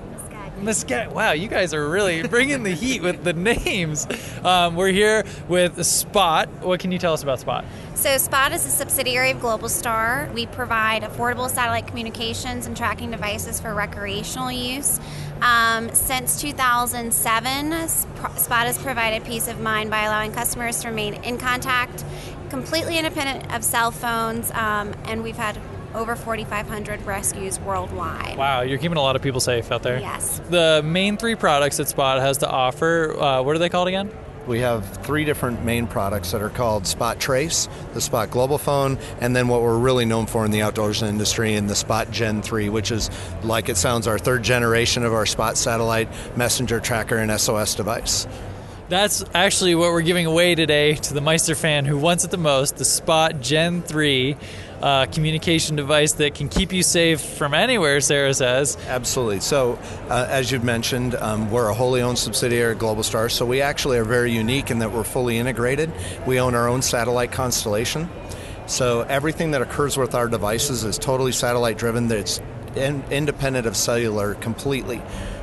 Muscat. 0.63 1.13
Wow, 1.13 1.33
you 1.33 1.49
guys 1.49 1.75
are 1.75 1.89
really 1.89 2.23
bringing 2.29 2.63
the 2.63 2.71
heat 2.71 3.03
with 3.03 3.25
the 3.25 3.33
names. 3.33 4.07
Um, 4.45 4.77
we're 4.77 4.93
here 4.93 5.25
with 5.49 5.85
Spot. 5.85 6.49
What 6.63 6.81
can 6.81 6.93
you 6.93 6.99
tell 6.99 7.13
us 7.13 7.23
about 7.23 7.41
Spot? 7.41 7.65
So, 7.95 8.17
Spot 8.19 8.53
is 8.53 8.65
a 8.65 8.71
subsidiary 8.71 9.33
of 9.33 9.39
Globalstar. 9.39 10.33
We 10.33 10.47
provide 10.47 11.03
affordable 11.03 11.49
satellite 11.49 11.87
communications 11.87 12.67
and 12.67 12.77
tracking 12.77 13.11
devices 13.11 13.61
for 13.61 13.75
recreational 13.75 14.53
use. 14.53 15.01
Um, 15.41 15.93
since 15.93 16.41
2007, 16.41 17.89
Spot 17.89 18.67
has 18.67 18.79
provided 18.79 19.25
peace 19.25 19.49
of 19.49 19.61
mind 19.61 19.91
by 19.91 20.05
allowing 20.05 20.33
customers 20.33 20.81
to 20.83 20.89
remain 20.89 21.15
in 21.25 21.39
contact, 21.39 22.05
completely 22.49 22.99
independent 22.99 23.53
of 23.53 23.65
cell 23.65 23.91
phones, 23.91 24.51
um, 24.53 24.95
and 25.05 25.23
we've 25.23 25.37
had 25.37 25.61
over 25.95 26.17
4,500 26.17 27.03
rescues 27.07 27.61
worldwide. 27.61 28.37
Wow, 28.37 28.63
you're 28.63 28.79
keeping 28.79 28.99
a 28.99 29.03
lot 29.03 29.17
of 29.17 29.23
people 29.23 29.41
safe 29.41 29.71
out 29.71 29.83
there. 29.83 29.99
Yes. 30.01 30.41
The 30.51 30.83
main 30.85 31.17
three 31.17 31.35
products 31.35 31.77
that 31.77 31.89
Spot 31.89 32.21
has 32.21 32.39
to 32.39 32.49
offer, 32.49 33.17
uh, 33.19 33.43
what 33.43 33.55
are 33.55 33.59
they 33.59 33.69
called 33.69 33.89
again? 33.89 34.11
We 34.47 34.59
have 34.61 35.05
three 35.05 35.25
different 35.25 35.65
main 35.65 35.87
products 35.87 36.33
that 36.33 36.43
are 36.43 36.51
called 36.51 36.87
Spot 36.87 37.21
Trace, 37.21 37.69
the 37.95 38.01
Spot 38.01 38.29
Global 38.29 38.59
Phone, 38.59 38.99
and 39.21 39.37
then 39.37 39.47
what 39.47 39.63
we're 39.63 39.79
really 39.79 40.05
known 40.05 40.27
for 40.27 40.45
in 40.45 40.51
the 40.51 40.63
outdoors 40.63 41.01
industry 41.01 41.55
in 41.55 41.69
the 41.69 41.77
Spot 41.77 42.11
Gen 42.11 42.43
3, 42.43 42.69
which 42.69 42.91
is, 42.91 43.09
like 43.45 43.69
it 43.69 43.77
sounds, 43.77 44.09
our 44.09 44.19
third 44.19 44.43
generation 44.43 45.05
of 45.05 45.13
our 45.13 45.27
Spot 45.27 45.57
satellite 45.57 46.09
messenger 46.37 46.81
tracker 46.81 47.19
and 47.19 47.31
SOS 47.41 47.77
device. 47.77 48.27
That's 48.89 49.25
actually 49.33 49.75
what 49.75 49.93
we're 49.93 50.03
giving 50.03 50.27
away 50.27 50.55
today 50.55 50.97
to 50.97 51.15
the 51.15 51.21
Meister 51.21 51.55
fan 51.55 51.85
who 51.85 51.97
wants 51.97 52.25
it 52.25 52.31
the 52.31 52.37
most 52.37 52.77
the 52.77 52.85
Spot 52.85 53.41
Gen 53.41 53.81
3 53.81 54.37
uh, 54.83 55.07
communication 55.07 55.77
device 55.77 56.13
that 56.15 56.35
can 56.35 56.49
keep 56.49 56.73
you 56.73 56.83
safe 56.83 57.21
from 57.21 57.55
anywhere, 57.55 58.01
Sarah 58.01 58.35
says. 58.35 58.77
Absolutely. 58.89 59.41
So, 59.41 59.79
uh, 60.09 60.27
as 60.29 60.51
you've 60.51 60.65
mentioned, 60.65 61.15
um, 61.15 61.51
we're 61.51 61.69
a 61.69 61.75
wholly 61.75 62.03
owned 62.03 62.19
subsidiary 62.19 62.73
of 62.73 62.79
Globalstar, 62.79 63.31
so 63.31 63.47
we 63.47 63.63
actually 63.63 63.99
are 63.99 64.05
very 64.05 64.33
unique 64.33 64.71
in 64.71 64.81
that 64.81 64.93
we're 64.93 65.05
fully 65.05 65.39
integrated. 65.39 65.93
We 66.27 66.41
own 66.41 66.55
our 66.55 66.69
own 66.69 66.83
satellite 66.83 67.33
constellation. 67.33 68.11
So, 68.67 69.03
everything 69.03 69.53
that 69.53 69.63
occurs 69.63 69.97
with 69.97 70.15
our 70.15 70.29
devices 70.29 70.85
is 70.85 70.99
totally 70.99 71.33
satellite 71.33 71.79
driven, 71.79 72.09
that's 72.09 72.41
in, 72.75 73.05
independent 73.11 73.67
of 73.67 73.77
cellular 73.77 74.35
completely. 74.35 75.01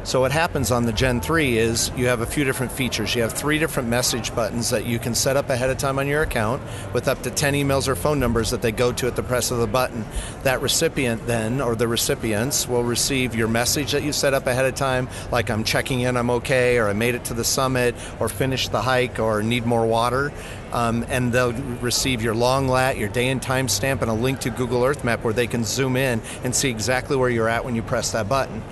So 0.09 0.21
what 0.21 0.31
happens 0.31 0.71
on 0.71 0.87
the 0.87 0.91
Gen 0.91 1.21
3 1.21 1.59
is 1.59 1.91
you 1.95 2.07
have 2.07 2.21
a 2.21 2.25
few 2.25 2.43
different 2.43 2.71
features. 2.71 3.13
You 3.13 3.21
have 3.21 3.31
three 3.31 3.59
different 3.59 3.89
message 3.89 4.33
buttons 4.33 4.71
that 4.71 4.87
you 4.87 4.97
can 4.97 5.13
set 5.13 5.37
up 5.37 5.51
ahead 5.51 5.69
of 5.69 5.77
time 5.77 5.99
on 5.99 6.07
your 6.07 6.23
account 6.23 6.63
with 6.93 7.07
up 7.07 7.21
to 7.21 7.29
10 7.29 7.53
emails 7.53 7.87
or 7.87 7.93
phone 7.93 8.19
numbers 8.19 8.49
that 8.49 8.63
they 8.63 8.71
go 8.71 8.91
to 8.91 9.05
at 9.05 9.15
the 9.15 9.21
press 9.21 9.51
of 9.51 9.59
the 9.59 9.67
button. 9.67 10.03
That 10.41 10.63
recipient 10.63 11.27
then, 11.27 11.61
or 11.61 11.75
the 11.75 11.87
recipients, 11.87 12.67
will 12.67 12.83
receive 12.83 13.35
your 13.35 13.47
message 13.47 13.91
that 13.91 14.01
you 14.01 14.11
set 14.11 14.33
up 14.33 14.47
ahead 14.47 14.65
of 14.65 14.73
time, 14.73 15.07
like 15.31 15.51
I'm 15.51 15.63
checking 15.63 15.99
in, 15.99 16.17
I'm 16.17 16.31
okay, 16.31 16.79
or 16.79 16.87
I 16.87 16.93
made 16.93 17.13
it 17.13 17.25
to 17.25 17.35
the 17.35 17.43
summit, 17.43 17.93
or 18.19 18.29
finished 18.29 18.71
the 18.71 18.81
hike, 18.81 19.19
or 19.19 19.43
need 19.43 19.67
more 19.67 19.85
water. 19.85 20.33
Um, 20.73 21.05
and 21.09 21.31
they'll 21.31 21.53
receive 21.53 22.23
your 22.23 22.33
long 22.33 22.67
lat, 22.67 22.97
your 22.97 23.09
day 23.09 23.29
and 23.29 23.39
time 23.39 23.67
stamp, 23.67 24.01
and 24.01 24.09
a 24.09 24.15
link 24.15 24.39
to 24.39 24.49
Google 24.49 24.83
Earth 24.83 25.03
Map 25.03 25.23
where 25.23 25.35
they 25.35 25.45
can 25.45 25.63
zoom 25.63 25.95
in 25.95 26.19
and 26.43 26.55
see 26.55 26.71
exactly 26.71 27.15
where 27.15 27.29
you're 27.29 27.47
at 27.47 27.63
when 27.63 27.75
you 27.75 27.83
press 27.83 28.13
that 28.13 28.27
button. 28.27 28.63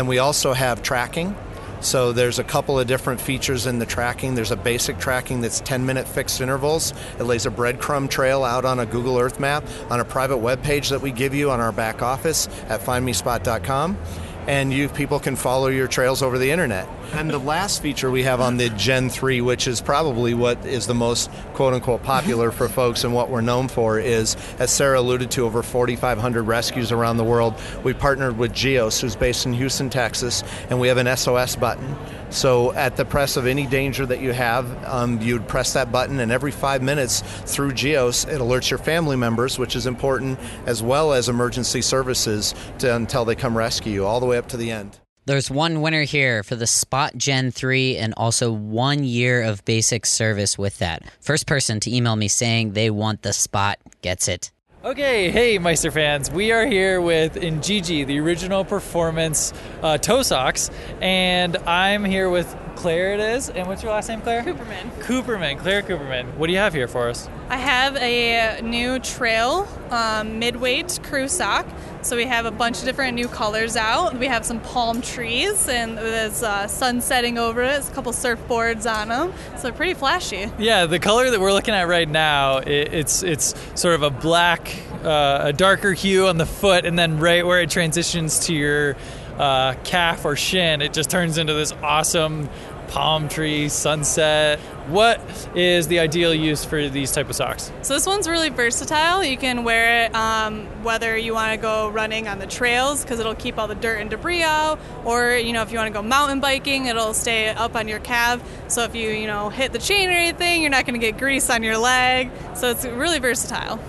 Then 0.00 0.06
we 0.06 0.18
also 0.18 0.54
have 0.54 0.82
tracking. 0.82 1.36
So 1.82 2.12
there's 2.12 2.38
a 2.38 2.42
couple 2.42 2.80
of 2.80 2.86
different 2.86 3.20
features 3.20 3.66
in 3.66 3.78
the 3.78 3.84
tracking. 3.84 4.34
There's 4.34 4.50
a 4.50 4.56
basic 4.56 4.98
tracking 4.98 5.42
that's 5.42 5.60
10 5.60 5.84
minute 5.84 6.08
fixed 6.08 6.40
intervals. 6.40 6.94
It 7.18 7.24
lays 7.24 7.44
a 7.44 7.50
breadcrumb 7.50 8.08
trail 8.08 8.42
out 8.42 8.64
on 8.64 8.80
a 8.80 8.86
Google 8.86 9.18
Earth 9.18 9.38
map 9.38 9.62
on 9.90 10.00
a 10.00 10.04
private 10.06 10.38
web 10.38 10.62
page 10.62 10.88
that 10.88 11.02
we 11.02 11.10
give 11.10 11.34
you 11.34 11.50
on 11.50 11.60
our 11.60 11.70
back 11.70 12.00
office 12.00 12.48
at 12.70 12.80
findmespot.com. 12.80 13.98
And 14.46 14.72
you 14.72 14.88
people 14.88 15.20
can 15.20 15.36
follow 15.36 15.68
your 15.68 15.86
trails 15.86 16.22
over 16.22 16.38
the 16.38 16.50
internet. 16.50 16.88
And 17.12 17.30
the 17.30 17.38
last 17.38 17.82
feature 17.82 18.10
we 18.10 18.22
have 18.22 18.40
on 18.40 18.56
the 18.56 18.68
Gen 18.70 19.08
3, 19.10 19.40
which 19.40 19.68
is 19.68 19.80
probably 19.80 20.34
what 20.34 20.64
is 20.64 20.86
the 20.86 20.94
most 20.94 21.30
quote 21.54 21.74
unquote 21.74 22.02
popular 22.02 22.50
for 22.50 22.68
folks 22.80 23.04
and 23.04 23.12
what 23.14 23.30
we're 23.30 23.40
known 23.40 23.68
for, 23.68 23.98
is 23.98 24.36
as 24.58 24.70
Sarah 24.70 25.00
alluded 25.00 25.30
to, 25.32 25.44
over 25.44 25.62
4,500 25.62 26.42
rescues 26.42 26.92
around 26.92 27.16
the 27.16 27.24
world. 27.24 27.54
We 27.84 27.92
partnered 27.92 28.38
with 28.38 28.52
Geos, 28.52 29.00
who's 29.00 29.16
based 29.16 29.46
in 29.46 29.52
Houston, 29.52 29.90
Texas, 29.90 30.42
and 30.68 30.80
we 30.80 30.88
have 30.88 30.98
an 30.98 31.16
SOS 31.16 31.56
button. 31.56 31.96
So 32.30 32.72
at 32.72 32.96
the 32.96 33.04
press 33.04 33.36
of 33.36 33.46
any 33.46 33.66
danger 33.66 34.06
that 34.06 34.20
you 34.20 34.32
have, 34.32 34.84
um, 34.86 35.20
you'd 35.20 35.48
press 35.48 35.72
that 35.72 35.90
button, 35.90 36.20
and 36.20 36.30
every 36.30 36.52
five 36.52 36.82
minutes 36.82 37.22
through 37.44 37.72
Geos, 37.72 38.24
it 38.24 38.40
alerts 38.40 38.70
your 38.70 38.78
family 38.78 39.16
members, 39.16 39.58
which 39.58 39.74
is 39.74 39.86
important, 39.86 40.38
as 40.66 40.82
well 40.82 41.12
as 41.12 41.28
emergency 41.28 41.82
services 41.82 42.54
to, 42.78 42.94
until 42.94 43.24
they 43.24 43.34
come 43.34 43.56
rescue 43.56 43.92
you, 43.92 44.06
all 44.06 44.20
the 44.20 44.26
way 44.26 44.38
up 44.38 44.48
to 44.48 44.56
the 44.56 44.70
end. 44.70 44.98
There's 45.26 45.50
one 45.50 45.80
winner 45.80 46.02
here 46.02 46.42
for 46.42 46.56
the 46.56 46.66
Spot 46.66 47.16
Gen 47.16 47.50
3 47.50 47.98
and 47.98 48.14
also 48.16 48.50
one 48.50 49.04
year 49.04 49.42
of 49.42 49.64
basic 49.64 50.06
service 50.06 50.56
with 50.56 50.78
that. 50.78 51.02
First 51.20 51.46
person 51.46 51.78
to 51.80 51.94
email 51.94 52.16
me 52.16 52.26
saying 52.26 52.72
they 52.72 52.90
want 52.90 53.22
the 53.22 53.32
Spot 53.32 53.78
gets 54.02 54.28
it. 54.28 54.50
Okay, 54.82 55.30
hey 55.30 55.58
Meister 55.58 55.90
fans, 55.90 56.30
we 56.30 56.52
are 56.52 56.64
here 56.64 57.02
with 57.02 57.34
Injinji, 57.34 58.06
the 58.06 58.18
original 58.18 58.64
performance 58.64 59.52
uh, 59.82 59.98
toe 59.98 60.22
socks, 60.22 60.70
and 61.02 61.54
I'm 61.58 62.02
here 62.02 62.30
with 62.30 62.46
Claire 62.80 63.12
it 63.12 63.20
is. 63.20 63.50
And 63.50 63.68
what's 63.68 63.82
your 63.82 63.92
last 63.92 64.08
name, 64.08 64.22
Claire? 64.22 64.42
Cooperman. 64.42 64.90
Cooperman, 65.02 65.58
Claire 65.58 65.82
Cooperman. 65.82 66.34
What 66.36 66.46
do 66.46 66.54
you 66.54 66.58
have 66.58 66.72
here 66.72 66.88
for 66.88 67.10
us? 67.10 67.28
I 67.50 67.58
have 67.58 67.94
a 67.96 68.62
new 68.62 68.98
trail 69.00 69.68
um, 69.90 70.38
mid-weight 70.38 71.00
crew 71.02 71.28
sock. 71.28 71.66
So 72.00 72.16
we 72.16 72.24
have 72.24 72.46
a 72.46 72.50
bunch 72.50 72.78
of 72.78 72.84
different 72.84 73.16
new 73.16 73.28
colors 73.28 73.76
out. 73.76 74.18
We 74.18 74.28
have 74.28 74.46
some 74.46 74.60
palm 74.60 75.02
trees, 75.02 75.68
and 75.68 75.98
there's 75.98 76.42
uh, 76.42 76.66
sun 76.68 77.02
setting 77.02 77.36
over 77.36 77.62
it. 77.62 77.66
There's 77.66 77.90
a 77.90 77.92
couple 77.92 78.12
surfboards 78.12 78.90
on 78.90 79.08
them, 79.08 79.34
so 79.56 79.64
they're 79.64 79.72
pretty 79.72 79.92
flashy. 79.92 80.50
Yeah, 80.58 80.86
the 80.86 80.98
color 80.98 81.30
that 81.30 81.38
we're 81.38 81.52
looking 81.52 81.74
at 81.74 81.86
right 81.86 82.08
now, 82.08 82.58
it, 82.58 82.94
it's 82.94 83.22
it's 83.22 83.54
sort 83.74 83.96
of 83.96 84.02
a 84.02 84.08
black, 84.08 84.74
uh, 85.04 85.40
a 85.42 85.52
darker 85.52 85.92
hue 85.92 86.28
on 86.28 86.38
the 86.38 86.46
foot, 86.46 86.86
and 86.86 86.98
then 86.98 87.18
right 87.18 87.44
where 87.44 87.60
it 87.60 87.68
transitions 87.68 88.46
to 88.46 88.54
your 88.54 88.96
uh, 89.38 89.74
calf 89.84 90.24
or 90.24 90.36
shin, 90.36 90.80
it 90.80 90.94
just 90.94 91.10
turns 91.10 91.36
into 91.36 91.52
this 91.52 91.72
awesome 91.82 92.48
palm 92.90 93.28
tree 93.28 93.68
sunset. 93.68 94.58
What 94.88 95.20
is 95.54 95.86
the 95.86 96.00
ideal 96.00 96.34
use 96.34 96.64
for 96.64 96.88
these 96.88 97.12
type 97.12 97.30
of 97.30 97.36
socks? 97.36 97.72
So 97.82 97.94
this 97.94 98.04
one's 98.04 98.28
really 98.28 98.48
versatile. 98.48 99.22
You 99.22 99.36
can 99.36 99.62
wear 99.62 100.06
it 100.06 100.14
um, 100.14 100.66
whether 100.82 101.16
you 101.16 101.32
want 101.32 101.52
to 101.52 101.56
go 101.56 101.88
running 101.88 102.26
on 102.26 102.40
the 102.40 102.46
trails 102.46 103.02
because 103.02 103.20
it'll 103.20 103.36
keep 103.36 103.58
all 103.58 103.68
the 103.68 103.76
dirt 103.76 104.00
and 104.00 104.10
debris 104.10 104.42
out, 104.42 104.80
or 105.04 105.36
you 105.36 105.52
know 105.52 105.62
if 105.62 105.70
you 105.70 105.78
want 105.78 105.86
to 105.86 105.92
go 105.92 106.02
mountain 106.02 106.40
biking, 106.40 106.86
it'll 106.86 107.14
stay 107.14 107.48
up 107.48 107.76
on 107.76 107.86
your 107.86 108.00
calf. 108.00 108.42
So 108.68 108.82
if 108.82 108.94
you 108.94 109.08
you 109.10 109.28
know 109.28 109.48
hit 109.48 109.72
the 109.72 109.78
chain 109.78 110.08
or 110.08 110.12
anything, 110.12 110.62
you're 110.62 110.70
not 110.70 110.84
going 110.84 111.00
to 111.00 111.06
get 111.06 111.18
grease 111.18 111.48
on 111.48 111.62
your 111.62 111.78
leg. 111.78 112.30
So 112.54 112.70
it's 112.70 112.84
really 112.84 113.20
versatile. 113.20 113.80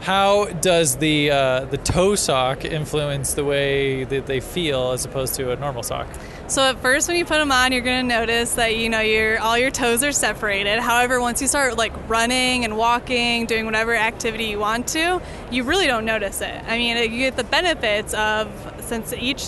How 0.00 0.46
does 0.46 0.96
the 0.96 1.30
uh, 1.30 1.64
the 1.66 1.76
toe 1.76 2.14
sock 2.14 2.64
influence 2.64 3.34
the 3.34 3.44
way 3.44 4.04
that 4.04 4.26
they 4.26 4.40
feel 4.40 4.92
as 4.92 5.04
opposed 5.04 5.34
to 5.34 5.52
a 5.52 5.56
normal 5.56 5.82
sock? 5.82 6.08
So 6.50 6.62
at 6.64 6.82
first, 6.82 7.06
when 7.06 7.16
you 7.16 7.24
put 7.24 7.38
them 7.38 7.52
on, 7.52 7.70
you're 7.70 7.80
going 7.80 8.08
to 8.08 8.14
notice 8.14 8.54
that 8.54 8.74
you 8.74 8.88
know 8.90 8.98
your 8.98 9.38
all 9.38 9.56
your 9.56 9.70
toes 9.70 10.02
are 10.02 10.10
separated. 10.10 10.80
However, 10.80 11.20
once 11.20 11.40
you 11.40 11.46
start 11.46 11.78
like 11.78 11.92
running 12.08 12.64
and 12.64 12.76
walking, 12.76 13.46
doing 13.46 13.66
whatever 13.66 13.94
activity 13.94 14.46
you 14.46 14.58
want 14.58 14.88
to, 14.88 15.22
you 15.52 15.62
really 15.62 15.86
don't 15.86 16.04
notice 16.04 16.40
it. 16.40 16.62
I 16.66 16.76
mean, 16.76 16.96
you 17.12 17.18
get 17.20 17.36
the 17.36 17.44
benefits 17.44 18.14
of 18.14 18.50
since 18.80 19.12
each 19.12 19.42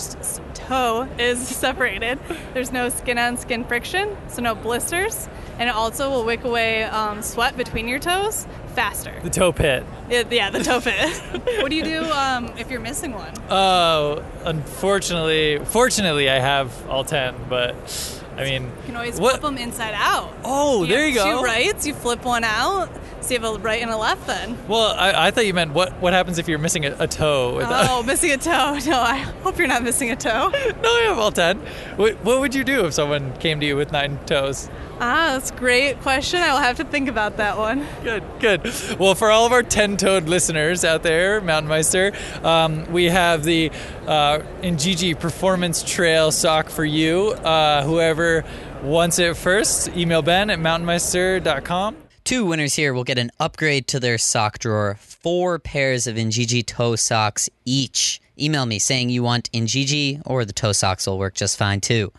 toe 0.67 1.07
is 1.17 1.45
separated. 1.47 2.19
There's 2.53 2.71
no 2.71 2.89
skin-on-skin 2.89 3.65
friction, 3.65 4.15
so 4.29 4.41
no 4.41 4.55
blisters, 4.55 5.27
and 5.59 5.69
it 5.69 5.75
also 5.75 6.09
will 6.09 6.25
wick 6.25 6.43
away 6.43 6.83
um, 6.83 7.21
sweat 7.21 7.55
between 7.57 7.87
your 7.87 7.99
toes 7.99 8.47
faster. 8.75 9.19
The 9.23 9.29
toe 9.29 9.51
pit. 9.51 9.85
It, 10.09 10.31
yeah, 10.31 10.49
the 10.49 10.63
toe 10.63 10.81
pit. 10.81 11.17
what 11.61 11.69
do 11.69 11.75
you 11.75 11.83
do 11.83 12.03
um, 12.11 12.53
if 12.57 12.71
you're 12.71 12.79
missing 12.79 13.13
one? 13.13 13.33
Oh, 13.49 14.23
unfortunately, 14.45 15.59
fortunately, 15.65 16.29
I 16.29 16.39
have 16.39 16.87
all 16.89 17.03
ten, 17.03 17.35
but 17.49 18.22
I 18.37 18.43
mean, 18.43 18.63
You 18.63 18.71
can 18.87 18.95
always 18.95 19.19
what? 19.19 19.39
flip 19.39 19.41
them 19.43 19.57
inside 19.57 19.93
out. 19.95 20.35
Oh, 20.43 20.85
there 20.85 21.07
you 21.07 21.13
go. 21.15 21.39
Two 21.39 21.43
rights, 21.45 21.85
you 21.85 21.93
flip 21.93 22.23
one 22.25 22.43
out. 22.43 22.89
So 23.21 23.33
you 23.35 23.39
have 23.39 23.55
a 23.55 23.59
right 23.59 23.81
and 23.81 23.89
a 23.89 23.95
left 23.97 24.27
then. 24.27 24.57
Well, 24.67 24.93
I, 24.97 25.27
I 25.27 25.31
thought 25.31 25.45
you 25.45 25.53
meant 25.53 25.71
what 25.73 25.93
what 26.01 26.11
happens 26.11 26.39
if 26.39 26.49
you're 26.49 26.59
missing 26.59 26.85
a, 26.85 26.93
a 26.99 27.07
toe? 27.07 27.55
With 27.55 27.67
Oh, 27.69 28.03
missing 28.03 28.31
a 28.31 28.37
toe. 28.37 28.77
No, 28.85 28.99
I 28.99 29.17
hope 29.43 29.57
you're 29.57 29.67
not 29.67 29.81
missing 29.83 30.11
a 30.11 30.15
toe. 30.17 30.49
no, 30.83 30.89
I 30.89 31.05
have 31.07 31.17
all 31.19 31.31
ten. 31.31 31.59
What, 31.95 32.15
what 32.25 32.41
would 32.41 32.53
you 32.53 32.63
do 32.65 32.85
if 32.85 32.93
someone 32.93 33.31
came 33.37 33.59
to 33.61 33.65
you 33.65 33.77
with 33.77 33.91
nine 33.93 34.19
toes? 34.25 34.67
Ah, 34.99 35.31
that's 35.33 35.51
a 35.51 35.55
great 35.55 35.99
question. 36.01 36.39
I 36.39 36.53
will 36.53 36.59
have 36.61 36.77
to 36.77 36.85
think 36.85 37.09
about 37.09 37.37
that 37.37 37.57
one. 37.57 37.85
Good, 38.03 38.23
good. 38.39 38.63
Well, 38.99 39.15
for 39.15 39.31
all 39.31 39.45
of 39.45 39.51
our 39.51 39.63
10 39.63 39.97
toed 39.97 40.25
listeners 40.29 40.85
out 40.85 41.03
there, 41.03 41.41
Mountain 41.41 41.67
Meister, 41.67 42.13
um, 42.43 42.89
we 42.91 43.05
have 43.05 43.43
the 43.43 43.69
uh, 44.07 44.39
Injinji 44.61 45.19
Performance 45.19 45.83
Trail 45.83 46.31
sock 46.31 46.69
for 46.69 46.85
you. 46.85 47.31
Uh, 47.31 47.83
whoever 47.83 48.45
wants 48.81 49.19
it 49.19 49.35
first, 49.35 49.89
email 49.89 50.21
Ben 50.21 50.49
at 50.49 50.59
mountainmeister.com. 50.59 51.97
Two 52.23 52.45
winners 52.45 52.75
here 52.75 52.93
will 52.93 53.03
get 53.03 53.17
an 53.17 53.31
upgrade 53.39 53.87
to 53.87 53.99
their 53.99 54.17
sock 54.17 54.59
drawer, 54.59 54.97
four 55.01 55.59
pairs 55.59 56.07
of 56.07 56.15
Injinji 56.15 56.65
toe 56.65 56.95
socks 56.95 57.49
each. 57.65 58.21
Email 58.39 58.65
me 58.65 58.79
saying 58.79 59.09
you 59.09 59.23
want 59.23 59.51
Injinji, 59.51 60.21
or 60.25 60.45
the 60.45 60.53
toe 60.53 60.71
socks 60.71 61.05
will 61.05 61.19
work 61.19 61.33
just 61.33 61.57
fine 61.57 61.81
too. 61.81 62.13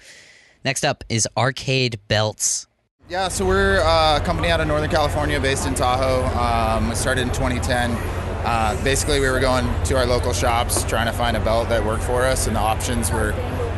Next 0.65 0.83
up 0.83 1.05
is 1.11 1.29
Arcade 1.37 2.01
Belts. 2.09 2.67
Yeah, 3.11 3.29
so 3.29 3.45
we're 3.45 3.83
uh, 3.83 4.17
a 4.17 4.25
company 4.25 4.49
out 4.49 4.63
of 4.63 4.67
Northern 4.67 4.89
California 4.89 5.39
based 5.39 5.67
in 5.67 5.75
Tahoe. 5.75 6.25
Um, 6.39 6.89
we 6.89 6.95
started 6.95 7.21
in 7.21 7.29
2010. 7.29 7.91
Uh, 7.91 8.81
basically, 8.83 9.21
we 9.21 9.29
were 9.29 9.41
going 9.41 9.67
to 9.85 9.97
our 9.97 10.07
local 10.07 10.33
shops 10.33 10.83
trying 10.85 11.05
to 11.05 11.13
find 11.13 11.37
a 11.37 11.41
belt 11.41 11.69
that 11.69 11.85
worked 11.85 12.03
for 12.03 12.23
us, 12.23 12.47
and 12.47 12.57
the 12.57 12.61
options 12.61 13.11
were 13.11 13.35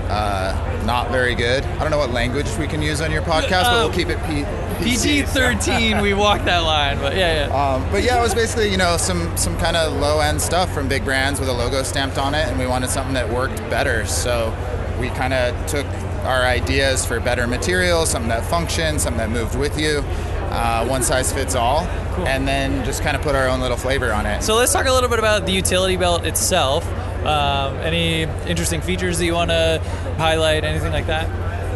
uh, 0.09 0.83
not 0.87 1.11
very 1.11 1.35
good. 1.35 1.65
I 1.65 1.79
don't 1.81 1.91
know 1.91 1.99
what 1.99 2.11
language 2.11 2.47
we 2.57 2.69
can 2.69 2.81
use 2.81 3.01
on 3.01 3.11
your 3.11 3.23
podcast, 3.23 3.65
but 3.65 3.85
we'll 3.85 3.93
keep 3.93 4.09
it 4.09 4.19
P- 4.27 4.85
PG 4.85 5.23
13, 5.23 6.01
we 6.01 6.15
walked 6.15 6.45
that 6.45 6.61
line, 6.61 6.99
but 6.99 7.17
yeah, 7.17 7.49
yeah. 7.49 7.75
Um, 7.75 7.91
but 7.91 8.05
yeah, 8.05 8.19
it 8.19 8.23
was 8.23 8.35
basically 8.35 8.71
you 8.71 8.77
know 8.77 8.97
some 8.97 9.37
some 9.37 9.59
kind 9.59 9.77
of 9.77 9.93
low 9.95 10.21
end 10.21 10.41
stuff 10.41 10.73
from 10.73 10.87
big 10.87 11.05
brands 11.05 11.41
with 11.41 11.49
a 11.49 11.53
logo 11.53 11.83
stamped 11.83 12.17
on 12.19 12.35
it, 12.35 12.47
and 12.47 12.57
we 12.57 12.67
wanted 12.69 12.91
something 12.91 13.15
that 13.15 13.29
worked 13.29 13.59
better. 13.71 14.07
So 14.07 14.55
we 14.99 15.09
kind 15.11 15.35
of 15.35 15.67
took 15.67 15.87
our 16.25 16.43
ideas 16.43 17.07
for 17.07 17.21
better 17.21 17.47
material, 17.47 18.07
something 18.07 18.29
that 18.29 18.45
functioned, 18.45 19.01
something 19.01 19.19
that 19.19 19.31
moved 19.31 19.57
with 19.57 19.79
you, 19.79 20.03
uh, 20.51 20.87
one 20.87 21.03
size 21.03 21.33
fits 21.33 21.55
all, 21.55 21.83
and 22.27 22.47
then 22.47 22.85
just 22.85 23.03
kind 23.03 23.17
of 23.17 23.23
put 23.23 23.35
our 23.35 23.49
own 23.49 23.61
little 23.61 23.77
flavor 23.77 24.13
on 24.13 24.27
it. 24.27 24.43
So 24.43 24.57
let's 24.57 24.73
talk 24.73 24.87
a 24.87 24.93
little 24.93 25.09
bit 25.09 25.19
about 25.19 25.47
the 25.47 25.53
utility 25.53 25.97
belt 25.97 26.25
itself. 26.25 26.87
Um, 27.25 27.77
any 27.79 28.23
interesting 28.49 28.81
features 28.81 29.19
that 29.19 29.25
you 29.25 29.35
want 29.35 29.51
to 29.51 29.83
highlight, 30.17 30.65
anything 30.65 30.93
like 30.93 31.07
that? 31.07 31.29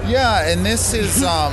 Yeah, 0.08 0.48
and 0.48 0.64
this 0.64 0.94
is 0.94 1.22
um, 1.22 1.52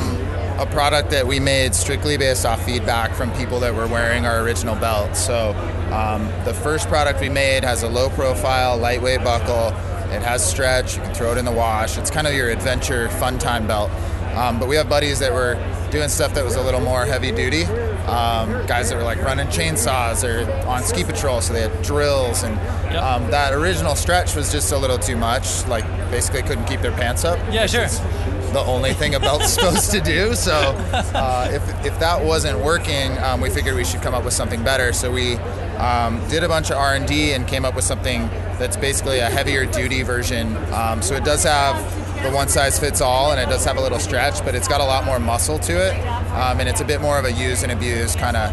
a 0.57 0.65
product 0.65 1.11
that 1.11 1.27
we 1.27 1.39
made 1.39 1.75
strictly 1.75 2.17
based 2.17 2.45
off 2.45 2.63
feedback 2.65 3.13
from 3.13 3.31
people 3.33 3.59
that 3.59 3.75
were 3.75 3.87
wearing 3.87 4.25
our 4.25 4.41
original 4.41 4.75
belt. 4.75 5.15
So 5.15 5.51
um, 5.91 6.25
the 6.45 6.53
first 6.53 6.87
product 6.87 7.21
we 7.21 7.29
made 7.29 7.63
has 7.63 7.83
a 7.83 7.87
low 7.87 8.09
profile, 8.09 8.75
lightweight 8.77 9.23
buckle. 9.23 9.67
It 10.11 10.23
has 10.23 10.43
stretch. 10.43 10.95
You 10.95 11.03
can 11.03 11.13
throw 11.13 11.33
it 11.33 11.37
in 11.37 11.45
the 11.45 11.51
wash. 11.51 11.97
It's 11.97 12.09
kind 12.09 12.25
of 12.25 12.33
your 12.33 12.49
adventure 12.49 13.09
fun 13.09 13.37
time 13.37 13.67
belt. 13.67 13.91
Um, 14.37 14.59
but 14.59 14.67
we 14.67 14.75
have 14.75 14.87
buddies 14.87 15.19
that 15.19 15.33
were 15.33 15.55
doing 15.91 16.09
stuff 16.09 16.33
that 16.35 16.43
was 16.43 16.55
a 16.55 16.61
little 16.61 16.81
more 16.81 17.05
heavy 17.05 17.31
duty. 17.31 17.63
Um, 18.07 18.65
guys 18.67 18.89
that 18.89 18.95
were 18.95 19.03
like 19.03 19.21
running 19.21 19.47
chainsaws 19.47 20.23
or 20.23 20.49
on 20.67 20.83
ski 20.83 21.03
patrol, 21.03 21.41
so 21.41 21.53
they 21.53 21.61
had 21.61 21.81
drills, 21.81 22.43
and 22.43 22.57
um, 22.95 23.29
that 23.31 23.53
original 23.53 23.95
stretch 23.95 24.35
was 24.35 24.51
just 24.51 24.71
a 24.71 24.77
little 24.77 24.97
too 24.97 25.17
much. 25.17 25.67
Like 25.67 25.85
basically 26.09 26.43
couldn't 26.43 26.65
keep 26.65 26.81
their 26.81 26.93
pants 26.93 27.25
up. 27.25 27.37
Yeah, 27.51 27.65
sure. 27.65 27.87
The 28.53 28.61
only 28.61 28.93
thing 28.93 29.15
a 29.15 29.19
belt's 29.19 29.49
supposed 29.53 29.91
to 29.91 29.99
do. 29.99 30.35
So 30.35 30.53
uh, 30.53 31.49
if, 31.51 31.85
if 31.85 31.99
that 31.99 32.23
wasn't 32.23 32.59
working, 32.59 33.17
um, 33.17 33.41
we 33.41 33.49
figured 33.49 33.75
we 33.75 33.83
should 33.83 34.01
come 34.01 34.13
up 34.13 34.23
with 34.23 34.33
something 34.33 34.63
better. 34.63 34.93
So 34.93 35.11
we 35.11 35.35
um, 35.77 36.25
did 36.29 36.43
a 36.43 36.47
bunch 36.47 36.71
of 36.71 36.77
R&D 36.77 37.33
and 37.33 37.45
came 37.45 37.65
up 37.65 37.75
with 37.75 37.83
something 37.83 38.27
that's 38.57 38.77
basically 38.77 39.19
a 39.19 39.29
heavier 39.29 39.65
duty 39.65 40.01
version. 40.03 40.55
Um, 40.73 41.01
so 41.01 41.15
it 41.15 41.25
does 41.25 41.43
have 41.43 41.75
the 42.23 42.31
one 42.31 42.47
size 42.47 42.79
fits 42.79 43.01
all, 43.01 43.31
and 43.31 43.39
it 43.39 43.47
does 43.47 43.65
have 43.65 43.77
a 43.77 43.81
little 43.81 43.99
stretch, 43.99 44.43
but 44.43 44.55
it's 44.55 44.67
got 44.67 44.81
a 44.81 44.85
lot 44.85 45.05
more 45.05 45.19
muscle 45.19 45.59
to 45.59 45.73
it, 45.73 45.93
um, 46.31 46.59
and 46.59 46.67
it's 46.67 46.81
a 46.81 46.85
bit 46.85 47.01
more 47.01 47.17
of 47.19 47.25
a 47.25 47.31
use 47.31 47.63
and 47.63 47.71
abuse 47.71 48.15
kind 48.15 48.35
of 48.35 48.51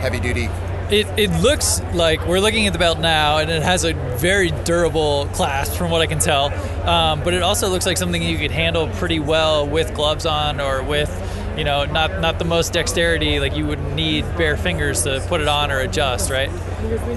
heavy 0.00 0.20
duty. 0.20 0.48
It, 0.90 1.06
it 1.18 1.30
looks 1.40 1.80
like 1.94 2.26
we're 2.26 2.40
looking 2.40 2.66
at 2.66 2.74
the 2.74 2.78
belt 2.78 2.98
now, 2.98 3.38
and 3.38 3.50
it 3.50 3.62
has 3.62 3.84
a 3.84 3.94
very 3.94 4.50
durable 4.50 5.26
clasp, 5.32 5.72
from 5.74 5.90
what 5.90 6.02
I 6.02 6.06
can 6.06 6.18
tell. 6.18 6.52
Um, 6.86 7.22
but 7.24 7.32
it 7.32 7.42
also 7.42 7.70
looks 7.70 7.86
like 7.86 7.96
something 7.96 8.22
you 8.22 8.36
could 8.36 8.50
handle 8.50 8.88
pretty 8.88 9.18
well 9.18 9.66
with 9.66 9.94
gloves 9.94 10.26
on, 10.26 10.60
or 10.60 10.82
with, 10.82 11.08
you 11.56 11.64
know, 11.64 11.84
not 11.84 12.20
not 12.20 12.38
the 12.38 12.44
most 12.44 12.72
dexterity. 12.72 13.40
Like 13.40 13.56
you 13.56 13.66
would 13.66 13.82
need 13.94 14.22
bare 14.36 14.56
fingers 14.56 15.02
to 15.02 15.24
put 15.28 15.40
it 15.40 15.48
on 15.48 15.70
or 15.70 15.80
adjust, 15.80 16.30
right? 16.30 16.50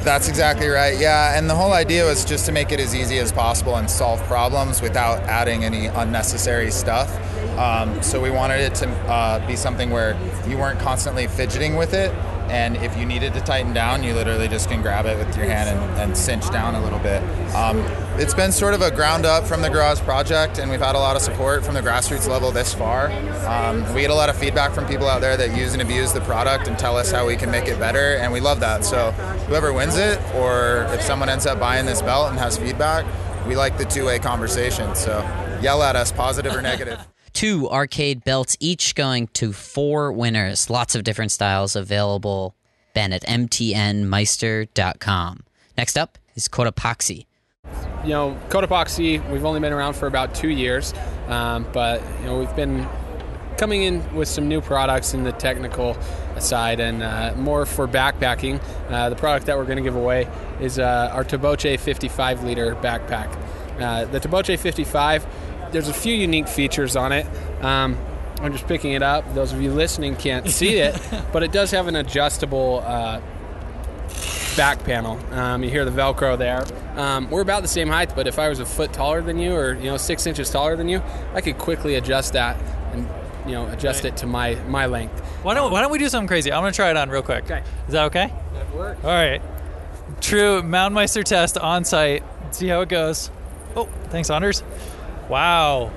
That's 0.04 0.28
exactly 0.28 0.68
right. 0.68 0.98
Yeah, 0.98 1.38
and 1.38 1.50
the 1.50 1.56
whole 1.56 1.74
idea 1.74 2.06
was 2.06 2.26
just 2.26 2.46
to 2.48 2.52
make 2.52 2.72
it 2.72 2.80
as 2.80 2.94
easy 2.94 3.18
as 3.20 3.32
possible 3.32 3.76
and 3.76 3.90
solve 3.90 4.22
problems 4.24 4.82
without 4.82 5.20
adding 5.22 5.64
any 5.64 5.88
unnecessary 5.88 6.72
stuff. 6.72 7.10
Um, 7.58 8.02
so 8.04 8.22
we 8.22 8.32
wanted 8.32 8.60
it 8.60 8.76
to 8.76 8.90
uh, 8.90 9.46
be 9.48 9.56
something 9.56 9.90
where 9.90 10.18
you 10.48 10.58
weren't 10.58 10.80
constantly 10.80 11.28
fidgeting 11.28 11.78
with 11.78 11.94
it, 11.94 12.12
and 12.50 12.78
if 12.78 12.98
you 12.98 13.06
needed 13.06 13.34
to 13.34 13.42
tighten 13.42 13.74
down, 13.74 14.04
you 14.04 14.14
literally 14.14 14.48
just 14.48 14.70
can 14.70 14.82
grab 14.82 15.06
it 15.06 15.18
with 15.18 15.36
your 15.36 15.46
hand 15.46 15.70
and, 15.70 16.00
and 16.00 16.18
cinch 16.18 16.50
down 16.52 16.76
a 16.76 16.84
little 16.84 17.00
bit. 17.00 17.22
Um, 17.56 17.80
it's 18.20 18.34
been 18.34 18.52
sort 18.52 18.74
of 18.74 18.82
a 18.82 18.92
ground 18.92 19.26
up 19.26 19.46
from 19.46 19.62
the 19.62 19.70
garage 19.70 20.00
project, 20.02 20.58
and 20.60 20.72
we've 20.72 20.80
had 20.80 20.96
a 20.96 21.00
lot 21.00 21.16
of 21.16 21.22
support 21.22 21.66
from 21.66 21.74
the 21.74 21.82
grassroots 21.82 22.28
level 22.28 22.52
this 22.52 22.74
far. 22.74 23.12
Um, 23.48 23.82
we 23.94 24.02
get 24.02 24.12
a 24.12 24.16
lot 24.16 24.30
of 24.30 24.38
feedback 24.38 24.74
from 24.74 24.86
people 24.88 25.08
out 25.08 25.22
there 25.22 25.36
that 25.38 25.58
use 25.58 25.74
and 25.74 25.82
abuse 25.82 26.14
the 26.14 26.22
product 26.22 26.68
and 26.68 26.78
tell 26.78 26.98
us 26.98 27.12
how 27.12 27.26
we 27.28 27.36
can 27.36 27.52
make 27.52 27.68
it 27.68 27.80
better, 27.80 28.16
and 28.18 28.32
we 28.32 28.40
love 28.40 28.60
that. 28.62 28.86
So 28.86 29.12
whoever 29.48 29.74
wins 29.74 29.98
it, 29.98 30.20
or 30.36 30.88
if 30.92 31.02
someone 31.02 31.30
ends 31.30 31.46
up 31.46 31.60
buying 31.60 31.86
this 31.86 32.02
belt 32.02 32.30
and 32.30 32.40
has 32.40 32.58
feedback, 32.58 33.06
we 33.48 33.56
like 33.56 33.78
the 33.78 33.86
two-way 33.86 34.20
conversation. 34.20 34.96
So 34.96 35.20
yell 35.62 35.84
at 35.84 35.96
us, 35.96 36.12
positive 36.12 36.56
or 36.56 36.62
negative. 36.62 37.00
Two 37.36 37.70
arcade 37.70 38.24
belts, 38.24 38.58
each 38.62 38.96
going 38.96 39.28
to 39.34 39.52
four 39.52 40.14
winners. 40.14 40.70
Lots 40.70 40.96
of 40.96 41.04
different 41.04 41.34
styles 41.34 41.76
available. 41.76 42.56
Ben 42.94 43.12
at 43.12 43.24
mtnmeister.com. 43.24 45.44
Next 45.78 45.98
up 45.98 46.18
is 46.36 46.48
Cotopaxi. 46.48 47.26
you 48.06 48.12
know, 48.12 48.40
Cotopaxi, 48.48 49.30
we've 49.30 49.44
only 49.44 49.60
been 49.60 49.74
around 49.74 49.98
for 49.98 50.08
about 50.08 50.34
two 50.34 50.48
years, 50.48 50.94
um, 51.28 51.68
but 51.74 52.02
you 52.22 52.28
know, 52.28 52.40
we've 52.40 52.56
been 52.56 52.88
coming 53.58 53.84
in 53.84 54.16
with 54.16 54.30
some 54.30 54.48
new 54.48 54.62
products 54.62 55.14
in 55.14 55.26
the 55.26 55.34
technical 55.34 55.98
side 56.40 56.80
and 56.80 57.04
uh, 57.04 57.34
more 57.36 57.66
for 57.66 57.86
backpacking. 57.86 58.62
Uh, 58.90 59.10
the 59.10 59.16
product 59.18 59.48
that 59.48 59.58
we're 59.58 59.66
going 59.66 59.76
to 59.76 59.84
give 59.84 59.98
away 59.98 60.30
is 60.62 60.80
uh, 60.80 61.10
our 61.12 61.26
Taboche 61.26 61.78
55 61.78 62.46
liter 62.46 62.76
backpack. 62.76 63.38
Uh, 63.78 64.06
the 64.06 64.22
Taboche 64.22 64.58
55, 64.58 65.28
there's 65.76 65.90
a 65.90 65.94
few 65.94 66.14
unique 66.16 66.48
features 66.48 66.96
on 66.96 67.12
it. 67.12 67.26
Um, 67.62 67.98
I'm 68.40 68.54
just 68.54 68.66
picking 68.66 68.94
it 68.94 69.04
up. 69.04 69.34
Those 69.34 69.52
of 69.52 69.62
you 69.62 69.74
listening 69.74 70.16
can't 70.16 70.48
see 70.50 70.78
it, 70.78 70.98
but 71.34 71.44
it 71.44 71.52
does 71.52 71.72
have 71.72 71.88
an 71.88 71.98
adjustable 71.98 72.82
uh, 72.86 73.20
back 74.56 74.84
panel. 74.86 75.20
Um, 75.34 75.64
you 75.64 75.70
hear 75.70 75.84
the 75.84 75.92
Velcro 75.92 76.38
there. 76.38 76.66
Um, 76.98 77.30
we're 77.30 77.42
about 77.42 77.62
the 77.62 77.68
same 77.68 77.90
height, 77.90 78.16
but 78.16 78.26
if 78.26 78.40
I 78.40 78.48
was 78.48 78.60
a 78.62 78.66
foot 78.66 78.94
taller 78.94 79.22
than 79.22 79.38
you, 79.38 79.54
or 79.54 79.74
you 79.74 79.90
know 79.90 79.98
six 79.98 80.26
inches 80.28 80.50
taller 80.50 80.76
than 80.78 80.88
you, 80.88 81.02
I 81.34 81.42
could 81.42 81.58
quickly 81.58 81.96
adjust 81.96 82.34
that 82.34 82.56
and 82.94 83.08
you 83.46 83.52
know 83.52 83.68
adjust 83.68 84.04
Right. 84.06 84.14
it 84.14 84.18
to 84.18 84.28
my 84.28 84.56
my 84.68 84.86
length. 84.86 85.20
Why 85.44 85.54
don't 85.56 85.72
Why 85.74 85.82
don't 85.82 85.92
we 85.92 86.00
do 86.00 86.08
something 86.08 86.28
crazy? 86.28 86.52
I'm 86.54 86.62
gonna 86.62 86.72
try 86.72 86.90
it 86.90 86.98
on 86.98 87.10
real 87.10 87.22
quick. 87.22 87.44
Okay. 87.46 87.64
Is 87.88 87.92
that 87.94 88.06
okay? 88.06 88.32
That 88.54 88.74
works. 88.74 89.04
All 89.04 89.12
right. 89.12 89.42
True 90.22 90.64
Mountain 90.64 90.94
Meister 90.96 91.24
test 91.24 91.58
on 91.58 91.84
site. 91.84 92.24
See 92.52 92.68
how 92.70 92.80
it 92.82 92.88
goes. 92.90 93.30
Oh, 93.76 93.90
thanks, 94.10 94.30
Anders. 94.30 94.64
Wow. 95.30 95.92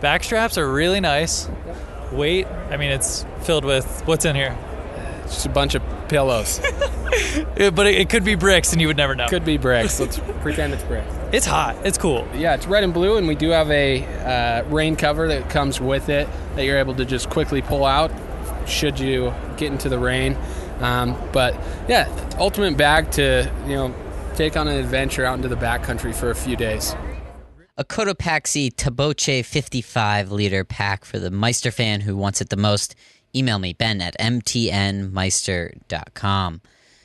Back 0.00 0.24
straps 0.24 0.58
are 0.58 0.70
really 0.70 1.00
nice. 1.00 1.48
Weight, 2.12 2.46
I 2.70 2.76
mean, 2.76 2.90
it's 2.90 3.26
filled 3.42 3.64
with 3.64 4.02
what's 4.06 4.24
in 4.24 4.34
here. 4.36 4.56
Just 5.24 5.46
a 5.46 5.50
bunch 5.50 5.74
of 5.74 5.82
pillows. 6.08 6.60
But 7.56 7.86
it, 7.86 7.94
it 7.96 8.10
could 8.10 8.24
be 8.24 8.34
bricks, 8.34 8.72
and 8.72 8.80
you 8.80 8.86
would 8.86 8.96
never 8.96 9.14
know. 9.14 9.26
Could 9.26 9.44
be 9.44 9.56
bricks. 9.56 9.98
Let's 9.98 10.18
pretend 10.42 10.72
it's 10.72 10.84
bricks. 10.84 11.12
It's 11.32 11.46
hot. 11.46 11.76
It's 11.84 11.98
cool. 11.98 12.26
Yeah, 12.34 12.54
it's 12.54 12.66
red 12.66 12.84
and 12.84 12.94
blue, 12.94 13.16
and 13.16 13.26
we 13.26 13.34
do 13.34 13.48
have 13.48 13.70
a 13.70 14.04
uh, 14.04 14.68
rain 14.68 14.94
cover 14.94 15.26
that 15.28 15.50
comes 15.50 15.80
with 15.80 16.08
it 16.08 16.28
that 16.54 16.64
you're 16.64 16.78
able 16.78 16.94
to 16.94 17.04
just 17.04 17.28
quickly 17.30 17.62
pull 17.62 17.84
out 17.84 18.12
should 18.66 19.00
you 19.00 19.34
get 19.56 19.72
into 19.72 19.88
the 19.88 19.98
rain. 19.98 20.36
Um, 20.80 21.16
but 21.32 21.54
yeah, 21.88 22.08
ultimate 22.38 22.76
bag 22.76 23.10
to 23.12 23.50
you 23.66 23.74
know 23.74 23.94
take 24.36 24.56
on 24.56 24.68
an 24.68 24.76
adventure 24.76 25.24
out 25.24 25.34
into 25.34 25.48
the 25.48 25.56
backcountry 25.56 26.14
for 26.14 26.30
a 26.30 26.34
few 26.34 26.54
days. 26.56 26.94
A 27.80 27.84
Cotopaxi 27.84 28.74
Taboche 28.74 29.44
55 29.44 30.32
liter 30.32 30.64
pack 30.64 31.04
for 31.04 31.20
the 31.20 31.30
Meister 31.30 31.70
fan 31.70 32.00
who 32.00 32.16
wants 32.16 32.40
it 32.40 32.48
the 32.48 32.56
most. 32.56 32.96
Email 33.36 33.60
me, 33.60 33.72
ben 33.72 34.00
at 34.00 34.18
mtnmeister.com. 34.18 36.60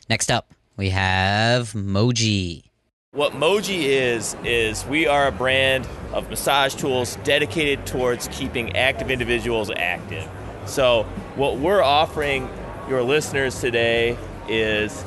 Next 0.10 0.32
up, 0.32 0.52
we 0.76 0.90
have 0.90 1.74
Moji. 1.74 2.64
What 3.12 3.34
Moji 3.34 3.84
is, 3.84 4.36
is 4.44 4.84
we 4.88 5.06
are 5.06 5.28
a 5.28 5.32
brand 5.32 5.88
of 6.12 6.28
massage 6.32 6.74
tools 6.74 7.18
dedicated 7.18 7.86
towards 7.86 8.28
keeping 8.30 8.76
active 8.76 9.12
individuals 9.12 9.70
active. 9.70 10.28
So, 10.66 11.04
what 11.36 11.58
we're 11.58 11.84
offering 11.84 12.50
your 12.90 13.04
listeners 13.04 13.62
today 13.62 14.18
is 14.50 15.04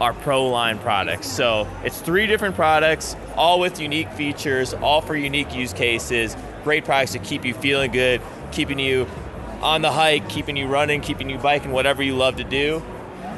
our 0.00 0.12
Pro 0.12 0.46
line 0.46 0.78
products. 0.78 1.26
So, 1.26 1.68
it's 1.84 2.00
three 2.00 2.26
different 2.26 2.54
products, 2.54 3.16
all 3.36 3.60
with 3.60 3.80
unique 3.80 4.10
features, 4.12 4.74
all 4.74 5.00
for 5.00 5.16
unique 5.16 5.54
use 5.54 5.72
cases. 5.72 6.36
Great 6.64 6.84
products 6.84 7.12
to 7.12 7.18
keep 7.18 7.44
you 7.44 7.54
feeling 7.54 7.90
good, 7.90 8.20
keeping 8.52 8.78
you 8.78 9.06
on 9.62 9.82
the 9.82 9.90
hike, 9.90 10.28
keeping 10.28 10.56
you 10.56 10.66
running, 10.66 11.00
keeping 11.00 11.28
you 11.28 11.38
biking, 11.38 11.72
whatever 11.72 12.02
you 12.02 12.16
love 12.16 12.36
to 12.36 12.44
do. 12.44 12.82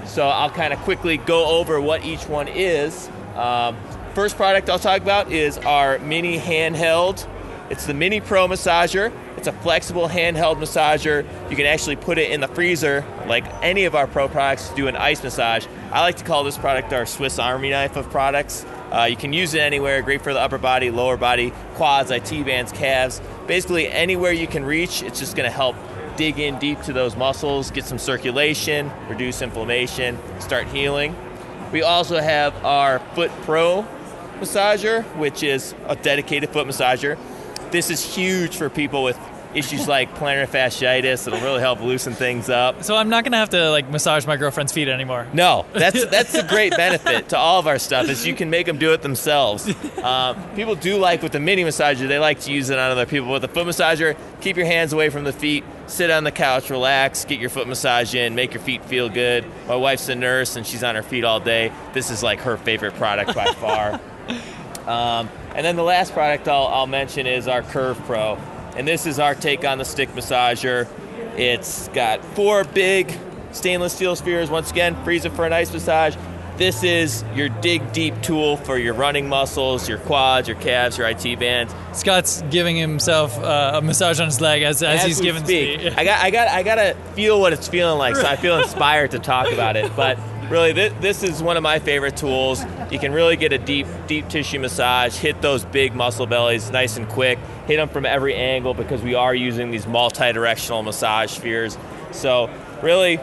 So 0.06 0.26
I'll 0.26 0.50
kind 0.50 0.72
of 0.72 0.78
quickly 0.80 1.16
go 1.18 1.46
over 1.58 1.80
what 1.80 2.04
each 2.04 2.26
one 2.28 2.48
is. 2.48 3.08
Um, 3.36 3.76
first 4.14 4.36
product 4.36 4.68
I'll 4.68 4.78
talk 4.78 5.02
about 5.02 5.30
is 5.30 5.58
our 5.58 5.98
mini 6.00 6.38
handheld. 6.38 7.26
It's 7.70 7.86
the 7.86 7.94
Mini 7.94 8.20
Pro 8.20 8.48
Massager. 8.48 9.12
It's 9.36 9.46
a 9.46 9.52
flexible 9.52 10.08
handheld 10.08 10.56
massager. 10.56 11.24
You 11.48 11.56
can 11.56 11.66
actually 11.66 11.94
put 11.94 12.18
it 12.18 12.32
in 12.32 12.40
the 12.40 12.48
freezer, 12.48 13.04
like 13.28 13.44
any 13.62 13.84
of 13.84 13.94
our 13.94 14.08
Pro 14.08 14.28
products, 14.28 14.68
to 14.70 14.74
do 14.74 14.88
an 14.88 14.96
ice 14.96 15.22
massage. 15.22 15.66
I 15.92 16.02
like 16.02 16.18
to 16.18 16.24
call 16.24 16.44
this 16.44 16.56
product 16.56 16.92
our 16.92 17.04
Swiss 17.04 17.40
Army 17.40 17.70
knife 17.70 17.96
of 17.96 18.08
products. 18.10 18.64
Uh, 18.92 19.08
you 19.10 19.16
can 19.16 19.32
use 19.32 19.54
it 19.54 19.60
anywhere. 19.60 20.00
Great 20.02 20.22
for 20.22 20.32
the 20.32 20.38
upper 20.38 20.56
body, 20.56 20.88
lower 20.88 21.16
body, 21.16 21.52
quads, 21.74 22.12
IT 22.12 22.30
bands, 22.46 22.70
calves. 22.70 23.20
Basically, 23.48 23.88
anywhere 23.88 24.30
you 24.30 24.46
can 24.46 24.64
reach, 24.64 25.02
it's 25.02 25.18
just 25.18 25.34
going 25.34 25.50
to 25.50 25.54
help 25.54 25.74
dig 26.16 26.38
in 26.38 26.60
deep 26.60 26.80
to 26.82 26.92
those 26.92 27.16
muscles, 27.16 27.72
get 27.72 27.84
some 27.84 27.98
circulation, 27.98 28.88
reduce 29.08 29.42
inflammation, 29.42 30.16
start 30.38 30.68
healing. 30.68 31.16
We 31.72 31.82
also 31.82 32.20
have 32.20 32.54
our 32.64 33.00
Foot 33.16 33.32
Pro 33.42 33.84
massager, 34.38 35.02
which 35.16 35.42
is 35.42 35.74
a 35.88 35.96
dedicated 35.96 36.50
foot 36.50 36.68
massager. 36.68 37.18
This 37.72 37.90
is 37.90 38.14
huge 38.14 38.56
for 38.56 38.70
people 38.70 39.02
with 39.02 39.18
issues 39.54 39.88
like 39.88 40.14
plantar 40.14 40.46
fasciitis. 40.46 41.26
It'll 41.26 41.40
really 41.40 41.60
help 41.60 41.80
loosen 41.80 42.12
things 42.12 42.48
up. 42.48 42.82
So 42.84 42.96
I'm 42.96 43.08
not 43.08 43.24
gonna 43.24 43.36
have 43.36 43.50
to 43.50 43.70
like 43.70 43.88
massage 43.90 44.26
my 44.26 44.36
girlfriend's 44.36 44.72
feet 44.72 44.88
anymore. 44.88 45.26
No, 45.32 45.66
that's 45.72 46.06
that's 46.10 46.34
a 46.34 46.46
great 46.46 46.76
benefit 46.76 47.30
to 47.30 47.38
all 47.38 47.58
of 47.58 47.66
our 47.66 47.78
stuff 47.78 48.08
is 48.08 48.26
you 48.26 48.34
can 48.34 48.50
make 48.50 48.66
them 48.66 48.78
do 48.78 48.92
it 48.92 49.02
themselves. 49.02 49.68
Um, 50.02 50.36
people 50.54 50.74
do 50.74 50.96
like 50.96 51.22
with 51.22 51.32
the 51.32 51.40
mini 51.40 51.64
massager, 51.64 52.08
they 52.08 52.18
like 52.18 52.40
to 52.40 52.52
use 52.52 52.70
it 52.70 52.78
on 52.78 52.90
other 52.90 53.06
people. 53.06 53.30
With 53.30 53.42
the 53.42 53.48
foot 53.48 53.66
massager, 53.66 54.16
keep 54.40 54.56
your 54.56 54.66
hands 54.66 54.92
away 54.92 55.10
from 55.10 55.24
the 55.24 55.32
feet, 55.32 55.64
sit 55.86 56.10
on 56.10 56.24
the 56.24 56.32
couch, 56.32 56.70
relax, 56.70 57.24
get 57.24 57.40
your 57.40 57.50
foot 57.50 57.68
massage 57.68 58.14
in, 58.14 58.34
make 58.34 58.54
your 58.54 58.62
feet 58.62 58.84
feel 58.84 59.08
good. 59.08 59.44
My 59.66 59.76
wife's 59.76 60.08
a 60.08 60.14
nurse 60.14 60.56
and 60.56 60.66
she's 60.66 60.82
on 60.82 60.94
her 60.94 61.02
feet 61.02 61.24
all 61.24 61.40
day. 61.40 61.72
This 61.92 62.10
is 62.10 62.22
like 62.22 62.40
her 62.40 62.56
favorite 62.56 62.94
product 62.94 63.34
by 63.34 63.46
far. 63.52 64.00
Um, 64.86 65.28
and 65.54 65.64
then 65.64 65.76
the 65.76 65.84
last 65.84 66.12
product 66.14 66.48
I'll, 66.48 66.66
I'll 66.66 66.86
mention 66.86 67.26
is 67.26 67.46
our 67.46 67.62
Curve 67.62 67.96
Pro. 68.06 68.38
And 68.76 68.86
this 68.86 69.06
is 69.06 69.18
our 69.18 69.34
take 69.34 69.64
on 69.64 69.78
the 69.78 69.84
stick 69.84 70.08
massager. 70.10 70.88
It's 71.36 71.88
got 71.88 72.24
four 72.24 72.64
big 72.64 73.16
stainless 73.52 73.92
steel 73.92 74.16
spheres. 74.16 74.50
Once 74.50 74.70
again, 74.70 74.96
freezer 75.04 75.30
for 75.30 75.46
an 75.46 75.52
ice 75.52 75.72
massage. 75.72 76.16
This 76.56 76.82
is 76.82 77.24
your 77.34 77.48
dig 77.48 77.90
deep 77.92 78.20
tool 78.20 78.58
for 78.58 78.76
your 78.76 78.92
running 78.92 79.30
muscles, 79.30 79.88
your 79.88 79.96
quads, 79.96 80.46
your 80.46 80.58
calves, 80.58 80.98
your 80.98 81.08
IT 81.08 81.38
bands. 81.38 81.74
Scott's 81.94 82.42
giving 82.50 82.76
himself 82.76 83.38
uh, 83.38 83.72
a 83.76 83.80
massage 83.80 84.20
on 84.20 84.26
his 84.26 84.42
leg 84.42 84.60
as, 84.62 84.82
as, 84.82 85.02
he's 85.02 85.22
giving 85.22 85.42
speak. 85.42 85.80
I 85.96 86.04
got, 86.04 86.22
I 86.22 86.30
got, 86.30 86.48
I 86.48 86.62
gotta 86.62 86.96
feel 87.14 87.40
what 87.40 87.54
it's 87.54 87.66
feeling 87.66 87.96
like, 87.96 88.14
so 88.14 88.26
I 88.26 88.36
feel 88.36 88.58
inspired 88.62 89.12
to 89.12 89.18
talk 89.18 89.50
about 89.50 89.76
it. 89.76 89.90
But 89.96 90.18
really, 90.50 90.72
this, 90.72 90.92
this 91.00 91.22
is 91.22 91.42
one 91.42 91.56
of 91.56 91.62
my 91.62 91.78
favorite 91.78 92.16
tools. 92.16 92.62
You 92.90 92.98
can 92.98 93.12
really 93.12 93.36
get 93.36 93.52
a 93.52 93.58
deep, 93.58 93.86
deep 94.06 94.28
tissue 94.28 94.58
massage, 94.58 95.16
hit 95.16 95.40
those 95.40 95.64
big 95.64 95.94
muscle 95.94 96.26
bellies 96.26 96.70
nice 96.70 96.96
and 96.96 97.08
quick, 97.08 97.38
hit 97.66 97.76
them 97.76 97.88
from 97.88 98.04
every 98.04 98.34
angle 98.34 98.74
because 98.74 99.00
we 99.02 99.14
are 99.14 99.34
using 99.34 99.70
these 99.70 99.86
multi-directional 99.86 100.82
massage 100.82 101.30
spheres. 101.30 101.78
So 102.10 102.50
really, 102.82 103.20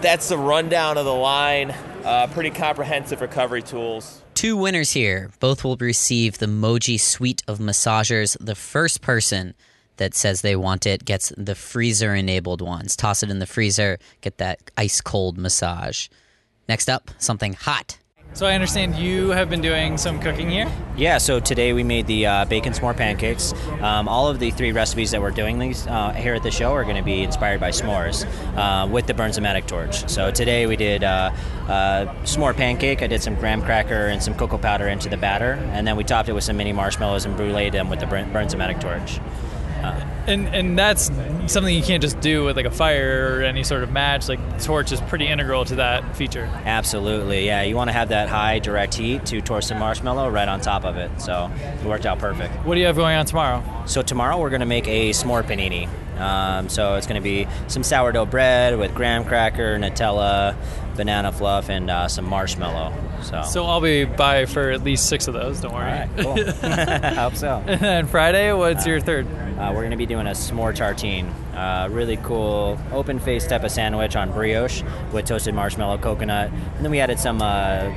that's 0.00 0.28
the 0.28 0.38
rundown 0.38 0.98
of 0.98 1.04
the 1.04 1.14
line. 1.14 1.74
Uh, 2.04 2.26
pretty 2.28 2.50
comprehensive 2.50 3.20
recovery 3.20 3.62
tools. 3.62 4.22
Two 4.34 4.56
winners 4.56 4.92
here. 4.92 5.30
Both 5.40 5.64
will 5.64 5.76
receive 5.76 6.38
the 6.38 6.46
Moji 6.46 6.98
suite 6.98 7.42
of 7.48 7.58
massagers. 7.58 8.36
The 8.40 8.54
first 8.54 9.00
person 9.00 9.54
that 9.96 10.14
says 10.14 10.40
they 10.40 10.56
want 10.56 10.86
it 10.86 11.04
gets 11.04 11.32
the 11.36 11.56
freezer 11.56 12.14
enabled 12.14 12.62
ones. 12.62 12.96
Toss 12.96 13.22
it 13.22 13.30
in 13.30 13.40
the 13.40 13.46
freezer, 13.46 13.98
get 14.20 14.38
that 14.38 14.70
ice 14.76 15.00
cold 15.00 15.36
massage. 15.36 16.08
Next 16.68 16.90
up, 16.90 17.10
something 17.18 17.54
hot. 17.54 17.98
So 18.34 18.46
I 18.46 18.52
understand 18.54 18.94
you 18.94 19.30
have 19.30 19.48
been 19.48 19.62
doing 19.62 19.96
some 19.96 20.20
cooking 20.20 20.50
here. 20.50 20.70
Yeah, 20.96 21.16
so 21.16 21.40
today 21.40 21.72
we 21.72 21.82
made 21.82 22.06
the 22.06 22.26
uh, 22.26 22.44
bacon 22.44 22.74
s'more 22.74 22.94
pancakes. 22.94 23.54
Um, 23.80 24.06
all 24.06 24.28
of 24.28 24.38
the 24.38 24.50
three 24.50 24.70
recipes 24.70 25.10
that 25.12 25.20
we're 25.20 25.30
doing 25.30 25.58
these 25.58 25.86
uh, 25.86 26.12
here 26.12 26.34
at 26.34 26.42
the 26.42 26.50
show 26.50 26.72
are 26.72 26.84
going 26.84 26.96
to 26.96 27.02
be 27.02 27.22
inspired 27.22 27.58
by 27.58 27.70
s'mores 27.70 28.26
uh, 28.56 28.86
with 28.86 29.06
the 29.06 29.14
Bernzomatic 29.14 29.66
torch. 29.66 30.08
So 30.10 30.30
today 30.30 30.66
we 30.66 30.76
did 30.76 31.02
uh, 31.02 31.32
uh, 31.68 32.14
s'more 32.24 32.54
pancake. 32.54 33.02
I 33.02 33.06
did 33.06 33.22
some 33.22 33.34
graham 33.34 33.62
cracker 33.62 34.06
and 34.06 34.22
some 34.22 34.34
cocoa 34.34 34.58
powder 34.58 34.88
into 34.88 35.08
the 35.08 35.16
batter, 35.16 35.54
and 35.72 35.86
then 35.86 35.96
we 35.96 36.04
topped 36.04 36.28
it 36.28 36.32
with 36.32 36.44
some 36.44 36.58
mini 36.58 36.72
marshmallows 36.72 37.24
and 37.24 37.34
bruleed 37.34 37.72
them 37.72 37.88
with 37.88 38.00
the 38.00 38.06
Bern- 38.06 38.30
Bernzomatic 38.30 38.78
torch. 38.80 39.18
And 40.28 40.46
and 40.48 40.78
that's 40.78 41.10
something 41.46 41.74
you 41.74 41.82
can't 41.82 42.02
just 42.02 42.20
do 42.20 42.44
with 42.44 42.56
like 42.56 42.66
a 42.66 42.70
fire 42.70 43.38
or 43.38 43.42
any 43.42 43.64
sort 43.64 43.82
of 43.82 43.90
match. 43.90 44.28
Like 44.28 44.62
torch 44.62 44.92
is 44.92 45.00
pretty 45.02 45.26
integral 45.26 45.64
to 45.64 45.76
that 45.76 46.16
feature. 46.16 46.44
Absolutely, 46.64 47.46
yeah. 47.46 47.62
You 47.62 47.74
want 47.74 47.88
to 47.88 47.92
have 47.92 48.10
that 48.10 48.28
high 48.28 48.58
direct 48.58 48.94
heat 48.94 49.24
to 49.26 49.40
torch 49.40 49.68
the 49.68 49.74
marshmallow 49.74 50.28
right 50.28 50.46
on 50.46 50.60
top 50.60 50.84
of 50.84 50.96
it. 50.96 51.10
So 51.20 51.50
it 51.62 51.84
worked 51.84 52.04
out 52.04 52.18
perfect. 52.18 52.54
What 52.66 52.74
do 52.74 52.80
you 52.80 52.86
have 52.86 52.96
going 52.96 53.16
on 53.16 53.24
tomorrow? 53.24 53.64
So 53.86 54.02
tomorrow 54.02 54.38
we're 54.38 54.50
going 54.50 54.60
to 54.60 54.66
make 54.66 54.86
a 54.86 55.10
s'more 55.10 55.42
panini. 55.42 55.88
Um, 56.20 56.68
so 56.68 56.96
it's 56.96 57.06
going 57.06 57.20
to 57.20 57.24
be 57.24 57.46
some 57.68 57.82
sourdough 57.82 58.26
bread 58.26 58.78
with 58.78 58.94
graham 58.94 59.24
cracker, 59.24 59.78
Nutella, 59.78 60.56
banana 60.96 61.32
fluff, 61.32 61.70
and 61.70 61.88
uh, 61.88 62.08
some 62.08 62.26
marshmallow. 62.26 62.92
So, 63.22 63.42
So 63.42 63.64
I'll 63.66 63.80
be 63.80 64.04
by 64.04 64.46
for 64.46 64.70
at 64.70 64.82
least 64.84 65.08
six 65.08 65.28
of 65.28 65.34
those. 65.34 65.60
Don't 65.60 65.72
worry. 65.74 65.84
All 65.84 65.90
right, 65.90 66.10
cool. 66.18 66.70
I 66.70 67.14
hope 67.14 67.34
so. 67.36 67.62
And 67.68 67.80
then 67.80 68.06
Friday, 68.06 68.52
what's 68.52 68.86
your 68.86 69.00
third? 69.00 69.26
Uh, 69.58 69.70
we're 69.72 69.80
going 69.80 69.90
to 69.90 69.96
be 69.96 70.06
doing 70.06 70.26
a 70.26 70.30
s'more 70.30 70.74
tartine. 70.74 71.32
Uh, 71.54 71.88
really 71.90 72.16
cool 72.18 72.78
open 72.92 73.18
faced 73.18 73.48
type 73.48 73.64
of 73.64 73.70
sandwich 73.70 74.14
on 74.14 74.30
brioche 74.32 74.82
with 75.12 75.26
toasted 75.26 75.54
marshmallow, 75.54 75.98
coconut, 75.98 76.50
and 76.76 76.84
then 76.84 76.90
we 76.90 77.00
added 77.00 77.18
some 77.18 77.42
uh, 77.42 77.92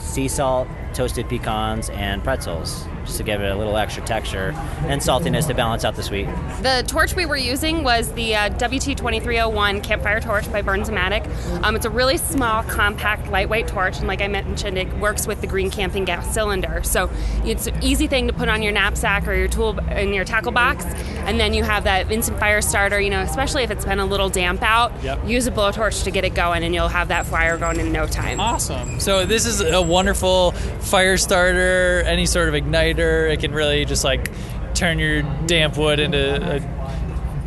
sea 0.00 0.26
salt, 0.26 0.66
toasted 0.92 1.28
pecans, 1.28 1.88
and 1.90 2.22
pretzels. 2.24 2.86
Just 3.04 3.16
to 3.18 3.22
give 3.22 3.40
it 3.40 3.50
a 3.50 3.56
little 3.56 3.76
extra 3.76 4.04
texture 4.04 4.52
and 4.86 5.00
saltiness 5.00 5.46
to 5.46 5.54
balance 5.54 5.84
out 5.84 5.94
the 5.96 6.02
sweet. 6.02 6.26
The 6.62 6.84
torch 6.86 7.14
we 7.14 7.26
were 7.26 7.36
using 7.36 7.84
was 7.84 8.12
the 8.12 8.34
uh, 8.34 8.50
WT2301 8.50 9.82
Campfire 9.82 10.20
Torch 10.20 10.50
by 10.52 10.62
Bernzomatic. 10.62 11.24
Um, 11.62 11.76
it's 11.76 11.84
a 11.84 11.90
really 11.90 12.16
small, 12.18 12.62
compact, 12.64 13.28
lightweight 13.30 13.68
torch, 13.68 13.98
and 13.98 14.08
like 14.08 14.20
I 14.22 14.28
mentioned, 14.28 14.78
it 14.78 14.92
works 14.98 15.26
with 15.26 15.40
the 15.40 15.46
green 15.46 15.70
camping 15.70 16.04
gas 16.04 16.32
cylinder. 16.32 16.82
So 16.82 17.10
it's 17.44 17.66
an 17.66 17.82
easy 17.82 18.06
thing 18.06 18.26
to 18.26 18.32
put 18.32 18.48
on 18.48 18.62
your 18.62 18.72
knapsack 18.72 19.26
or 19.28 19.34
your 19.34 19.48
tool 19.48 19.78
in 19.90 20.12
your 20.12 20.24
tackle 20.24 20.52
box, 20.52 20.84
and 21.26 21.38
then 21.40 21.54
you 21.54 21.62
have 21.64 21.84
that 21.84 22.10
instant 22.10 22.38
fire 22.38 22.60
starter. 22.62 23.00
You 23.00 23.10
know, 23.10 23.20
especially 23.20 23.62
if 23.64 23.70
it's 23.70 23.84
been 23.84 24.00
a 24.00 24.06
little 24.06 24.28
damp 24.28 24.62
out, 24.62 24.92
Yep. 25.02 25.26
use 25.28 25.46
a 25.46 25.50
blowtorch 25.52 26.04
to 26.04 26.10
get 26.10 26.24
it 26.24 26.34
going, 26.34 26.62
and 26.64 26.74
you'll 26.74 26.88
have 26.88 27.08
that 27.08 27.26
fire 27.26 27.56
going 27.58 27.78
in 27.80 27.92
no 27.92 28.06
time. 28.06 28.40
Awesome. 28.40 29.00
So 29.00 29.24
this 29.26 29.46
is 29.46 29.60
a 29.60 29.82
wonderful 29.82 30.52
fire 30.80 31.16
starter, 31.16 32.02
any 32.06 32.26
sort 32.26 32.48
of 32.48 32.54
igniter. 32.54 32.93
It 33.02 33.40
can 33.40 33.52
really 33.52 33.84
just 33.84 34.04
like 34.04 34.30
turn 34.74 34.98
your 34.98 35.22
damp 35.46 35.76
wood 35.76 36.00
into 36.00 36.56
a 36.56 36.60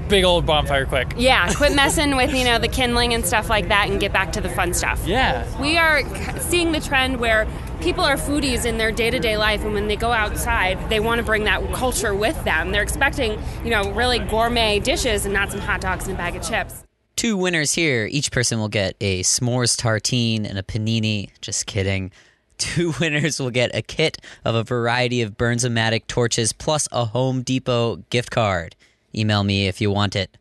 big 0.07 0.23
old 0.23 0.45
bonfire 0.45 0.85
quick. 0.85 1.13
Yeah, 1.17 1.53
quit 1.53 1.75
messing 1.75 2.15
with 2.15 2.33
you 2.33 2.43
know 2.43 2.59
the 2.59 2.67
kindling 2.67 3.13
and 3.13 3.25
stuff 3.25 3.49
like 3.49 3.67
that, 3.67 3.89
and 3.89 3.99
get 3.99 4.13
back 4.13 4.31
to 4.33 4.41
the 4.41 4.49
fun 4.49 4.73
stuff. 4.73 5.05
Yeah. 5.05 5.45
we 5.61 5.77
are 5.77 6.01
seeing 6.39 6.71
the 6.71 6.79
trend 6.79 7.19
where 7.19 7.47
people 7.81 8.03
are 8.03 8.15
foodies 8.15 8.65
in 8.65 8.77
their 8.77 8.91
day-to-day 8.91 9.37
life, 9.37 9.63
and 9.63 9.73
when 9.73 9.87
they 9.87 9.95
go 9.95 10.11
outside, 10.11 10.89
they 10.89 10.99
want 10.99 11.19
to 11.19 11.25
bring 11.25 11.43
that 11.43 11.73
culture 11.73 12.15
with 12.15 12.41
them. 12.43 12.71
They're 12.71 12.83
expecting 12.83 13.39
you 13.63 13.69
know 13.69 13.91
really 13.91 14.19
gourmet 14.19 14.79
dishes 14.79 15.25
and 15.25 15.33
not 15.33 15.51
some 15.51 15.59
hot 15.59 15.81
dogs 15.81 16.07
and 16.07 16.15
a 16.15 16.17
bag 16.17 16.35
of 16.35 16.47
chips. 16.47 16.83
Two 17.15 17.35
winners 17.35 17.73
here. 17.73 18.07
Each 18.11 18.31
person 18.31 18.59
will 18.59 18.69
get 18.69 18.95
a 19.01 19.23
s'mores 19.23 19.75
tartine 19.75 20.47
and 20.47 20.59
a 20.59 20.63
panini. 20.63 21.31
Just 21.41 21.65
kidding. 21.65 22.11
Two 22.57 22.93
winners 22.99 23.39
will 23.39 23.51
get 23.51 23.75
a 23.75 23.81
kit 23.81 24.17
of 24.43 24.55
a 24.55 24.63
variety 24.63 25.21
of 25.21 25.37
Bernzomatic 25.37 26.07
torches 26.07 26.53
plus 26.53 26.87
a 26.91 27.05
Home 27.05 27.41
Depot 27.41 27.97
gift 28.09 28.31
card. 28.31 28.75
Email 29.15 29.43
me 29.43 29.67
if 29.67 29.81
you 29.81 29.91
want 29.91 30.15
it. 30.15 30.37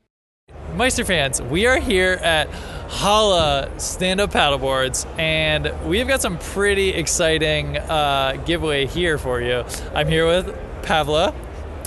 Meister 0.74 1.04
fans, 1.04 1.40
we 1.40 1.66
are 1.66 1.80
here 1.80 2.14
at 2.22 2.50
Hala 2.88 3.70
Stand 3.78 4.20
Up 4.20 4.30
Paddleboards, 4.30 5.06
and 5.18 5.72
we've 5.88 6.06
got 6.06 6.20
some 6.20 6.38
pretty 6.38 6.90
exciting 6.90 7.78
uh, 7.78 8.42
giveaway 8.44 8.86
here 8.86 9.16
for 9.16 9.40
you. 9.40 9.64
I'm 9.94 10.08
here 10.08 10.26
with 10.26 10.54
Pavla. 10.82 11.34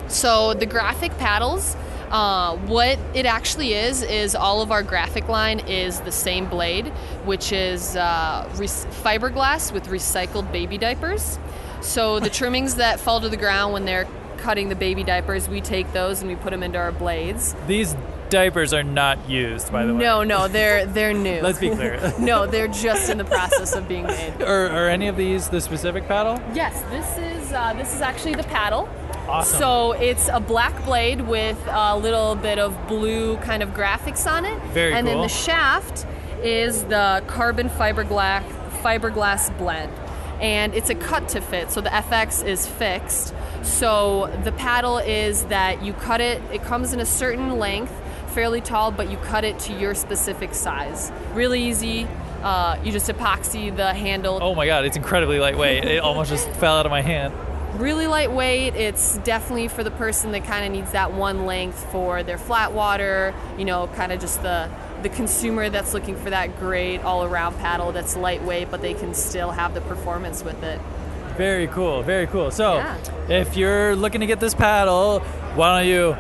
So 0.08 0.56
the 0.56 0.66
graphic 0.66 1.16
paddles, 1.20 1.76
uh, 2.12 2.58
what 2.58 2.98
it 3.14 3.26
actually 3.26 3.74
is 3.74 4.02
is 4.02 4.36
all 4.36 4.62
of 4.62 4.72
our 4.72 4.84
graphic 4.84 5.28
line 5.28 5.60
is 5.62 6.00
the 6.02 6.12
same 6.12 6.48
blade, 6.48 6.88
which 7.26 7.52
is 7.52 7.96
uh, 7.96 8.50
re- 8.56 8.68
fiberglass 8.68 9.72
with 9.72 9.88
recycled 9.88 10.52
baby 10.52 10.78
diapers. 10.78 11.38
So 11.82 12.20
the 12.20 12.30
trimmings 12.30 12.76
that 12.76 13.00
fall 13.00 13.22
to 13.22 13.30
the 13.30 13.38
ground 13.38 13.74
when 13.74 13.86
they're 13.86 14.08
cutting 14.38 14.70
the 14.70 14.76
baby 14.76 15.04
diapers, 15.04 15.48
we 15.48 15.62
take 15.62 15.92
those 15.94 16.22
and 16.22 16.30
we 16.30 16.36
put 16.36 16.52
them 16.52 16.64
into 16.64 16.78
our 16.78 16.92
blades. 16.92 17.56
These 17.68 17.96
diapers 18.30 18.74
are 18.74 18.84
not 18.84 19.30
used, 19.30 19.72
by 19.72 19.86
the 19.86 19.94
way. 19.94 20.00
No, 20.00 20.24
no, 20.24 20.48
they're 20.48 20.86
they're 20.86 21.14
new. 21.14 21.42
Let's 21.44 21.60
be 21.60 21.70
clear. 21.70 22.14
no, 22.20 22.46
they're 22.46 22.68
just 22.68 23.10
in 23.10 23.18
the 23.18 23.26
process 23.26 23.74
of 23.74 23.88
being 23.88 24.06
made. 24.06 24.42
Are, 24.42 24.68
are 24.70 24.90
any 24.90 25.08
of 25.08 25.18
these 25.18 25.50
the 25.50 25.62
specific 25.62 26.08
paddle? 26.08 26.42
Yes, 26.54 26.82
this 26.90 27.18
is 27.18 27.54
uh, 27.54 27.74
this 27.74 27.94
is 27.94 28.02
actually 28.02 28.36
the 28.36 28.44
paddle. 28.44 28.90
Awesome. 29.30 29.60
So 29.60 29.92
it's 29.94 30.28
a 30.28 30.40
black 30.40 30.84
blade 30.86 31.22
with 31.22 31.58
a 31.68 31.98
little 31.98 32.36
bit 32.36 32.58
of 32.58 32.76
blue 32.88 33.38
kind 33.38 33.62
of 33.62 33.70
graphics 33.70 34.30
on 34.30 34.46
it. 34.46 34.60
Very 34.74 34.94
and 34.94 35.06
then 35.06 35.22
the 35.22 35.28
shaft 35.28 36.06
is 36.44 36.84
the 36.86 37.24
carbon 37.28 37.70
fiberglass 37.70 38.44
fiberglass 38.82 39.56
blend. 39.58 39.94
And 40.42 40.74
it's 40.74 40.90
a 40.90 40.96
cut 40.96 41.28
to 41.30 41.42
fit, 41.42 41.70
so 41.70 41.82
the 41.82 41.90
FX 41.90 42.46
is 42.46 42.66
fixed. 42.66 43.34
So 43.62 44.34
the 44.46 44.54
paddle 44.54 44.98
is 44.98 45.44
that 45.46 45.84
you 45.84 45.92
cut 45.92 46.22
it, 46.22 46.42
it 46.54 46.64
comes 46.64 46.94
in 46.94 47.02
a 47.02 47.06
certain 47.06 47.60
length, 47.60 47.92
fairly 48.28 48.62
tall, 48.62 48.90
but 48.92 49.12
you 49.12 49.18
cut 49.18 49.44
it 49.44 49.60
to 49.60 49.74
your 49.74 49.94
specific 49.94 50.54
size. 50.54 51.12
Really 51.34 51.62
easy. 51.62 52.08
Uh, 52.42 52.80
you 52.86 52.94
just 52.94 53.10
epoxy 53.10 53.76
the 53.76 53.94
handle 53.94 54.40
Oh 54.42 54.56
my 54.56 54.66
god, 54.66 54.86
it's 54.86 54.96
incredibly 54.96 55.40
lightweight. 55.40 55.84
It 55.84 56.00
almost 56.00 56.30
just 56.30 56.50
fell 56.52 56.78
out 56.78 56.86
of 56.86 56.90
my 56.90 57.02
hand. 57.02 57.34
Really 57.76 58.08
lightweight. 58.08 58.76
It's 58.76 59.18
definitely 59.20 59.68
for 59.68 59.84
the 59.84 59.92
person 59.92 60.32
that 60.32 60.44
kind 60.46 60.66
of 60.66 60.72
needs 60.72 60.92
that 60.92 61.14
one 61.14 61.46
length 61.46 61.92
for 61.92 62.24
their 62.24 62.38
flat 62.38 62.74
water, 62.74 63.34
you 63.58 63.66
know, 63.66 63.88
kind 63.96 64.12
of 64.12 64.20
just 64.20 64.42
the 64.42 64.70
the 65.02 65.10
consumer 65.10 65.70
that's 65.70 65.94
looking 65.94 66.14
for 66.18 66.30
that 66.30 66.60
great 66.60 67.00
all-around 67.06 67.58
paddle 67.60 67.94
that's 67.94 68.18
lightweight 68.18 68.70
but 68.70 68.82
they 68.82 68.94
can 68.94 69.14
still 69.14 69.50
have 69.50 69.74
the 69.74 69.80
performance 69.80 70.44
with 70.44 70.62
it. 70.62 70.78
Very 71.38 71.68
cool, 71.68 72.04
very 72.04 72.28
cool. 72.28 72.52
So, 72.52 72.76
Yeah. 72.76 72.98
if 73.30 73.56
you're 73.56 73.96
looking 73.96 74.20
to 74.20 74.28
get 74.28 74.42
this 74.42 74.54
paddle, 74.54 75.20
why 75.56 75.80
don't 75.84 75.88
you? 75.90 76.18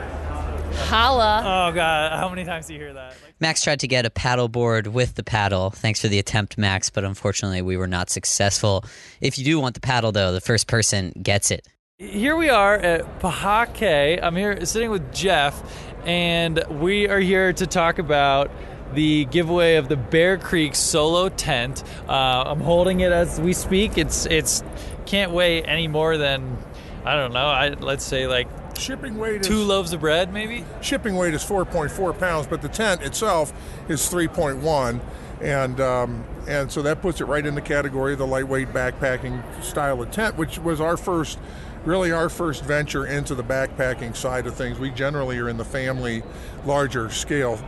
Holla. 0.87 1.41
Oh 1.45 1.75
god, 1.75 2.17
how 2.17 2.29
many 2.29 2.45
times 2.45 2.67
do 2.67 2.73
you 2.73 2.79
hear 2.79 2.93
that? 2.93 3.15
Max 3.39 3.63
tried 3.63 3.79
to 3.79 3.87
get 3.87 4.05
a 4.05 4.09
paddleboard 4.09 4.87
with 4.87 5.15
the 5.15 5.23
paddle. 5.23 5.69
Thanks 5.69 6.01
for 6.01 6.07
the 6.07 6.19
attempt, 6.19 6.57
Max, 6.57 6.89
but 6.89 7.03
unfortunately 7.03 7.61
we 7.61 7.77
were 7.77 7.87
not 7.87 8.09
successful. 8.09 8.83
If 9.21 9.37
you 9.37 9.45
do 9.45 9.59
want 9.59 9.75
the 9.75 9.81
paddle, 9.81 10.11
though, 10.11 10.33
the 10.33 10.41
first 10.41 10.67
person 10.67 11.13
gets 11.21 11.49
it. 11.51 11.67
Here 11.97 12.35
we 12.35 12.49
are 12.49 12.75
at 12.75 13.19
Pahaque. 13.19 14.21
I'm 14.21 14.35
here 14.35 14.65
sitting 14.65 14.89
with 14.89 15.13
Jeff, 15.13 15.61
and 16.05 16.63
we 16.69 17.07
are 17.07 17.19
here 17.19 17.51
to 17.53 17.67
talk 17.67 17.99
about 17.99 18.51
the 18.93 19.25
giveaway 19.25 19.75
of 19.75 19.89
the 19.89 19.97
Bear 19.97 20.37
Creek 20.37 20.75
solo 20.75 21.29
tent. 21.29 21.83
Uh, 22.07 22.43
I'm 22.45 22.61
holding 22.61 23.01
it 23.01 23.11
as 23.11 23.39
we 23.39 23.53
speak. 23.53 23.97
It's 23.97 24.25
it's 24.25 24.63
can't 25.05 25.31
weigh 25.31 25.61
any 25.61 25.87
more 25.87 26.17
than 26.17 26.57
I 27.05 27.15
don't 27.15 27.33
know. 27.33 27.47
I, 27.47 27.69
let's 27.69 28.05
say 28.05 28.27
like 28.27 28.47
shipping 28.79 29.17
weight 29.17 29.43
two 29.43 29.61
is, 29.61 29.65
loaves 29.65 29.93
of 29.93 29.99
bread, 29.99 30.33
maybe. 30.33 30.65
Shipping 30.81 31.15
weight 31.15 31.33
is 31.33 31.43
4.4 31.43 32.17
pounds, 32.17 32.47
but 32.47 32.61
the 32.61 32.69
tent 32.69 33.01
itself 33.01 33.53
is 33.87 34.01
3.1, 34.01 34.99
and 35.41 35.79
um, 35.79 36.23
and 36.47 36.71
so 36.71 36.81
that 36.81 37.01
puts 37.01 37.21
it 37.21 37.25
right 37.25 37.45
in 37.45 37.55
the 37.55 37.61
category 37.61 38.13
of 38.13 38.19
the 38.19 38.27
lightweight 38.27 38.69
backpacking 38.69 39.43
style 39.63 40.01
of 40.01 40.11
tent, 40.11 40.37
which 40.37 40.57
was 40.59 40.81
our 40.81 40.97
first, 40.97 41.37
really 41.85 42.11
our 42.11 42.29
first 42.29 42.63
venture 42.63 43.05
into 43.05 43.35
the 43.35 43.43
backpacking 43.43 44.15
side 44.15 44.47
of 44.47 44.55
things. 44.55 44.79
We 44.79 44.89
generally 44.89 45.37
are 45.39 45.49
in 45.49 45.57
the 45.57 45.65
family, 45.65 46.23
larger 46.65 47.09
scale 47.09 47.59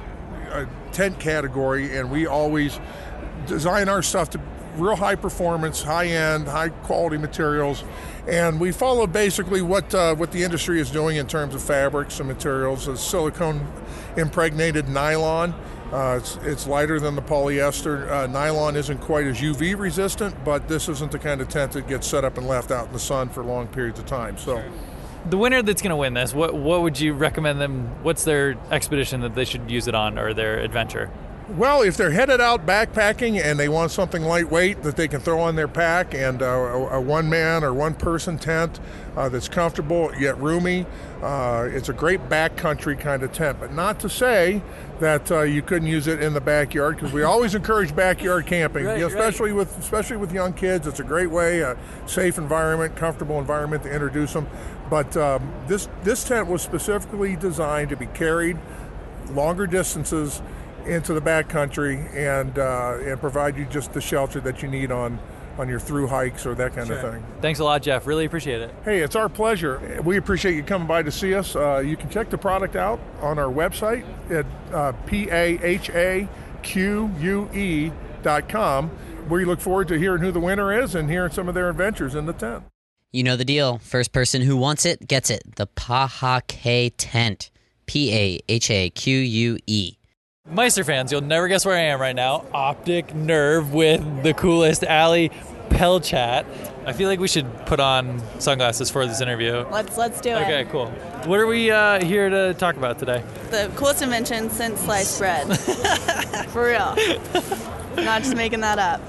uh, 0.52 0.66
tent 0.92 1.20
category, 1.20 1.98
and 1.98 2.12
we 2.12 2.28
always 2.28 2.80
design 3.46 3.90
our 3.90 4.02
stuff 4.02 4.30
to 4.32 4.42
real 4.78 4.96
high 4.96 5.16
performance, 5.16 5.82
high 5.82 6.08
end, 6.08 6.48
high 6.48 6.70
quality 6.70 7.18
materials, 7.18 7.84
and 8.28 8.60
we 8.60 8.72
follow 8.72 9.08
basically 9.08 9.62
what 9.62 9.94
uh, 9.94 10.16
what 10.16 10.32
the 10.32 10.44
industry 10.44 10.80
is 10.80 10.92
doing 10.92 11.18
in 11.18 11.28
terms 11.28 11.56
of 11.56 11.62
fabrics 11.62 12.20
and 12.20 12.28
materials. 12.28 12.88
A 12.88 12.98
silicone 12.98 13.68
impregnated 14.18 14.88
nylon. 14.90 15.54
Uh, 15.92 16.18
it's, 16.22 16.38
it's 16.44 16.68
lighter 16.68 17.00
than 17.02 17.16
the 17.16 17.22
polyester. 17.22 18.10
Uh, 18.10 18.26
nylon 18.28 18.78
isn't 18.78 19.00
quite 19.00 19.28
as 19.28 19.42
UV 19.42 19.78
resistant, 19.78 20.34
but 20.46 20.70
this 20.70 20.88
isn't 20.88 21.12
the 21.12 21.20
kind 21.20 21.42
of 21.42 21.50
tent 21.50 21.74
that 21.74 21.86
gets 21.86 22.08
set 22.08 22.24
up 22.24 22.38
and 22.38 22.48
left 22.48 22.72
out 22.72 22.88
in 22.88 22.94
the 22.94 23.00
sun 23.00 23.28
for 23.28 23.44
long 23.44 23.68
periods 23.68 24.00
of 24.00 24.06
time. 24.06 24.38
So, 24.38 24.64
The 25.30 25.38
winner 25.38 25.62
that's 25.62 25.82
going 25.82 25.90
to 25.90 25.98
win 25.98 26.14
this, 26.14 26.34
what 26.34 26.54
what 26.54 26.82
would 26.82 27.00
you 27.00 27.14
recommend 27.14 27.60
them? 27.60 27.90
What's 28.04 28.24
their 28.24 28.56
expedition 28.72 29.22
that 29.22 29.36
they 29.36 29.46
should 29.46 29.70
use 29.70 29.88
it 29.88 29.96
on, 29.96 30.18
or 30.18 30.34
their 30.34 30.60
adventure? 30.60 31.10
Well, 31.58 31.82
if 31.82 31.98
they're 31.98 32.12
headed 32.12 32.40
out 32.40 32.66
backpacking 32.66 33.44
and 33.44 33.60
they 33.60 33.68
want 33.68 33.92
something 33.92 34.24
lightweight 34.24 34.84
that 34.84 34.96
they 34.96 35.10
can 35.10 35.20
throw 35.20 35.42
on 35.42 35.58
their 35.58 35.68
pack 35.68 36.14
and 36.14 36.42
uh, 36.42 36.46
a, 36.46 36.88
a 36.98 37.02
one 37.02 37.30
man 37.30 37.66
or 37.66 37.74
one 37.74 37.94
person 37.94 38.38
tent 38.38 38.80
uh, 39.18 39.28
that's 39.28 39.50
comfortable 39.50 40.14
yet 40.18 40.38
roomy, 40.38 40.86
uh, 41.22 41.68
it's 41.70 41.90
a 41.90 41.94
great 41.94 42.22
backcountry 42.30 42.98
kind 42.98 43.22
of 43.22 43.34
tent. 43.34 43.60
But 43.60 43.74
not 43.74 44.00
to 44.00 44.10
say 44.10 44.62
that 45.02 45.30
uh, 45.30 45.42
you 45.42 45.62
couldn't 45.62 45.90
use 45.90 46.08
it 46.08 46.24
in 46.24 46.34
the 46.34 46.40
backyard 46.40 46.96
because 46.96 47.12
we 47.12 47.24
always 47.24 47.54
encourage 47.54 47.94
backyard 47.94 48.46
camping, 48.46 48.86
Right, 48.86 49.00
you 49.00 49.02
know, 49.02 49.14
right. 49.14 49.20
especially 49.20 49.52
with 49.52 49.78
especially 49.78 50.18
with 50.18 50.32
young 50.32 50.54
kids. 50.54 50.88
It's 50.88 51.02
a 51.02 51.04
great 51.04 51.32
way, 51.32 51.60
a 51.60 51.78
safe 52.06 52.38
environment, 52.38 52.96
comfortable 52.96 53.40
environment 53.40 53.84
to 53.84 53.92
introduce 53.92 54.32
them. 54.32 54.48
But 54.90 55.18
um, 55.18 55.52
this 55.68 55.90
this 56.04 56.24
tent 56.24 56.48
was 56.48 56.62
specifically 56.62 57.36
designed 57.36 57.90
to 57.90 57.98
be 57.98 58.06
carried 58.08 58.58
longer 59.34 59.68
distances 59.68 60.42
into 60.86 61.14
the 61.14 61.22
backcountry 61.22 62.14
and 62.16 62.58
uh, 62.58 62.98
and 63.02 63.20
provide 63.20 63.58
you 63.58 63.66
just 63.66 63.94
the 63.94 64.02
shelter 64.02 64.40
that 64.42 64.62
you 64.62 64.68
need 64.68 64.92
on 64.92 65.20
on 65.58 65.68
your 65.68 65.80
through 65.80 66.08
hikes 66.08 66.46
or 66.46 66.56
that 66.56 66.74
kind 66.74 66.90
of 66.90 67.02
thing. 67.02 67.24
Thanks 67.42 67.60
a 67.60 67.64
lot, 67.64 67.82
Jeff. 67.82 68.08
Really 68.08 68.26
appreciate 68.26 68.62
it. 68.62 68.74
Hey, 68.86 69.00
it's 69.00 69.16
our 69.16 69.30
pleasure. 69.30 70.02
We 70.04 70.18
appreciate 70.18 70.56
you 70.56 70.64
coming 70.64 70.88
by 70.88 71.04
to 71.04 71.12
see 71.12 71.34
us. 71.36 71.56
Uh, 71.56 71.84
you 71.86 71.98
can 71.98 72.10
check 72.10 72.30
the 72.30 72.38
product 72.38 72.76
out 72.76 73.00
on 73.20 73.38
our 73.38 73.52
website 73.52 74.06
at 74.32 74.46
uh, 74.74 74.94
p 75.06 75.30
a 75.30 75.60
h 75.62 75.90
a 75.90 76.28
q 76.64 77.12
u 77.20 77.50
e 77.54 77.92
dot 78.24 78.48
com. 78.48 78.92
We 79.30 79.46
look 79.46 79.60
forward 79.60 79.88
to 79.90 80.00
hearing 80.00 80.22
who 80.22 80.32
the 80.32 80.40
winner 80.40 80.74
is 80.74 80.96
and 80.96 81.10
hearing 81.10 81.32
some 81.32 81.48
of 81.48 81.54
their 81.54 81.70
adventures 81.70 82.16
in 82.16 82.26
the 82.26 82.34
tent. 82.34 82.64
You 83.12 83.24
know 83.24 83.36
the 83.36 83.46
deal. 83.46 83.78
First 83.80 84.14
person 84.14 84.42
who 84.42 84.56
wants 84.56 84.86
it 84.86 85.08
gets 85.08 85.30
it. 85.30 85.58
The 85.58 85.68
Pahaque 85.68 86.94
tent. 86.98 87.52
P 87.86 88.14
A 88.14 88.40
H 88.48 88.72
A 88.72 88.90
Q 88.90 89.18
U 89.18 89.58
E. 89.68 89.98
Meister 90.50 90.84
fans, 90.84 91.12
you'll 91.12 91.22
never 91.22 91.48
guess 91.48 91.66
where 91.66 91.78
I 91.78 91.82
am 91.82 92.02
right 92.02 92.16
now. 92.16 92.46
Optic 92.54 93.16
Nerve 93.16 93.74
with 93.74 94.24
the 94.24 94.34
coolest 94.34 94.84
Allie 94.84 95.32
lapel 95.72 96.00
chat. 96.00 96.46
I 96.86 96.94
feel 96.94 97.08
like 97.08 97.20
we 97.20 97.28
should 97.28 97.48
put 97.66 97.80
on 97.80 98.22
sunglasses 98.40 98.90
for 98.90 99.06
this 99.06 99.22
interview. 99.22 99.66
Let's 99.72 99.98
let's 99.98 100.20
do 100.20 100.32
it. 100.32 100.42
Okay, 100.42 100.66
cool. 100.72 100.88
What 101.26 101.40
are 101.40 101.48
we 101.48 101.72
uh, 101.72 102.04
here 102.04 102.30
to 102.30 102.54
talk 102.56 102.76
about 102.76 103.00
today? 103.00 103.24
The 103.50 103.72
coolest 103.76 104.02
invention 104.02 104.50
since 104.50 104.82
sliced 104.82 105.20
bread. 105.20 105.48
For 106.50 106.66
real. 106.66 106.96
Not 107.96 108.24
just 108.24 108.36
making 108.36 108.62
that 108.62 108.80
up. 108.80 109.02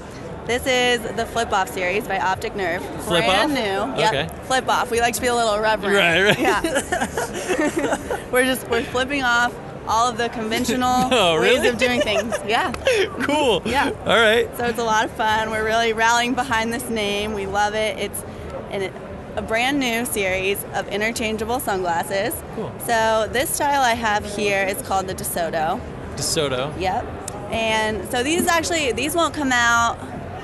This 0.45 0.65
is 0.65 1.01
the 1.15 1.25
Flip 1.25 1.51
Off 1.51 1.69
series 1.69 2.07
by 2.07 2.19
Optic 2.19 2.55
Nerve. 2.55 2.83
Flip 3.03 3.25
Brand 3.25 3.51
Off? 3.51 3.57
new. 3.57 4.01
Yep. 4.01 4.13
Okay. 4.13 4.43
Flip 4.45 4.67
Off. 4.69 4.91
We 4.91 4.99
like 4.99 5.15
to 5.15 5.21
be 5.21 5.27
a 5.27 5.35
little 5.35 5.55
irreverent. 5.55 5.95
Right, 5.95 6.21
right. 6.23 6.39
Yeah. 6.39 8.19
we're 8.31 8.45
just 8.45 8.67
we're 8.69 8.83
flipping 8.83 9.23
off 9.23 9.53
all 9.87 10.09
of 10.09 10.17
the 10.17 10.29
conventional 10.29 10.89
oh, 11.11 11.35
No, 11.35 11.41
ways 11.41 11.65
of 11.65 11.77
doing 11.77 12.01
things. 12.01 12.35
Yeah. 12.47 12.71
Cool. 13.23 13.61
Yeah. 13.65 13.91
All 14.05 14.19
right. 14.19 14.55
So 14.57 14.65
it's 14.65 14.79
a 14.79 14.83
lot 14.83 15.05
of 15.05 15.11
fun. 15.11 15.49
We're 15.49 15.63
really 15.63 15.93
rallying 15.93 16.33
behind 16.33 16.73
this 16.73 16.89
name. 16.89 17.33
We 17.33 17.45
love 17.45 17.73
it. 17.73 17.97
It's 17.97 18.23
an, 18.71 18.93
a 19.35 19.41
brand 19.41 19.79
new 19.79 20.05
series 20.05 20.63
of 20.73 20.87
interchangeable 20.89 21.59
sunglasses. 21.59 22.33
Cool. 22.55 22.71
So 22.85 23.27
this 23.31 23.49
style 23.49 23.81
I 23.81 23.93
have 23.93 24.25
here 24.35 24.65
is 24.65 24.81
called 24.81 25.07
the 25.07 25.15
DeSoto. 25.15 25.79
DeSoto. 26.15 26.79
Yep. 26.79 27.05
And 27.51 28.09
so 28.11 28.23
these 28.23 28.47
actually 28.47 28.91
these 28.91 29.15
won't 29.15 29.33
come 29.33 29.51
out 29.51 29.97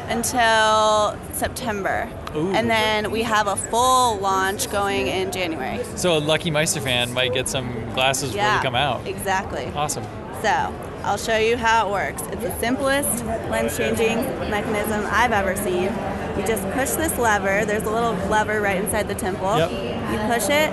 until 0.09 1.17
September. 1.33 2.09
Ooh. 2.35 2.51
And 2.53 2.69
then 2.69 3.11
we 3.11 3.23
have 3.23 3.47
a 3.47 3.55
full 3.55 4.17
launch 4.19 4.69
going 4.71 5.07
in 5.07 5.31
January. 5.31 5.83
So 5.95 6.17
a 6.17 6.19
lucky 6.19 6.51
Meister 6.51 6.79
fan 6.81 7.13
might 7.13 7.33
get 7.33 7.47
some 7.47 7.67
glasses 7.93 8.33
yeah. 8.35 8.57
they 8.57 8.63
come 8.63 8.75
out. 8.75 9.07
Exactly. 9.07 9.65
Awesome. 9.75 10.03
So 10.41 10.73
I'll 11.03 11.17
show 11.17 11.37
you 11.37 11.57
how 11.57 11.87
it 11.87 11.91
works. 11.91 12.21
It's 12.31 12.41
the 12.43 12.59
simplest 12.59 13.25
lens 13.49 13.75
changing 13.75 14.17
mechanism 14.49 15.05
I've 15.09 15.31
ever 15.31 15.55
seen. 15.55 15.91
You 16.37 16.47
just 16.47 16.63
push 16.71 16.91
this 16.91 17.17
lever. 17.17 17.65
There's 17.65 17.83
a 17.83 17.89
little 17.91 18.13
lever 18.29 18.61
right 18.61 18.81
inside 18.81 19.07
the 19.07 19.15
temple. 19.15 19.57
Yep. 19.57 19.71
You 19.71 20.33
push 20.33 20.45
it, 20.45 20.71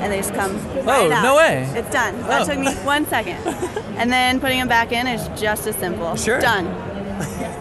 and 0.00 0.12
they 0.12 0.18
just 0.18 0.34
come 0.34 0.52
Oh, 0.80 0.84
right 0.84 1.10
out. 1.12 1.22
no 1.22 1.36
way. 1.36 1.68
It's 1.74 1.90
done. 1.90 2.20
That 2.22 2.42
Oh. 2.42 2.44
took 2.46 2.58
me 2.58 2.72
one 2.84 3.06
second. 3.06 3.38
And 4.00 4.10
then 4.10 4.40
putting 4.40 4.58
them 4.58 4.68
back 4.68 4.92
in 4.92 5.06
is 5.06 5.28
just 5.38 5.66
as 5.66 5.76
simple. 5.76 6.16
Sure. 6.16 6.40
Done. 6.40 6.64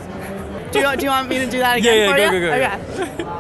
do, 0.72 0.80
you, 0.80 0.96
do 0.98 1.04
you 1.04 1.10
want 1.10 1.30
me 1.30 1.40
to 1.40 1.50
do 1.50 1.60
that 1.60 1.78
again 1.78 1.98
yeah, 1.98 2.12
for 2.12 2.18
go, 2.18 2.32
you? 2.32 2.40
go, 2.40 3.24
go. 3.26 3.36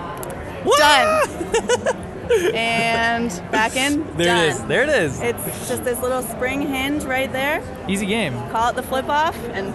Okay. 0.65 0.77
Done. 0.77 2.05
and 2.55 3.29
back 3.51 3.75
in. 3.75 4.05
There 4.17 4.27
done. 4.27 4.45
it 4.45 4.49
is. 4.49 4.63
There 4.65 4.83
it 4.83 4.89
is. 4.89 5.19
It's 5.21 5.67
just 5.67 5.83
this 5.83 5.99
little 6.01 6.21
spring 6.21 6.61
hinge 6.61 7.03
right 7.03 7.31
there. 7.31 7.63
Easy 7.87 8.05
game. 8.05 8.33
Call 8.51 8.69
it 8.69 8.75
the 8.75 8.83
flip 8.83 9.09
off, 9.09 9.35
and 9.49 9.73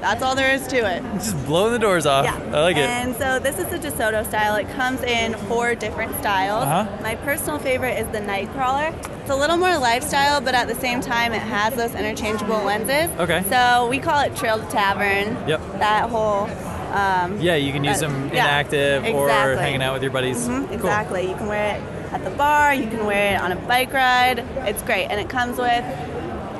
that's 0.00 0.22
all 0.22 0.34
there 0.34 0.54
is 0.54 0.66
to 0.68 0.76
it. 0.76 1.02
Just 1.14 1.42
blowing 1.46 1.72
the 1.72 1.78
doors 1.78 2.06
off. 2.06 2.24
Yeah. 2.26 2.36
I 2.56 2.60
like 2.60 2.76
it. 2.76 2.88
And 2.88 3.16
so 3.16 3.38
this 3.38 3.58
is 3.58 3.66
the 3.66 3.78
DeSoto 3.78 4.26
style. 4.26 4.56
It 4.56 4.68
comes 4.70 5.02
in 5.02 5.34
four 5.48 5.74
different 5.74 6.14
styles. 6.18 6.64
Uh-huh. 6.64 7.02
My 7.02 7.14
personal 7.16 7.58
favorite 7.58 7.98
is 7.98 8.06
the 8.08 8.20
Nightcrawler. 8.20 8.94
It's 9.22 9.30
a 9.30 9.36
little 9.36 9.56
more 9.56 9.76
lifestyle, 9.78 10.40
but 10.40 10.54
at 10.54 10.68
the 10.68 10.74
same 10.76 11.00
time, 11.00 11.32
it 11.32 11.42
has 11.42 11.74
those 11.74 11.94
interchangeable 11.94 12.62
lenses. 12.62 13.10
Okay. 13.18 13.42
So 13.48 13.88
we 13.88 13.98
call 13.98 14.20
it 14.20 14.36
Trail 14.36 14.58
to 14.58 14.66
Tavern. 14.66 15.36
Yep. 15.48 15.60
That 15.78 16.10
whole. 16.10 16.46
Um, 16.96 17.40
Yeah, 17.40 17.54
you 17.56 17.72
can 17.72 17.84
use 17.84 18.00
that- 18.00 18.08
them 18.08 18.30
yeah, 18.32 18.44
inactive 18.44 19.04
or 19.14 19.28
hanging 19.56 19.82
out 19.82 19.92
with 19.94 20.02
your 20.02 20.12
buddies. 20.12 20.48
Mhm, 20.48 20.66
Cool. 20.66 20.74
Exactly. 20.74 21.28
You 21.28 21.34
can 21.34 21.46
wear 21.46 21.76
it 21.76 21.82
at 22.12 22.24
the 22.24 22.30
bar. 22.30 22.72
You 22.72 22.86
can 22.86 23.04
wear 23.06 23.34
it 23.34 23.40
on 23.40 23.52
a 23.52 23.56
bike 23.56 23.92
ride. 23.92 24.38
It's 24.64 24.82
great, 24.82 25.06
and 25.10 25.20
it 25.20 25.28
comes 25.28 25.58
with 25.58 25.84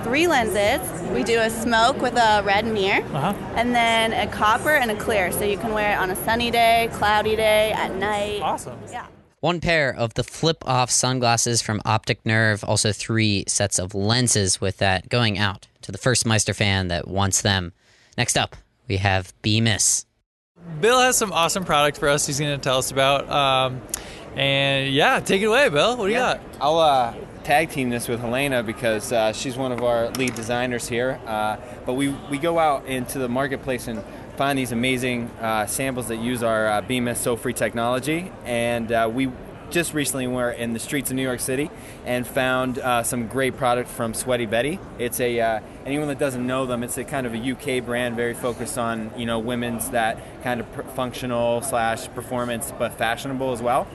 three 0.04 0.26
lenses. 0.26 0.80
We 1.12 1.22
do 1.24 1.40
a 1.40 1.50
smoke 1.50 2.00
with 2.00 2.16
a 2.16 2.42
red 2.44 2.66
mirror, 2.66 3.02
Uh-huh. 3.14 3.32
and 3.56 3.74
then 3.74 4.12
a 4.12 4.26
copper 4.26 4.74
and 4.74 4.90
a 4.90 4.94
clear. 4.94 5.32
So 5.32 5.44
you 5.44 5.56
can 5.56 5.72
wear 5.72 5.92
it 5.92 5.98
on 5.98 6.10
a 6.10 6.16
sunny 6.24 6.50
day, 6.50 6.88
cloudy 6.92 7.34
day, 7.36 7.72
at 7.72 7.94
night. 7.96 8.40
Awesome. 8.42 8.78
Yeah. 8.92 9.06
One 9.40 9.60
pair 9.60 9.94
of 9.94 10.14
the 10.14 10.24
flip 10.24 10.62
off 10.66 10.90
sunglasses 10.90 11.62
from 11.62 11.80
Optic 11.84 12.24
Nerve, 12.24 12.62
also 12.64 12.92
three 12.92 13.44
sets 13.48 13.78
of 13.78 13.94
lenses 13.94 14.60
with 14.60 14.78
that 14.78 15.08
going 15.08 15.38
out 15.38 15.66
to 15.82 15.92
the 15.92 15.98
first 15.98 16.26
Meister 16.26 16.52
fan 16.54 16.88
that 16.88 17.06
wants 17.08 17.40
them. 17.42 17.72
Next 18.18 18.36
up, 18.36 18.56
we 18.88 18.96
have 18.98 19.32
Bemis. 19.42 20.04
Bill 20.80 21.00
has 21.00 21.16
some 21.16 21.32
awesome 21.32 21.64
product 21.64 21.98
for 21.98 22.08
us 22.08 22.26
he's 22.26 22.38
going 22.38 22.58
to 22.58 22.62
tell 22.62 22.78
us 22.78 22.90
about. 22.90 23.30
Um, 23.30 23.80
and 24.34 24.92
yeah, 24.92 25.20
take 25.20 25.40
it 25.40 25.46
away, 25.46 25.68
Bill. 25.68 25.96
What 25.96 26.06
do 26.06 26.12
you 26.12 26.18
got? 26.18 26.40
I'll 26.60 26.78
uh, 26.78 27.14
tag 27.44 27.70
team 27.70 27.88
this 27.88 28.08
with 28.08 28.20
Helena 28.20 28.62
because 28.62 29.12
uh, 29.12 29.32
she's 29.32 29.56
one 29.56 29.72
of 29.72 29.82
our 29.82 30.10
lead 30.10 30.34
designers 30.34 30.88
here. 30.88 31.18
Uh, 31.24 31.56
but 31.86 31.94
we, 31.94 32.08
we 32.30 32.38
go 32.38 32.58
out 32.58 32.84
into 32.86 33.18
the 33.18 33.28
marketplace 33.28 33.88
and 33.88 34.04
find 34.36 34.58
these 34.58 34.72
amazing 34.72 35.30
uh, 35.40 35.66
samples 35.66 36.08
that 36.08 36.16
use 36.16 36.42
our 36.42 36.66
uh, 36.66 36.80
Bemis 36.82 37.24
Sewfree 37.24 37.54
technology. 37.54 38.30
And 38.44 38.92
uh, 38.92 39.10
we 39.12 39.30
just 39.70 39.94
recently 39.94 40.26
we 40.26 40.34
were 40.34 40.50
in 40.50 40.72
the 40.72 40.78
streets 40.78 41.10
of 41.10 41.16
New 41.16 41.22
York 41.22 41.40
City 41.40 41.70
and 42.04 42.26
found 42.26 42.78
uh, 42.78 43.02
some 43.02 43.26
great 43.26 43.56
product 43.56 43.88
from 43.88 44.14
Sweaty 44.14 44.46
Betty. 44.46 44.78
It's 44.98 45.20
a 45.20 45.40
uh, 45.40 45.60
anyone 45.84 46.08
that 46.08 46.18
doesn't 46.18 46.46
know 46.46 46.66
them, 46.66 46.82
it's 46.82 46.98
a 46.98 47.04
kind 47.04 47.26
of 47.26 47.34
a 47.34 47.38
UK 47.38 47.84
brand, 47.84 48.16
very 48.16 48.34
focused 48.34 48.78
on 48.78 49.10
you 49.16 49.26
know 49.26 49.38
women's 49.38 49.90
that 49.90 50.18
kind 50.42 50.60
of 50.60 50.66
functional 50.94 51.62
slash 51.62 52.08
performance, 52.08 52.72
but 52.78 52.92
fashionable 52.94 53.52
as 53.52 53.62
well. 53.62 53.86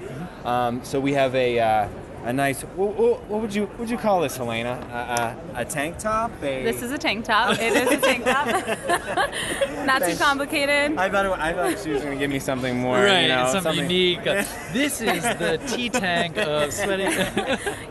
Um, 0.46 0.84
so 0.84 1.00
we 1.00 1.14
have 1.14 1.36
a 1.36 1.60
uh, 1.60 1.90
a 2.24 2.32
nice 2.32 2.62
what, 2.62 2.96
what 3.28 3.42
would 3.42 3.54
you 3.54 3.66
what 3.66 3.80
would 3.80 3.90
you 3.90 3.98
call 3.98 4.22
this, 4.22 4.38
Helena? 4.38 5.36
A, 5.56 5.60
a, 5.60 5.62
a 5.62 5.66
tank 5.66 5.98
top? 5.98 6.32
A, 6.44 6.64
This 6.64 6.82
is 6.82 6.92
a 6.92 6.98
tank 6.98 7.26
top. 7.26 7.58
It 7.60 7.74
is 7.74 7.92
a 7.92 7.98
tank 7.98 8.24
top. 8.26 8.48
Not 9.86 10.04
too 10.04 10.16
complicated. 10.18 10.98
I 10.98 11.10
thought 11.10 11.26
it, 11.26 11.32
I 11.32 11.54
thought 11.54 11.84
she 11.84 11.90
was 11.92 12.02
going 12.04 12.18
to 12.18 12.20
give 12.20 12.30
me 12.30 12.40
something 12.40 12.78
more, 12.80 12.98
right, 12.98 13.24
you 13.24 13.28
know, 13.30 13.52
something, 13.52 13.76
unique. 13.90 14.20
Uh, 14.20 14.44
this 14.74 15.02
is 15.02 15.24
the 15.24 15.60
tea 15.68 15.90
tank 15.90 16.38
of 16.38 16.72
sweaty. 16.72 17.04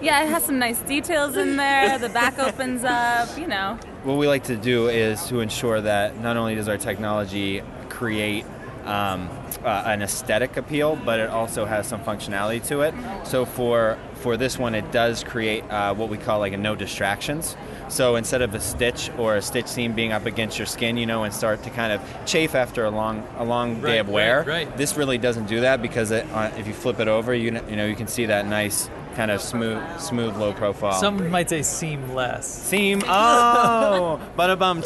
Yeah, 0.01 0.23
it 0.23 0.29
has 0.31 0.45
some 0.45 0.59
nice 0.59 0.81
details 0.81 1.37
in 1.37 1.57
there. 1.57 1.99
The 1.99 2.09
back 2.09 2.39
opens 2.39 2.85
up, 2.85 3.37
you 3.39 3.47
know. 3.47 3.79
what 4.05 4.17
we 4.17 4.27
like 4.27 4.45
to 4.45 4.57
do 4.57 4.89
is 4.89 5.27
to 5.27 5.41
ensure 5.41 5.81
that 5.83 6.19
not 6.21 6.37
only 6.39 6.55
does 6.55 6.69
our 6.69 6.79
technology 6.79 7.63
create 7.91 8.47
um, 8.85 9.29
uh, 9.65 9.85
an 9.87 10.03
aesthetic 10.03 10.57
appeal, 10.57 10.97
but 10.97 11.21
it 11.21 11.29
also 11.29 11.65
has 11.65 11.87
some 11.87 12.01
functionality 12.03 12.65
to 12.69 12.81
it. 12.83 12.95
So 13.25 13.45
for 13.45 13.99
for 14.15 14.37
this 14.37 14.59
one, 14.59 14.75
it 14.75 14.93
does 14.93 15.25
create 15.25 15.65
uh, 15.71 15.95
what 15.95 16.11
we 16.11 16.19
call 16.19 16.39
like 16.41 16.53
a 16.53 16.57
no 16.57 16.75
distractions. 16.75 17.57
So 17.89 18.17
instead 18.17 18.43
of 18.43 18.55
a 18.55 18.61
stitch 18.61 19.11
or 19.19 19.37
a 19.37 19.43
stitch 19.43 19.67
seam 19.67 19.95
being 19.95 20.13
up 20.13 20.27
against 20.27 20.59
your 20.59 20.67
skin, 20.67 20.97
you 20.97 21.07
know, 21.07 21.25
and 21.25 21.35
start 21.35 21.63
to 21.65 21.71
kind 21.71 21.93
of 21.93 22.01
chafe 22.27 22.55
after 22.55 22.85
a 22.85 22.91
long 22.91 23.27
a 23.39 23.45
long 23.45 23.81
day 23.81 23.99
of 23.99 24.09
wear, 24.09 24.39
right, 24.39 24.67
right. 24.67 24.77
this 24.77 24.97
really 24.97 25.19
doesn't 25.19 25.47
do 25.47 25.61
that 25.61 25.83
because 25.83 26.11
it, 26.11 26.27
uh, 26.33 26.51
if 26.57 26.67
you 26.67 26.75
flip 26.75 27.01
it 27.01 27.09
over, 27.09 27.35
you 27.35 27.53
you 27.69 27.77
know 27.77 27.87
you 27.87 27.97
can 27.97 28.07
see 28.07 28.27
that 28.27 28.47
nice 28.47 28.89
kind 29.21 29.31
of 29.31 29.43
smooth 29.43 30.01
smooth 30.01 30.35
low 30.39 30.51
profile. 30.55 30.99
Some 30.99 31.31
might 31.31 31.51
say 31.51 31.61
seamless. 31.61 32.47
Seam. 32.47 33.03
Oh, 33.07 34.19
but 34.35 34.49
a 34.49 34.57
bum. 34.57 34.79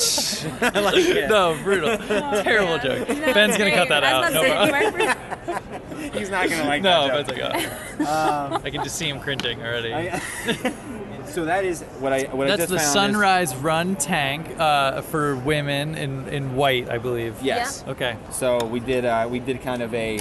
I 0.60 0.80
like 0.80 0.96
it. 0.96 1.30
No, 1.30 1.56
brutal. 1.62 1.96
Terrible 2.42 2.78
joke. 2.78 3.06
Ben's 3.06 3.56
gonna 3.56 3.70
cut 3.70 3.88
that 3.90 4.02
out. 4.02 4.32
No 4.32 4.42
problem. 4.42 6.12
He's 6.14 6.30
not 6.30 6.50
gonna 6.50 6.64
like 6.64 6.82
no, 6.82 7.06
that 7.06 7.28
Ben's 7.28 7.38
joke. 7.38 7.52
like, 7.52 8.08
oh. 8.08 8.60
I 8.64 8.70
can 8.70 8.82
just 8.82 8.96
see 8.96 9.08
him 9.08 9.20
cringing 9.20 9.62
already. 9.62 10.10
so 11.26 11.44
that 11.44 11.64
is 11.64 11.82
what 12.00 12.12
I 12.12 12.24
what 12.24 12.48
I 12.48 12.56
That's 12.56 12.62
just 12.62 12.72
the 12.72 12.78
found 12.78 12.88
is- 12.88 12.92
Sunrise 12.92 13.54
Run 13.54 13.94
tank 13.94 14.58
uh, 14.58 15.02
for 15.02 15.36
women 15.36 15.94
in, 15.94 16.26
in 16.26 16.56
white, 16.56 16.90
I 16.90 16.98
believe. 16.98 17.36
Yes. 17.40 17.84
Okay. 17.86 18.16
So 18.32 18.64
we 18.64 18.80
did 18.80 19.04
uh, 19.04 19.28
we 19.30 19.38
did 19.38 19.62
kind 19.62 19.80
of 19.80 19.94
a 19.94 20.18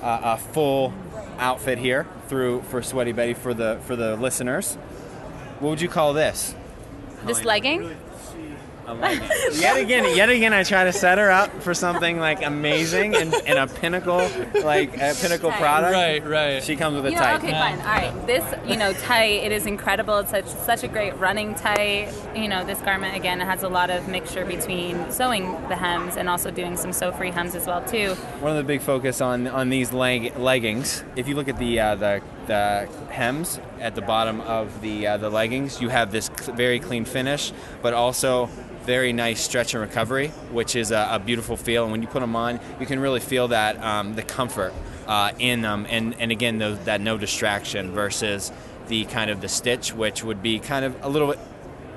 uh, 0.00 0.36
a 0.36 0.38
full 0.38 0.92
outfit 1.38 1.78
here 1.78 2.06
through 2.28 2.62
for 2.62 2.82
Sweaty 2.82 3.12
Betty 3.12 3.34
for 3.34 3.54
the 3.54 3.78
for 3.84 3.96
the 3.96 4.16
listeners. 4.16 4.74
What 5.60 5.70
would 5.70 5.80
you 5.80 5.88
call 5.88 6.12
this? 6.12 6.54
This 7.24 7.44
legging? 7.44 7.96
Yet 9.52 9.76
again, 9.78 10.16
yet 10.16 10.28
again, 10.28 10.52
I 10.52 10.62
try 10.62 10.84
to 10.84 10.92
set 10.92 11.18
her 11.18 11.30
up 11.30 11.50
for 11.62 11.74
something 11.74 12.18
like 12.18 12.44
amazing 12.44 13.14
and, 13.16 13.34
and 13.46 13.58
a 13.58 13.66
pinnacle, 13.66 14.28
like 14.62 14.96
a 14.96 15.14
pinnacle 15.20 15.50
product. 15.52 15.92
Right, 15.92 16.24
right. 16.26 16.62
She 16.62 16.76
comes 16.76 16.96
with 16.96 17.06
a 17.06 17.10
You 17.10 17.16
know, 17.16 17.22
tight. 17.22 17.36
okay, 17.36 17.50
fine. 17.50 17.78
All 17.80 17.86
right. 17.86 18.26
This, 18.26 18.44
you 18.66 18.76
know, 18.76 18.92
tight, 18.94 19.44
it 19.44 19.52
is 19.52 19.66
incredible. 19.66 20.18
It's 20.18 20.30
such, 20.30 20.46
such 20.46 20.84
a 20.84 20.88
great 20.88 21.16
running 21.18 21.54
tight. 21.54 22.12
You 22.34 22.48
know, 22.48 22.64
this 22.64 22.80
garment, 22.80 23.16
again, 23.16 23.40
it 23.40 23.44
has 23.44 23.62
a 23.62 23.68
lot 23.68 23.90
of 23.90 24.08
mixture 24.08 24.44
between 24.44 25.10
sewing 25.10 25.52
the 25.68 25.76
hems 25.76 26.16
and 26.16 26.28
also 26.28 26.50
doing 26.50 26.76
some 26.76 26.92
sew-free 26.92 27.30
hems 27.30 27.54
as 27.54 27.66
well, 27.66 27.84
too. 27.84 28.14
One 28.40 28.52
of 28.52 28.56
the 28.58 28.64
big 28.64 28.80
focus 28.80 29.20
on 29.20 29.46
on 29.48 29.68
these 29.70 29.92
leg, 29.92 30.36
leggings. 30.36 31.04
If 31.16 31.28
you 31.28 31.34
look 31.34 31.48
at 31.48 31.58
the 31.58 31.80
uh, 31.80 31.94
the 31.94 32.22
the 32.48 32.88
hems 33.10 33.60
at 33.80 33.94
the 33.94 34.02
bottom 34.02 34.40
of 34.40 34.80
the 34.80 35.06
uh, 35.06 35.16
the 35.16 35.30
leggings, 35.30 35.80
you 35.80 35.88
have 35.88 36.10
this 36.10 36.28
very 36.28 36.80
clean 36.80 37.04
finish, 37.04 37.52
but 37.80 37.94
also 37.94 38.46
very 38.82 39.12
nice 39.12 39.40
stretch 39.40 39.74
and 39.74 39.82
recovery, 39.82 40.28
which 40.50 40.74
is 40.74 40.90
a, 40.90 41.08
a 41.12 41.18
beautiful 41.18 41.56
feel. 41.56 41.84
And 41.84 41.92
when 41.92 42.02
you 42.02 42.08
put 42.08 42.20
them 42.20 42.34
on, 42.34 42.58
you 42.80 42.86
can 42.86 42.98
really 42.98 43.20
feel 43.20 43.48
that 43.48 43.80
um, 43.82 44.14
the 44.14 44.22
comfort 44.22 44.72
uh, 45.06 45.32
in 45.38 45.60
them, 45.60 45.86
and 45.88 46.14
and 46.18 46.32
again 46.32 46.58
those, 46.58 46.78
that 46.80 47.00
no 47.00 47.16
distraction 47.16 47.92
versus 47.92 48.50
the 48.88 49.04
kind 49.04 49.30
of 49.30 49.40
the 49.40 49.48
stitch, 49.48 49.94
which 49.94 50.24
would 50.24 50.42
be 50.42 50.58
kind 50.58 50.84
of 50.84 50.96
a 51.04 51.08
little 51.08 51.28
bit 51.28 51.38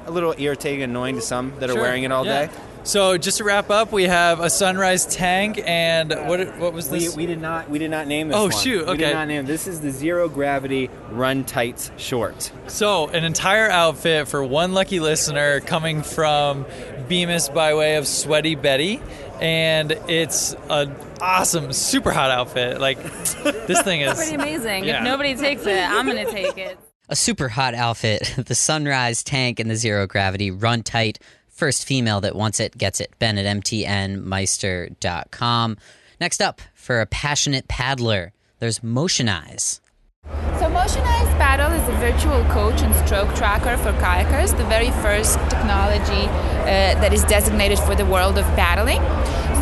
a 0.05 0.11
little 0.11 0.33
irritating, 0.37 0.83
and 0.83 0.91
annoying 0.91 1.15
to 1.15 1.21
some 1.21 1.53
that 1.59 1.69
are 1.69 1.73
Sure, 1.73 1.81
wearing 1.81 2.03
it 2.03 2.11
all 2.11 2.25
yeah. 2.25 2.47
day. 2.47 2.53
So 2.83 3.15
just 3.15 3.37
to 3.37 3.43
wrap 3.43 3.69
up, 3.69 3.91
we 3.91 4.05
have 4.05 4.39
a 4.39 4.49
sunrise 4.49 5.05
tank 5.05 5.61
and 5.63 6.09
what 6.27 6.57
what 6.57 6.73
was 6.73 6.89
We, 6.89 6.99
this? 6.99 7.15
we 7.15 7.27
did 7.27 7.39
not 7.39 7.69
we 7.69 7.77
did 7.77 7.91
not 7.91 8.07
name 8.07 8.29
this 8.29 8.37
Oh, 8.37 8.43
one. 8.45 8.51
shoot, 8.51 8.81
Okay, 8.83 8.91
We 8.91 8.97
did 8.97 9.13
not 9.13 9.27
name 9.27 9.45
this 9.45 9.67
is 9.67 9.81
the 9.81 9.91
zero 9.91 10.27
gravity 10.27 10.89
run 11.11 11.43
tights 11.43 11.91
short. 11.97 12.51
So, 12.65 13.07
an 13.09 13.23
entire 13.23 13.69
outfit 13.69 14.27
for 14.27 14.43
one 14.43 14.73
lucky 14.73 14.99
listener 14.99 15.59
coming 15.59 16.01
from 16.01 16.65
Bemis 17.07 17.49
by 17.49 17.75
way 17.75 17.97
of 17.97 18.07
Sweaty 18.07 18.55
Betty. 18.55 18.99
And 19.39 19.91
it's 20.07 20.55
an 20.69 20.95
awesome, 21.19 21.73
super 21.73 22.11
hot 22.11 22.29
outfit. 22.31 22.79
Like, 22.79 22.97
this 23.03 23.81
thing 23.81 24.01
is. 24.01 24.13
pretty 24.15 24.35
amazing. 24.35 24.83
Yeah. 24.85 24.99
If 24.99 25.03
nobody 25.03 25.35
takes 25.35 25.65
it, 25.65 25.79
I'm 25.79 26.05
going 26.05 26.23
to 26.25 26.31
take 26.31 26.57
it. 26.59 26.77
A 27.12 27.16
super 27.16 27.49
hot 27.49 27.74
outfit, 27.74 28.36
the 28.47 28.55
Sunrise 28.55 29.22
tank 29.22 29.59
and 29.59 29.70
the 29.70 29.76
zero 29.76 30.07
gravity 30.07 30.49
run 30.49 30.82
tight. 30.82 31.20
First 31.49 31.84
female 31.84 32.22
that 32.22 32.38
wants 32.38 32.62
it 32.62 32.78
gets 32.78 33.01
it. 33.01 33.12
Ben 33.20 33.38
at 33.38 33.45
mtnmeister.com. 33.45 35.78
Next 36.22 36.41
up, 36.41 36.62
for 36.74 37.01
a 37.01 37.05
passionate 37.05 37.68
paddler, 37.68 38.32
there's 38.59 38.80
Motionize. 38.80 39.82
So 40.24 40.70
Motionize 40.70 41.38
Paddle 41.38 41.74
is 41.74 41.86
a 41.89 41.93
virtual 41.93 42.45
coach 42.45 42.82
and 42.82 42.95
stroke 43.05 43.36
tracker 43.36 43.76
for 43.76 43.91
kayakers, 43.99 44.55
the 44.55 44.64
very 44.66 44.91
first 45.01 45.34
technology 45.49 46.30
uh, 46.62 46.95
that 47.01 47.12
is 47.12 47.26
designated 47.26 47.80
for 47.80 47.93
the 47.93 48.05
world 48.05 48.38
of 48.38 48.45
paddling. 48.55 49.01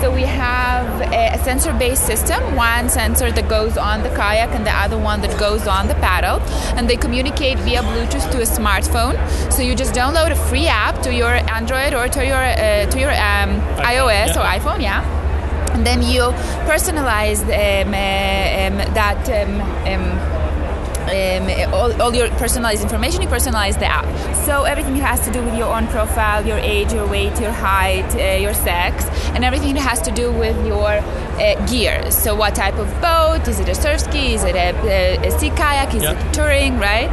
So 0.01 0.09
we 0.09 0.21
have 0.23 1.01
a, 1.11 1.35
a 1.35 1.43
sensor-based 1.43 2.05
system, 2.05 2.55
one 2.55 2.89
sensor 2.89 3.31
that 3.33 3.49
goes 3.49 3.77
on 3.77 4.01
the 4.01 4.09
kayak 4.09 4.51
and 4.55 4.65
the 4.65 4.71
other 4.71 4.97
one 4.97 5.19
that 5.21 5.37
goes 5.37 5.67
on 5.67 5.87
the 5.87 5.95
paddle, 5.95 6.39
and 6.77 6.89
they 6.89 6.95
communicate 6.95 7.59
via 7.59 7.81
Bluetooth 7.81 8.31
to 8.31 8.37
a 8.39 8.45
smartphone. 8.45 9.15
So 9.51 9.61
you 9.61 9.75
just 9.75 9.93
download 9.93 10.31
a 10.31 10.35
free 10.35 10.67
app 10.67 11.01
to 11.03 11.13
your 11.13 11.33
Android 11.51 11.93
or 11.93 12.07
to 12.07 12.25
your 12.25 12.37
uh, 12.37 12.85
to 12.85 12.99
your 12.99 13.11
um, 13.11 13.59
iOS 13.93 14.37
or 14.37 14.45
iPhone, 14.57 14.81
yeah. 14.81 15.03
And 15.73 15.85
then 15.85 16.01
you 16.01 16.31
personalize 16.65 17.41
um, 17.43 17.93
uh, 17.93 18.81
um, 18.81 18.93
that 18.93 19.21
um, 19.29 20.38
um, 21.09 21.73
all, 21.73 22.01
all 22.01 22.13
your 22.13 22.29
personalized 22.31 22.83
information, 22.83 23.21
you 23.21 23.27
personalize 23.27 23.77
the 23.79 23.85
app. 23.85 24.05
So 24.45 24.63
everything 24.63 24.95
has 24.97 25.19
to 25.21 25.31
do 25.31 25.43
with 25.43 25.55
your 25.57 25.73
own 25.75 25.87
profile, 25.87 26.45
your 26.45 26.57
age, 26.59 26.93
your 26.93 27.07
weight, 27.07 27.39
your 27.39 27.51
height, 27.51 28.09
uh, 28.15 28.39
your 28.39 28.53
sex, 28.53 29.05
and 29.33 29.43
everything 29.43 29.73
that 29.75 29.81
has 29.81 30.01
to 30.03 30.11
do 30.11 30.31
with 30.31 30.57
your 30.65 30.87
uh, 30.87 31.67
gear. 31.67 32.09
So 32.11 32.35
what 32.35 32.55
type 32.55 32.77
of 32.77 32.87
boat? 33.01 33.47
Is 33.47 33.59
it 33.59 33.69
a 33.69 33.75
surf 33.75 34.01
ski? 34.01 34.33
Is 34.33 34.43
it 34.43 34.55
a, 34.55 34.69
a, 34.87 35.27
a 35.27 35.39
sea 35.39 35.49
kayak? 35.49 35.93
Is 35.93 36.03
it 36.03 36.33
touring? 36.33 36.77
Right? 36.79 37.09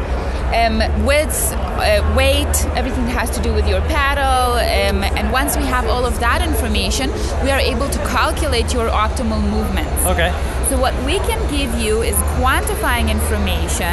Um, 0.47 0.79
width, 1.05 1.53
uh, 1.53 2.15
weight, 2.17 2.55
everything 2.77 3.07
has 3.09 3.31
to 3.31 3.43
do 3.43 3.53
with 3.53 3.69
your 3.69 3.81
paddle. 3.83 4.55
Um, 4.55 5.03
and 5.19 5.33
once 5.33 5.57
we 5.57 5.65
have 5.65 5.87
all 5.87 6.05
of 6.05 6.21
that 6.21 6.41
information, 6.41 7.11
we 7.43 7.51
are 7.51 7.59
able 7.59 7.89
to 7.91 7.99
calculate 8.07 8.73
your 8.73 8.89
optimal 8.89 9.43
movements. 9.43 10.07
Okay. 10.07 10.31
So, 10.69 10.81
what 10.81 10.95
we 11.05 11.19
can 11.19 11.39
give 11.51 11.75
you 11.81 12.03
is 12.03 12.17
quantifying 12.39 13.11
information, 13.11 13.86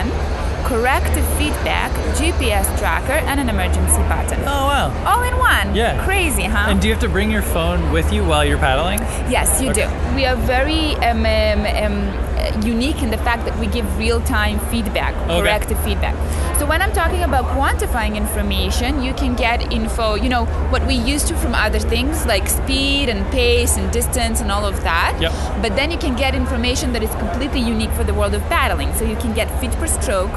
corrective 0.65 1.25
feedback, 1.37 1.91
GPS 2.17 2.65
tracker, 2.79 3.13
and 3.29 3.39
an 3.39 3.49
emergency 3.49 4.01
button. 4.09 4.39
Oh, 4.41 4.65
wow. 4.67 5.03
All 5.05 5.21
in 5.23 5.37
one. 5.37 5.75
Yeah. 5.75 6.03
Crazy, 6.05 6.43
huh? 6.43 6.69
And 6.69 6.81
do 6.81 6.87
you 6.87 6.93
have 6.93 7.01
to 7.03 7.09
bring 7.09 7.29
your 7.31 7.41
phone 7.41 7.91
with 7.91 8.11
you 8.13 8.23
while 8.23 8.45
you're 8.45 8.57
paddling? 8.57 8.99
Yes, 9.29 9.61
you 9.61 9.69
Okay. 9.71 9.85
do. 9.87 10.15
We 10.15 10.25
are 10.25 10.35
very 10.37 10.95
um, 10.97 11.25
um, 11.25 11.65
um, 11.65 12.32
Uh, 12.43 12.59
unique 12.65 13.01
in 13.01 13.09
the 13.09 13.17
fact 13.19 13.45
that 13.45 13.57
we 13.57 13.67
give 13.67 13.85
real 13.97 14.19
time 14.21 14.59
feedback, 14.71 15.15
Okay. 15.15 15.39
corrective 15.41 15.79
feedback. 15.83 16.13
So, 16.59 16.65
when 16.65 16.81
I'm 16.81 16.91
talking 16.91 17.23
about 17.23 17.45
quantifying 17.57 18.15
information, 18.17 19.01
you 19.01 19.13
can 19.13 19.33
get 19.35 19.71
info, 19.71 20.15
you 20.15 20.27
know, 20.27 20.43
what 20.69 20.85
we 20.85 20.95
used 20.95 21.27
to 21.29 21.35
from 21.35 21.55
other 21.55 21.79
things 21.79 22.25
like 22.25 22.49
speed 22.49 23.07
and 23.07 23.25
pace 23.31 23.77
and 23.77 23.89
distance 23.91 24.41
and 24.41 24.51
all 24.51 24.65
of 24.65 24.83
that. 24.83 25.15
Yep. 25.21 25.31
But 25.61 25.75
then 25.77 25.89
you 25.89 25.97
can 25.97 26.15
get 26.17 26.35
information 26.35 26.91
that 26.93 27.01
is 27.03 27.11
completely 27.15 27.61
unique 27.61 27.91
for 27.91 28.03
the 28.03 28.13
world 28.13 28.33
of 28.33 28.41
paddling. 28.49 28.93
So, 28.95 29.05
you 29.05 29.15
can 29.15 29.33
get 29.33 29.47
feet 29.61 29.71
per 29.79 29.87
stroke, 29.87 30.31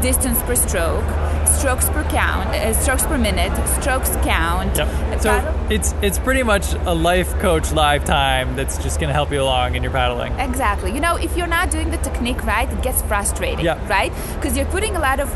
distance 0.00 0.40
per 0.44 0.54
stroke, 0.56 1.04
strokes 1.48 1.88
per 1.90 2.04
count, 2.04 2.48
uh, 2.50 2.72
strokes 2.74 3.04
per 3.06 3.18
minute, 3.18 3.52
strokes 3.80 4.10
count. 4.22 4.76
Yep. 4.76 4.88
So 5.22 5.28
paddle- 5.30 5.70
it's 5.70 5.94
it's 6.02 6.18
pretty 6.18 6.42
much 6.42 6.72
a 6.86 6.94
life 6.94 7.30
coach 7.40 7.72
lifetime 7.72 8.56
that's 8.56 8.78
just 8.78 8.98
going 9.00 9.08
to 9.08 9.14
help 9.14 9.30
you 9.32 9.40
along 9.42 9.74
in 9.74 9.82
your 9.82 9.92
paddling. 9.92 10.32
Exactly. 10.38 10.92
You 10.92 11.00
know, 11.00 11.16
if 11.16 11.36
you're 11.36 11.46
not 11.58 11.70
doing 11.70 11.90
the 11.90 11.98
technique 11.98 12.44
right, 12.44 12.70
it 12.70 12.82
gets 12.82 13.02
frustrating, 13.02 13.64
Yeah. 13.64 13.78
right? 13.88 14.12
Because 14.34 14.56
you're 14.56 14.66
putting 14.66 14.96
a 14.96 15.00
lot 15.00 15.20
of 15.20 15.28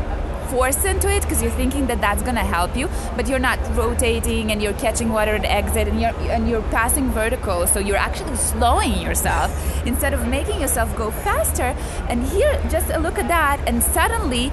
force 0.49 0.85
into 0.85 1.13
it 1.13 1.21
because 1.23 1.41
you're 1.41 1.51
thinking 1.51 1.87
that 1.87 1.99
that's 1.99 2.23
going 2.23 2.35
to 2.35 2.41
help 2.57 2.73
you, 2.77 2.89
but 3.17 3.27
you're 3.27 3.37
not 3.37 3.59
rotating 3.75 4.49
and 4.49 4.61
you're 4.63 4.71
catching 4.85 5.11
water 5.11 5.35
at 5.35 5.43
exit 5.43 5.89
and 5.89 5.99
you're 5.99 6.15
and 6.31 6.47
you're 6.49 6.61
passing 6.71 7.11
vertical, 7.11 7.67
so 7.67 7.79
you're 7.79 7.97
actually 7.97 8.33
slowing 8.37 8.93
yourself 9.01 9.51
instead 9.85 10.13
of 10.13 10.25
making 10.27 10.61
yourself 10.61 10.95
go 10.95 11.11
faster. 11.11 11.75
And 12.07 12.23
here, 12.27 12.53
just 12.71 12.89
a 12.91 12.97
look 12.99 13.17
at 13.19 13.27
that, 13.27 13.59
and 13.67 13.83
suddenly 13.83 14.51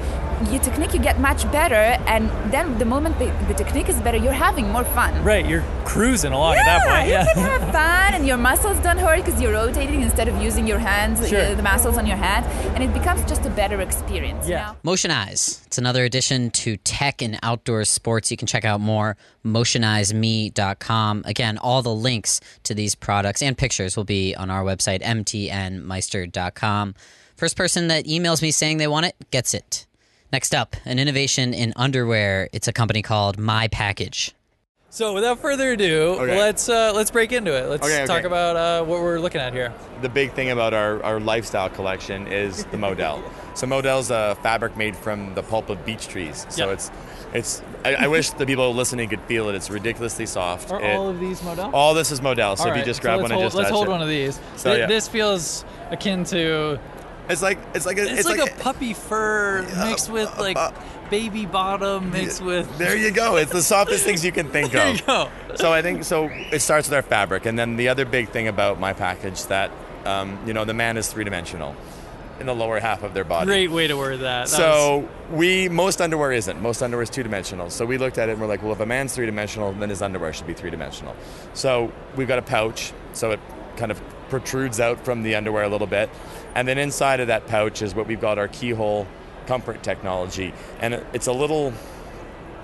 your 0.51 0.61
technique 0.63 0.93
you 0.95 1.01
get 1.01 1.19
much 1.21 1.51
better, 1.53 1.75
and 2.07 2.29
then 2.53 2.79
the 2.79 2.85
moment 2.85 3.19
the, 3.19 3.27
the 3.49 3.55
technique 3.55 3.89
is 3.89 3.97
better, 4.01 4.17
you're 4.19 4.33
having 4.33 4.69
more 4.71 4.85
fun. 4.85 5.23
Right, 5.25 5.47
you're 5.47 5.65
cruising 5.85 6.33
along 6.33 6.57
at 6.57 6.65
that 6.65 6.83
point. 6.87 7.09
Yeah 7.09 7.23
you 7.25 7.29
Yeah. 7.29 7.35
can 7.35 7.61
have 7.61 7.73
fun 7.73 8.15
and 8.15 8.27
your 8.27 8.37
muscles 8.37 8.79
don't 8.81 8.99
hurt 8.99 9.25
because 9.25 9.41
you're 9.41 9.53
rotating 9.53 10.03
instead 10.03 10.29
of 10.29 10.41
using 10.43 10.67
your 10.67 10.79
hands, 10.79 11.29
Sure. 11.29 11.41
uh, 11.41 11.55
the 11.55 11.63
muscles 11.63 11.97
on 11.99 12.07
your 12.07 12.17
hand, 12.17 12.45
and 12.75 12.83
it 12.83 12.93
becomes 12.93 13.23
just 13.29 13.45
a 13.47 13.51
better 13.51 13.81
experience. 13.81 14.49
Yeah. 14.49 14.75
Motionize. 14.85 15.65
It's 15.67 15.79
another 15.79 16.05
addition 16.05 16.51
to 16.63 16.77
tech 16.79 17.23
and 17.23 17.39
outdoor 17.43 17.85
sports. 17.85 18.31
You 18.31 18.37
can 18.37 18.47
check 18.47 18.65
out 18.65 18.81
more 18.81 19.17
motionizeme.com. 19.45 21.23
Again, 21.27 21.59
all 21.59 21.83
the 21.83 21.95
links 21.95 22.41
to 22.65 22.75
these 22.75 22.95
products 22.95 23.43
and 23.43 23.57
pictures 23.57 23.97
will 23.97 24.05
be 24.05 24.35
on 24.35 24.51
our 24.51 24.63
website 24.65 25.03
mtnmeister.com. 25.03 26.95
First 27.37 27.57
person 27.57 27.89
that 27.89 28.07
emails 28.07 28.43
me 28.43 28.51
saying 28.51 28.79
they 28.79 28.87
want 28.87 29.07
it 29.07 29.17
gets 29.31 29.55
it. 29.55 29.87
Next 30.35 30.53
up, 30.53 30.75
an 30.85 30.99
innovation 30.99 31.55
in 31.55 31.73
underwear. 31.77 32.49
It's 32.53 32.67
a 32.67 32.73
company 32.73 33.03
called 33.03 33.39
MyPakage. 33.39 34.33
So 34.91 35.15
without 35.15 35.39
further 35.39 35.71
ado, 35.75 36.17
Okay. 36.19 36.37
let's 36.37 36.69
uh, 36.69 36.91
let's 36.93 37.13
break 37.13 37.31
into 37.31 37.53
it. 37.57 37.69
Let's 37.69 37.87
Okay, 37.87 37.99
okay. 38.03 38.07
talk 38.07 38.25
about 38.25 38.57
uh, 38.57 38.85
what 38.85 39.01
we're 39.01 39.21
looking 39.21 39.41
at 39.41 39.53
here. 39.53 39.73
The 40.03 40.09
big 40.09 40.33
thing 40.33 40.51
about 40.51 40.75
our, 40.75 41.01
our 41.05 41.21
lifestyle 41.21 41.69
collection 41.71 42.27
is 42.27 42.65
the 42.65 42.79
Modal. 42.79 43.23
So 43.55 43.69
Modal's 43.69 44.11
a 44.11 44.37
fabric 44.43 44.77
made 44.77 44.97
from 44.97 45.37
the 45.37 45.43
pulp 45.45 45.71
of 45.71 45.85
beech 45.87 46.09
trees. 46.09 46.45
So 46.49 46.65
Yep. 46.67 46.75
it's 46.75 46.91
it's. 47.33 47.63
I, 47.85 47.95
I 47.95 48.07
wish 48.09 48.31
the 48.31 48.45
people 48.45 48.75
listening 48.75 49.09
could 49.09 49.21
feel 49.23 49.49
it. 49.51 49.55
It's 49.55 49.71
ridiculously 49.71 50.27
soft. 50.27 50.73
Are 50.73 50.83
It- 50.83 50.97
all 50.97 51.11
of 51.11 51.21
these 51.21 51.41
Modal? 51.45 51.71
All 51.73 51.95
this 51.95 52.11
is 52.11 52.21
Modal. 52.21 52.57
So 52.57 52.65
All 52.65 52.71
if 52.73 52.77
you 52.77 52.85
just 52.85 53.01
grab 53.01 53.21
let's 53.21 53.23
one 53.23 53.31
hold, 53.31 53.43
and 53.45 53.47
just 53.47 53.57
let's 53.57 53.69
touch 53.69 53.75
hold 53.77 53.87
it. 53.87 53.91
one 53.93 54.03
of 54.03 54.09
these. 54.09 54.41
So 54.57 54.71
Th- 54.71 54.81
yeah. 54.81 54.87
This 54.87 55.07
feels 55.07 55.65
akin 55.93 56.25
to. 56.25 56.81
It's 57.29 57.43
like 57.43 57.59
it's 57.75 57.87
like 57.87 57.99
a, 57.99 58.03
It's, 58.03 58.21
it's 58.21 58.29
like, 58.29 58.39
like 58.39 58.53
a 58.53 58.63
puppy 58.63 58.93
fur 58.93 59.63
mixed 59.87 60.11
with 60.11 60.37
like 60.39 60.59
baby 61.11 61.47
bottom 61.47 62.11
mixed 62.11 62.43
with. 62.43 62.79
There 62.79 62.97
you 62.97 63.11
go. 63.11 63.37
It's 63.37 63.53
the 63.53 63.63
softest 63.63 64.05
things 64.05 64.25
you 64.25 64.33
can 64.33 64.49
think 64.49 64.73
There 64.73 64.91
of. 64.91 65.07
There 65.07 65.17
you 65.17 65.49
go. 65.49 65.57
So 65.57 65.73
I 65.73 65.83
think 65.83 66.05
so. 66.05 66.29
It 66.29 66.61
starts 66.61 66.89
with 66.89 66.95
our 66.95 67.03
fabric, 67.03 67.47
and 67.47 67.59
then 67.59 67.77
the 67.77 67.89
other 67.89 68.05
big 68.05 68.29
thing 68.29 68.49
about 68.49 68.79
my 68.79 68.93
package 68.93 69.45
that 69.47 69.71
um, 70.05 70.39
you 70.47 70.53
know 70.53 70.65
the 70.65 70.75
man 70.75 70.97
is 70.97 71.11
three 71.11 71.25
dimensional 71.25 71.75
in 72.41 72.47
the 72.47 72.55
lower 72.55 72.81
half 72.81 73.03
of 73.03 73.15
their 73.15 73.25
body. 73.25 73.47
Great 73.47 73.71
way 73.71 73.87
to 73.87 73.97
word 73.97 74.21
that. 74.21 74.47
That 74.47 74.49
So 74.49 75.09
we 75.31 75.69
most 75.69 76.01
underwear 76.01 76.33
isn't. 76.33 76.61
Most 76.61 76.83
underwear 76.83 77.05
is 77.05 77.11
two 77.11 77.23
dimensional. 77.23 77.71
So 77.71 77.87
we 77.87 77.97
looked 77.97 78.19
at 78.19 78.29
it 78.29 78.33
and 78.33 78.41
we're 78.41 78.49
like, 78.49 78.63
well, 78.63 78.73
if 78.73 78.81
a 78.81 78.87
man's 78.87 79.15
three 79.15 79.27
dimensional, 79.27 79.73
then 79.73 79.89
his 79.89 80.03
underwear 80.03 80.33
should 80.33 80.47
be 80.47 80.55
three 80.55 80.71
dimensional. 80.71 81.15
So 81.53 81.93
we've 82.17 82.29
got 82.29 82.39
a 82.39 82.43
pouch, 82.43 82.93
so 83.13 83.31
it 83.31 83.41
kind 83.77 83.91
of 83.91 84.03
protrudes 84.31 84.81
out 84.81 85.05
from 85.05 85.23
the 85.23 85.37
underwear 85.37 85.63
a 85.63 85.69
little 85.69 85.87
bit, 85.87 86.11
and 86.55 86.67
then 86.69 86.79
inside 86.79 87.21
of 87.21 87.29
that 87.29 87.47
pouch 87.47 87.83
is 87.83 87.95
what 87.95 88.07
we've 88.07 88.21
got 88.21 88.39
our 88.39 88.49
keyhole 88.49 89.07
comfort 89.47 89.83
technology, 89.83 90.53
and 90.81 90.95
it's 91.13 91.27
a 91.27 91.33
little 91.33 91.73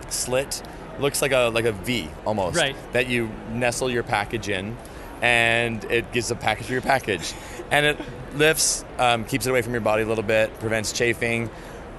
slit, 0.08 0.62
looks 0.98 1.22
like 1.22 1.32
a 1.32 1.50
like 1.52 1.64
a 1.64 1.72
V 1.72 2.08
almost, 2.24 2.56
Right. 2.56 2.76
that 2.92 3.08
you 3.08 3.30
nestle 3.52 3.90
your 3.90 4.02
package 4.02 4.48
in, 4.48 4.76
and 5.22 5.84
it 5.84 6.12
gives 6.12 6.30
a 6.30 6.34
package 6.36 6.66
for 6.66 6.72
your 6.72 6.82
package, 6.82 7.32
and 7.70 7.86
it 7.86 7.98
lifts, 8.34 8.84
um, 8.98 9.24
keeps 9.24 9.46
it 9.46 9.50
away 9.50 9.62
from 9.62 9.72
your 9.72 9.80
body 9.82 10.02
a 10.02 10.06
little 10.06 10.24
bit, 10.24 10.58
prevents 10.60 10.92
chafing. 10.92 11.50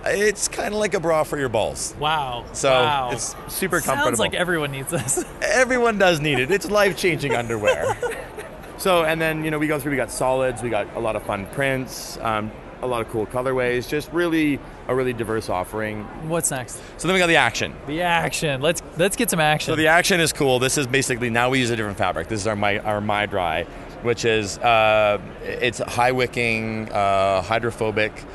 It's 0.04 0.48
kind 0.48 0.74
of 0.74 0.80
like 0.80 0.96
a 0.96 1.00
bra 1.00 1.24
for 1.24 1.38
your 1.38 1.50
balls. 1.50 1.94
Wow. 2.00 2.46
So 2.54 2.72
wow. 2.72 3.10
it's 3.12 3.36
super 3.50 3.80
Sounds 3.80 3.86
comfortable. 3.86 4.18
Sounds 4.18 4.20
like 4.20 4.34
everyone 4.34 4.72
needs 4.72 4.90
this. 4.90 5.24
Everyone 5.44 6.00
does 6.00 6.20
need 6.20 6.40
it. 6.40 6.50
It's 6.50 6.72
life 6.72 6.98
changing 6.98 7.36
underwear. 7.36 7.96
So, 8.82 9.04
and 9.04 9.22
then, 9.22 9.46
you 9.46 9.52
know, 9.52 9.60
we 9.60 9.68
go 9.68 9.80
through, 9.80 9.92
we 9.92 9.98
got 9.98 10.10
solids, 10.10 10.64
we 10.64 10.72
got 10.72 10.96
a 10.96 11.00
lot 11.00 11.16
of 11.16 11.22
fun 11.22 11.46
prints, 11.46 12.18
um, 12.18 12.52
a 12.82 12.88
lot 12.88 13.00
of 13.00 13.10
cool 13.10 13.28
colorways, 13.28 13.88
just 13.88 14.12
really 14.12 14.60
a 14.88 14.96
really 14.96 15.14
diverse 15.14 15.50
offering. 15.50 16.04
What's 16.28 16.50
next? 16.50 16.82
So 16.98 17.08
then 17.08 17.14
we 17.14 17.20
got 17.20 17.28
the 17.28 17.36
action. 17.36 17.76
The 17.86 18.02
action. 18.02 18.60
Let's 18.60 18.82
let's 18.98 19.16
get 19.16 19.30
some 19.30 19.40
action. 19.40 19.72
So 19.72 19.76
the 19.76 19.86
action 19.86 20.20
is 20.20 20.34
cool. 20.34 20.58
This 20.58 20.80
is 20.80 20.88
basically 20.88 21.30
now 21.30 21.52
we 21.52 21.60
use 21.60 21.70
a 21.70 21.76
different 21.76 22.00
fabric. 22.00 22.28
This 22.28 22.42
is 22.42 22.48
our 22.48 22.56
my 22.56 22.80
our 22.80 23.02
my 23.02 23.28
dry, 23.28 23.66
which 24.02 24.26
is 24.26 24.58
uh, 24.58 25.22
it's 25.44 25.78
high 25.78 26.12
wicking, 26.12 26.92
uh, 26.92 27.44
hydrophobic, 27.44 28.26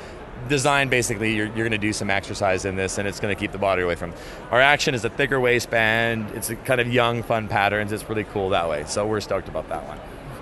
design 0.49 0.89
basically 0.89 1.35
you're, 1.35 1.47
you're 1.47 1.69
going 1.69 1.73
to 1.73 1.79
do 1.79 1.93
some 1.93 2.09
exercise 2.09 2.65
in 2.65 2.77
this 2.77 2.99
and 2.99 3.09
it's 3.09 3.19
going 3.19 3.35
to 3.35 3.41
keep 3.41 3.51
the 3.51 3.59
body 3.59 3.83
away 3.83 3.97
from 3.97 4.13
our 4.53 4.61
action 4.61 4.95
is 4.95 5.05
a 5.05 5.11
thicker 5.11 5.41
waistband 5.41 6.31
it's 6.37 6.51
a 6.51 6.55
kind 6.55 6.81
of 6.81 6.87
young 6.87 7.25
fun 7.25 7.49
patterns 7.49 7.91
it's 7.91 8.09
really 8.09 8.23
cool 8.23 8.51
that 8.51 8.69
way 8.69 8.85
so 8.87 9.05
we're 9.05 9.21
stoked 9.21 9.49
about 9.49 9.69
that 9.69 9.85
one 9.89 9.99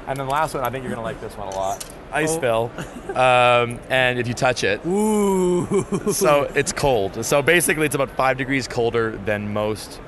and 0.06 0.18
then 0.18 0.26
the 0.26 0.32
last 0.32 0.54
one 0.54 0.62
i 0.64 0.70
think 0.70 0.84
you're 0.84 0.94
going 0.94 1.02
to 1.02 1.02
like 1.02 1.20
this 1.20 1.36
one 1.36 1.48
a 1.48 1.54
lot. 1.56 1.84
Ice 2.12 2.36
Oh. 2.36 2.40
fill. 2.40 3.16
Um, 3.16 3.80
and 3.90 4.18
if 4.20 4.28
you 4.28 4.34
touch 4.34 4.62
it. 4.62 4.80
Ooh. 4.86 5.66
so 6.12 6.44
it's 6.54 6.72
cold. 6.72 7.24
So 7.24 7.42
basically 7.42 7.86
it's 7.86 7.94
about 7.96 8.10
five 8.10 8.36
degrees 8.36 8.68
colder 8.68 9.16
than 9.24 9.52
most 9.52 10.00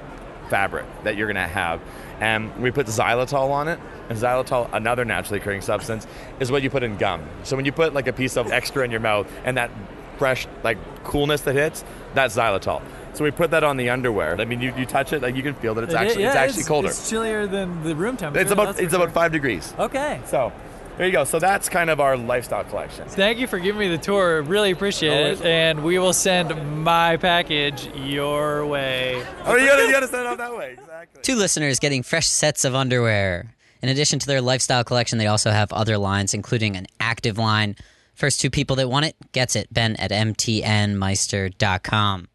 fabric 0.49 0.87
that 1.03 1.17
you're 1.17 1.27
going 1.27 1.35
to 1.35 1.53
have. 1.53 1.81
And 2.21 2.55
we 2.63 2.71
put 2.71 2.87
xylitol 2.87 3.51
on 3.51 3.67
it. 3.67 3.81
And 4.09 4.17
xylitol 4.17 4.69
another 4.73 5.05
naturally 5.05 5.41
occurring 5.41 5.63
substance 5.63 6.07
is 6.39 6.53
what 6.53 6.63
you 6.63 6.71
put 6.71 6.85
in 6.85 6.97
gum. 6.97 7.23
So 7.43 7.57
when 7.57 7.65
you 7.65 7.73
put 7.73 7.93
like 7.93 8.07
a 8.07 8.13
piece 8.13 8.37
of 8.37 8.53
extra 8.53 8.85
in 8.85 8.93
your 8.93 9.01
mouth 9.01 9.27
and 9.45 9.57
that 9.57 9.71
fresh 10.19 10.47
like 10.65 10.79
coolness 11.05 11.43
that 11.43 11.55
hits 11.55 11.85
that's 12.15 12.37
xylitol 12.37 12.83
so 13.15 13.25
we 13.25 13.31
put 13.31 13.51
that 13.51 13.63
on 13.65 13.77
the 13.77 13.89
underwear 13.91 14.41
i 14.41 14.45
mean 14.45 14.61
you, 14.61 14.73
you 14.77 14.85
touch 14.87 15.13
it 15.13 15.23
like 15.23 15.35
you 15.37 15.43
can 15.43 15.55
feel 15.55 15.75
that 15.75 15.85
it's 15.85 15.93
It- 15.95 15.97
actually 15.97 16.23
yeah, 16.23 16.29
it's 16.29 16.37
actually 16.37 16.65
colder 16.65 16.89
It's 16.89 17.09
chillier 17.11 17.47
than 17.47 17.83
the 17.83 17.95
room 17.95 18.17
temperature. 18.17 18.43
it's 18.43 18.51
about 18.51 18.67
that's 18.67 18.79
for 18.79 18.85
it's 18.85 18.95
about 18.95 19.13
five 19.13 19.33
degrees 19.33 19.73
Okay. 19.79 20.21
so 20.27 20.53
there 20.99 21.07
you 21.07 21.13
go 21.13 21.25
so 21.25 21.39
that's 21.39 21.69
kind 21.69 21.91
of 21.91 22.01
our 22.01 22.17
lifestyle 22.17 22.65
collection 22.65 23.07
Thank 23.09 23.39
you 23.39 23.47
for 23.47 23.59
giving 23.59 23.79
me 23.79 23.89
the 23.89 23.99
tour. 23.99 24.41
Really 24.41 24.71
appreciate 24.71 25.25
Always. 25.25 25.41
it. 25.41 25.47
And 25.47 25.85
we 25.85 25.99
will 25.99 26.15
send 26.15 26.49
my 26.83 27.19
package 27.19 27.87
your 27.95 28.65
way. 28.67 29.23
oh 29.45 29.57
you 29.57 29.67
gotta, 29.67 29.83
you 29.83 29.93
gotta 29.93 30.09
send 30.09 30.23
it 30.23 30.27
out 30.27 30.39
that 30.39 30.57
way 30.57 30.73
exactly 30.73 31.21
Two 31.23 31.37
listeners 31.37 31.79
getting 31.81 32.03
fresh 32.03 32.27
sets 32.27 32.65
of 32.65 32.75
underwear. 32.75 33.53
In 33.83 33.91
addition 33.91 34.19
to 34.21 34.27
their 34.27 34.41
lifestyle 34.41 34.85
collection, 34.85 35.19
they 35.19 35.27
also 35.27 35.51
have 35.51 35.71
other 35.71 35.99
lines, 35.99 36.33
including 36.33 36.77
an 36.77 36.87
active 36.99 37.37
line. 37.37 37.77
First 38.17 38.41
two 38.41 38.49
people 38.49 38.77
that 38.77 38.89
want 38.89 39.05
it 39.05 39.15
gets 39.33 39.55
it. 39.55 39.69
Ben 39.73 39.95
at 39.97 40.11
mtnmeister.com. 40.11 42.29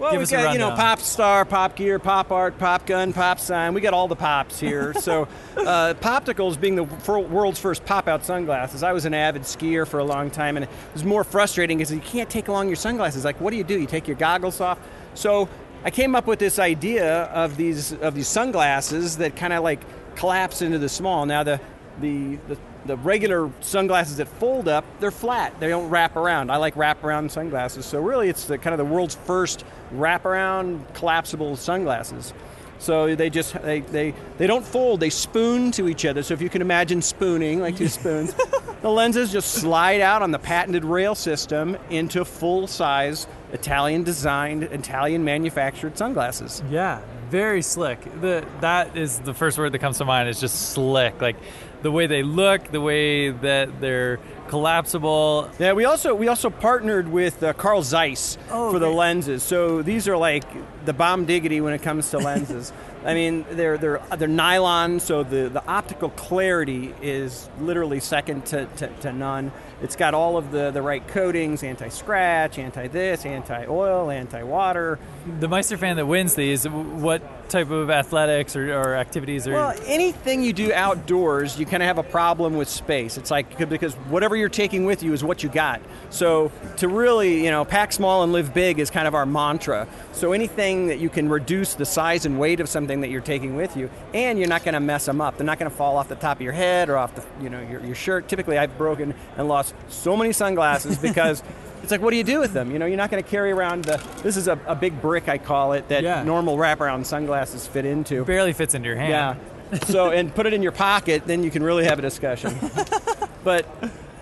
Well, 0.00 0.10
Give 0.10 0.18
we 0.18 0.24
us 0.24 0.32
a 0.32 0.36
got 0.36 0.54
you 0.54 0.58
know 0.58 0.72
pop 0.72 0.98
star, 0.98 1.44
pop 1.44 1.76
gear, 1.76 2.00
pop 2.00 2.32
art, 2.32 2.58
pop 2.58 2.86
gun, 2.86 3.12
pop 3.12 3.38
sign. 3.38 3.72
We 3.72 3.80
got 3.80 3.94
all 3.94 4.08
the 4.08 4.16
pops 4.16 4.58
here. 4.58 4.92
so, 5.00 5.28
uh, 5.56 5.94
Popticals 5.94 6.60
being 6.60 6.74
the 6.74 6.82
world's 6.82 7.60
first 7.60 7.84
pop-out 7.84 8.24
sunglasses. 8.24 8.82
I 8.82 8.92
was 8.92 9.04
an 9.04 9.14
avid 9.14 9.42
skier 9.42 9.86
for 9.86 10.00
a 10.00 10.04
long 10.04 10.28
time, 10.28 10.56
and 10.56 10.64
it 10.64 10.70
was 10.92 11.04
more 11.04 11.22
frustrating 11.22 11.78
because 11.78 11.94
you 11.94 12.00
can't 12.00 12.28
take 12.28 12.48
along 12.48 12.66
your 12.66 12.74
sunglasses. 12.74 13.24
Like, 13.24 13.40
what 13.40 13.52
do 13.52 13.56
you 13.56 13.62
do? 13.62 13.78
You 13.78 13.86
take 13.86 14.08
your 14.08 14.16
goggles 14.16 14.60
off. 14.60 14.80
So, 15.14 15.48
I 15.84 15.90
came 15.90 16.16
up 16.16 16.26
with 16.26 16.40
this 16.40 16.58
idea 16.58 17.26
of 17.26 17.56
these 17.56 17.92
of 17.92 18.16
these 18.16 18.26
sunglasses 18.26 19.18
that 19.18 19.36
kind 19.36 19.52
of 19.52 19.62
like 19.62 19.78
collapse 20.16 20.62
into 20.62 20.80
the 20.80 20.88
small. 20.88 21.26
Now, 21.26 21.44
the 21.44 21.60
the, 22.00 22.36
the 22.48 22.58
the 22.84 22.96
regular 22.96 23.50
sunglasses 23.60 24.16
that 24.16 24.26
fold 24.26 24.68
up, 24.68 24.84
they're 25.00 25.10
flat. 25.10 25.58
They 25.60 25.68
don't 25.68 25.88
wrap 25.88 26.16
around. 26.16 26.50
I 26.50 26.56
like 26.56 26.76
wrap 26.76 27.04
around 27.04 27.30
sunglasses. 27.30 27.86
So 27.86 28.00
really, 28.00 28.28
it's 28.28 28.46
the 28.46 28.58
kind 28.58 28.74
of 28.74 28.78
the 28.78 28.92
world's 28.92 29.14
first 29.14 29.64
wrap 29.92 30.24
around 30.24 30.84
collapsible 30.94 31.56
sunglasses. 31.56 32.32
So 32.78 33.14
they 33.14 33.30
just 33.30 33.54
they, 33.62 33.80
they 33.80 34.12
they 34.38 34.48
don't 34.48 34.64
fold. 34.64 34.98
They 34.98 35.10
spoon 35.10 35.70
to 35.72 35.88
each 35.88 36.04
other. 36.04 36.24
So 36.24 36.34
if 36.34 36.42
you 36.42 36.48
can 36.48 36.62
imagine 36.62 37.00
spooning 37.00 37.60
like 37.60 37.76
two 37.76 37.86
spoons, 37.86 38.34
the 38.82 38.90
lenses 38.90 39.30
just 39.30 39.52
slide 39.52 40.00
out 40.00 40.20
on 40.22 40.32
the 40.32 40.38
patented 40.40 40.84
rail 40.84 41.14
system 41.14 41.76
into 41.90 42.24
full 42.24 42.66
size 42.66 43.28
Italian 43.52 44.02
designed, 44.02 44.64
Italian 44.64 45.24
manufactured 45.24 45.96
sunglasses. 45.96 46.60
Yeah, 46.70 47.02
very 47.30 47.62
slick. 47.62 48.00
The 48.20 48.44
that 48.62 48.96
is 48.96 49.20
the 49.20 49.34
first 49.34 49.58
word 49.58 49.70
that 49.72 49.78
comes 49.78 49.98
to 49.98 50.04
mind 50.04 50.28
is 50.28 50.40
just 50.40 50.72
slick. 50.72 51.20
Like 51.20 51.36
the 51.82 51.90
way 51.90 52.06
they 52.06 52.22
look, 52.22 52.70
the 52.70 52.80
way 52.80 53.30
that 53.30 53.80
they're 53.80 54.18
collapsible. 54.48 55.50
Yeah, 55.58 55.72
we 55.72 55.84
also 55.84 56.14
we 56.14 56.28
also 56.28 56.50
partnered 56.50 57.08
with 57.08 57.42
uh, 57.42 57.52
Carl 57.54 57.82
Zeiss 57.82 58.38
for 58.48 58.78
the 58.78 58.88
lenses. 58.88 59.42
So 59.42 59.82
these 59.82 60.08
are 60.08 60.16
like 60.16 60.44
the 60.84 60.92
bomb 60.92 61.24
diggity 61.24 61.60
when 61.60 61.72
it 61.74 61.82
comes 61.82 62.10
to 62.10 62.18
lenses. 62.30 62.72
I 63.04 63.14
mean, 63.14 63.44
they're 63.50 63.78
they're 63.78 64.00
they're 64.16 64.28
nylon, 64.28 65.00
so 65.00 65.22
the, 65.24 65.48
the 65.48 65.64
optical 65.66 66.10
clarity 66.10 66.94
is 67.02 67.48
literally 67.60 68.00
second 68.00 68.46
to, 68.46 68.66
to, 68.76 68.86
to 69.00 69.12
none. 69.12 69.52
It's 69.82 69.96
got 69.96 70.14
all 70.14 70.36
of 70.36 70.52
the, 70.52 70.70
the 70.70 70.80
right 70.80 71.06
coatings, 71.08 71.64
anti-scratch, 71.64 72.58
anti-this, 72.58 73.26
anti-oil, 73.26 74.10
anti-water. 74.10 74.98
The 75.40 75.48
Meister 75.48 75.76
fan 75.76 75.96
that 75.96 76.06
wins 76.06 76.34
these, 76.34 76.68
what 76.68 77.48
type 77.48 77.70
of 77.70 77.90
athletics 77.90 78.56
or, 78.56 78.72
or 78.72 78.94
activities 78.94 79.46
are? 79.46 79.52
Well, 79.52 79.74
anything 79.86 80.42
you 80.42 80.52
do 80.52 80.72
outdoors, 80.72 81.58
you 81.58 81.66
kind 81.66 81.82
of 81.82 81.88
have 81.88 81.98
a 81.98 82.02
problem 82.02 82.56
with 82.56 82.68
space. 82.68 83.18
It's 83.18 83.30
like 83.30 83.58
because 83.68 83.94
whatever 83.94 84.36
you're 84.36 84.48
taking 84.48 84.84
with 84.84 85.02
you 85.02 85.12
is 85.12 85.24
what 85.24 85.42
you 85.42 85.48
got. 85.48 85.80
So 86.10 86.52
to 86.78 86.88
really, 86.88 87.44
you 87.44 87.50
know, 87.50 87.64
pack 87.64 87.92
small 87.92 88.22
and 88.22 88.32
live 88.32 88.54
big 88.54 88.78
is 88.78 88.90
kind 88.90 89.08
of 89.08 89.14
our 89.14 89.26
mantra. 89.26 89.88
So 90.12 90.32
anything 90.32 90.86
that 90.86 91.00
you 91.00 91.10
can 91.10 91.28
reduce 91.28 91.74
the 91.74 91.84
size 91.84 92.24
and 92.24 92.38
weight 92.38 92.60
of 92.60 92.68
something 92.68 93.00
that 93.00 93.10
you're 93.10 93.20
taking 93.20 93.56
with 93.56 93.76
you, 93.76 93.90
and 94.14 94.38
you're 94.38 94.48
not 94.48 94.64
going 94.64 94.74
to 94.74 94.80
mess 94.80 95.06
them 95.06 95.20
up. 95.20 95.36
They're 95.36 95.46
not 95.46 95.58
going 95.58 95.70
to 95.70 95.76
fall 95.76 95.96
off 95.96 96.08
the 96.08 96.14
top 96.14 96.38
of 96.38 96.42
your 96.42 96.52
head 96.52 96.88
or 96.88 96.96
off 96.96 97.14
the, 97.14 97.24
you 97.42 97.50
know, 97.50 97.60
your, 97.60 97.84
your 97.84 97.94
shirt. 97.94 98.28
Typically, 98.28 98.56
I've 98.56 98.78
broken 98.78 99.14
and 99.36 99.48
lost 99.48 99.71
so 99.88 100.16
many 100.16 100.32
sunglasses 100.32 100.98
because. 100.98 101.42
It's 101.82 101.90
like, 101.90 102.00
what 102.00 102.12
do 102.12 102.16
you 102.16 102.22
do 102.22 102.38
with 102.38 102.52
them? 102.52 102.70
You 102.70 102.78
know, 102.78 102.86
you're 102.86 102.96
not 102.96 103.10
going 103.10 103.20
to 103.20 103.28
carry 103.28 103.50
around 103.50 103.86
the. 103.86 104.00
This 104.22 104.36
is 104.36 104.46
a, 104.46 104.56
a 104.68 104.76
big 104.76 105.02
brick, 105.02 105.28
I 105.28 105.36
call 105.36 105.72
it, 105.72 105.88
that 105.88 106.04
Yeah. 106.04 106.22
normal 106.22 106.56
wraparound 106.56 107.06
sunglasses 107.06 107.66
fit 107.66 107.84
into. 107.84 108.24
barely 108.24 108.52
fits 108.52 108.76
into 108.76 108.86
your 108.86 108.94
hand. 108.96 109.36
Yeah. 109.72 109.78
So, 109.86 110.10
and 110.12 110.32
put 110.32 110.46
it 110.46 110.52
in 110.52 110.62
your 110.62 110.70
pocket, 110.70 111.26
then 111.26 111.42
you 111.42 111.50
can 111.50 111.64
really 111.64 111.84
have 111.84 111.98
a 111.98 112.02
discussion. 112.02 112.54
but, 113.42 113.66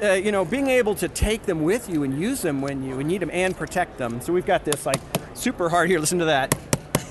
uh, 0.02 0.12
you 0.12 0.32
know, 0.32 0.46
being 0.46 0.68
able 0.68 0.94
to 0.94 1.08
take 1.08 1.42
them 1.42 1.62
with 1.62 1.86
you 1.90 2.02
and 2.02 2.18
use 2.18 2.40
them 2.40 2.62
when 2.62 2.82
you 2.82 3.04
need 3.04 3.20
them 3.20 3.30
and 3.30 3.54
protect 3.54 3.98
them. 3.98 4.22
So 4.22 4.32
we've 4.32 4.46
got 4.46 4.64
this 4.64 4.86
like 4.86 5.00
super 5.34 5.68
hard 5.68 5.90
here. 5.90 5.98
Listen 6.00 6.18
to 6.20 6.24
that. 6.24 6.54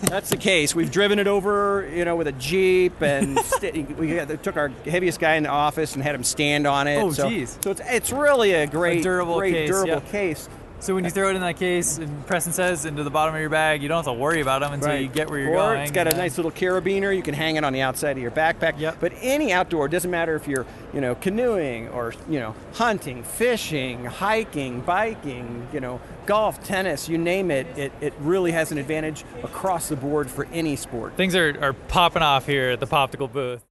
That's 0.01 0.29
the 0.29 0.37
case. 0.37 0.73
We've 0.73 0.91
driven 0.91 1.19
it 1.19 1.27
over, 1.27 1.89
you 1.93 2.05
know, 2.05 2.15
with 2.15 2.27
a 2.27 2.31
jeep, 2.33 3.01
and 3.01 3.39
st- 3.45 3.97
we 3.97 4.15
took 4.37 4.57
our 4.57 4.69
heaviest 4.85 5.19
guy 5.19 5.35
in 5.35 5.43
the 5.43 5.49
office 5.49 5.93
and 5.93 6.03
had 6.03 6.15
him 6.15 6.23
stand 6.23 6.65
on 6.67 6.87
it. 6.87 7.01
Oh, 7.01 7.11
so, 7.11 7.29
geez. 7.29 7.57
So 7.61 7.71
it's 7.71 7.81
it's 7.85 8.11
really 8.11 8.53
a 8.53 8.67
great, 8.67 8.99
a 8.99 9.03
durable 9.03 9.37
great 9.37 9.53
case. 9.53 9.69
durable 9.69 9.93
yeah. 9.93 10.11
case. 10.11 10.49
So 10.81 10.95
when 10.95 11.03
you 11.03 11.09
throw 11.09 11.29
it 11.29 11.35
in 11.35 11.41
that 11.41 11.57
case, 11.57 11.97
and 11.97 12.25
Preston 12.25 12.53
says 12.53 12.85
into 12.85 13.03
the 13.03 13.09
bottom 13.09 13.35
of 13.35 13.41
your 13.41 13.49
bag, 13.49 13.83
you 13.83 13.89
don't 13.89 13.97
have 13.97 14.05
to 14.05 14.13
worry 14.13 14.39
about 14.39 14.61
them 14.61 14.71
until 14.71 14.89
Right. 14.89 15.01
you 15.01 15.09
get 15.09 15.29
where 15.29 15.39
you're 15.39 15.49
or 15.49 15.73
going. 15.73 15.81
It's 15.81 15.91
got 15.91 16.11
a 16.11 16.15
nice 16.15 16.37
little 16.37 16.51
carabiner. 16.51 17.13
You 17.13 17.21
can 17.21 17.33
hang 17.33 17.57
it 17.57 17.65
on 17.65 17.73
the 17.73 17.81
outside 17.81 18.11
of 18.11 18.19
your 18.23 18.31
backpack. 18.31 18.79
Yep. 18.79 18.97
But 19.01 19.11
any 19.21 19.51
outdoor, 19.51 19.89
doesn't 19.89 20.09
matter 20.09 20.35
if 20.35 20.47
you're, 20.47 20.65
you 20.93 21.01
know, 21.01 21.15
canoeing 21.15 21.89
or 21.89 22.13
you 22.29 22.39
know, 22.39 22.55
hunting, 22.75 23.23
fishing, 23.23 24.05
hiking, 24.05 24.79
biking, 24.79 25.67
you 25.73 25.81
know, 25.81 25.99
golf, 26.25 26.63
tennis, 26.63 27.09
you 27.09 27.17
name 27.17 27.51
it. 27.51 27.67
It, 27.77 27.91
it 27.99 28.13
really 28.21 28.53
has 28.53 28.71
an 28.71 28.77
advantage 28.77 29.25
across 29.43 29.89
the 29.89 29.97
board 29.97 30.29
for 30.31 30.45
any 30.45 30.77
sport. 30.77 31.17
Things 31.17 31.35
are, 31.35 31.57
are 31.61 31.73
popping 31.73 32.21
off 32.21 32.45
here 32.45 32.69
at 32.69 32.79
the 32.79 32.87
Poptical 32.87 33.29
booth. 33.31 33.65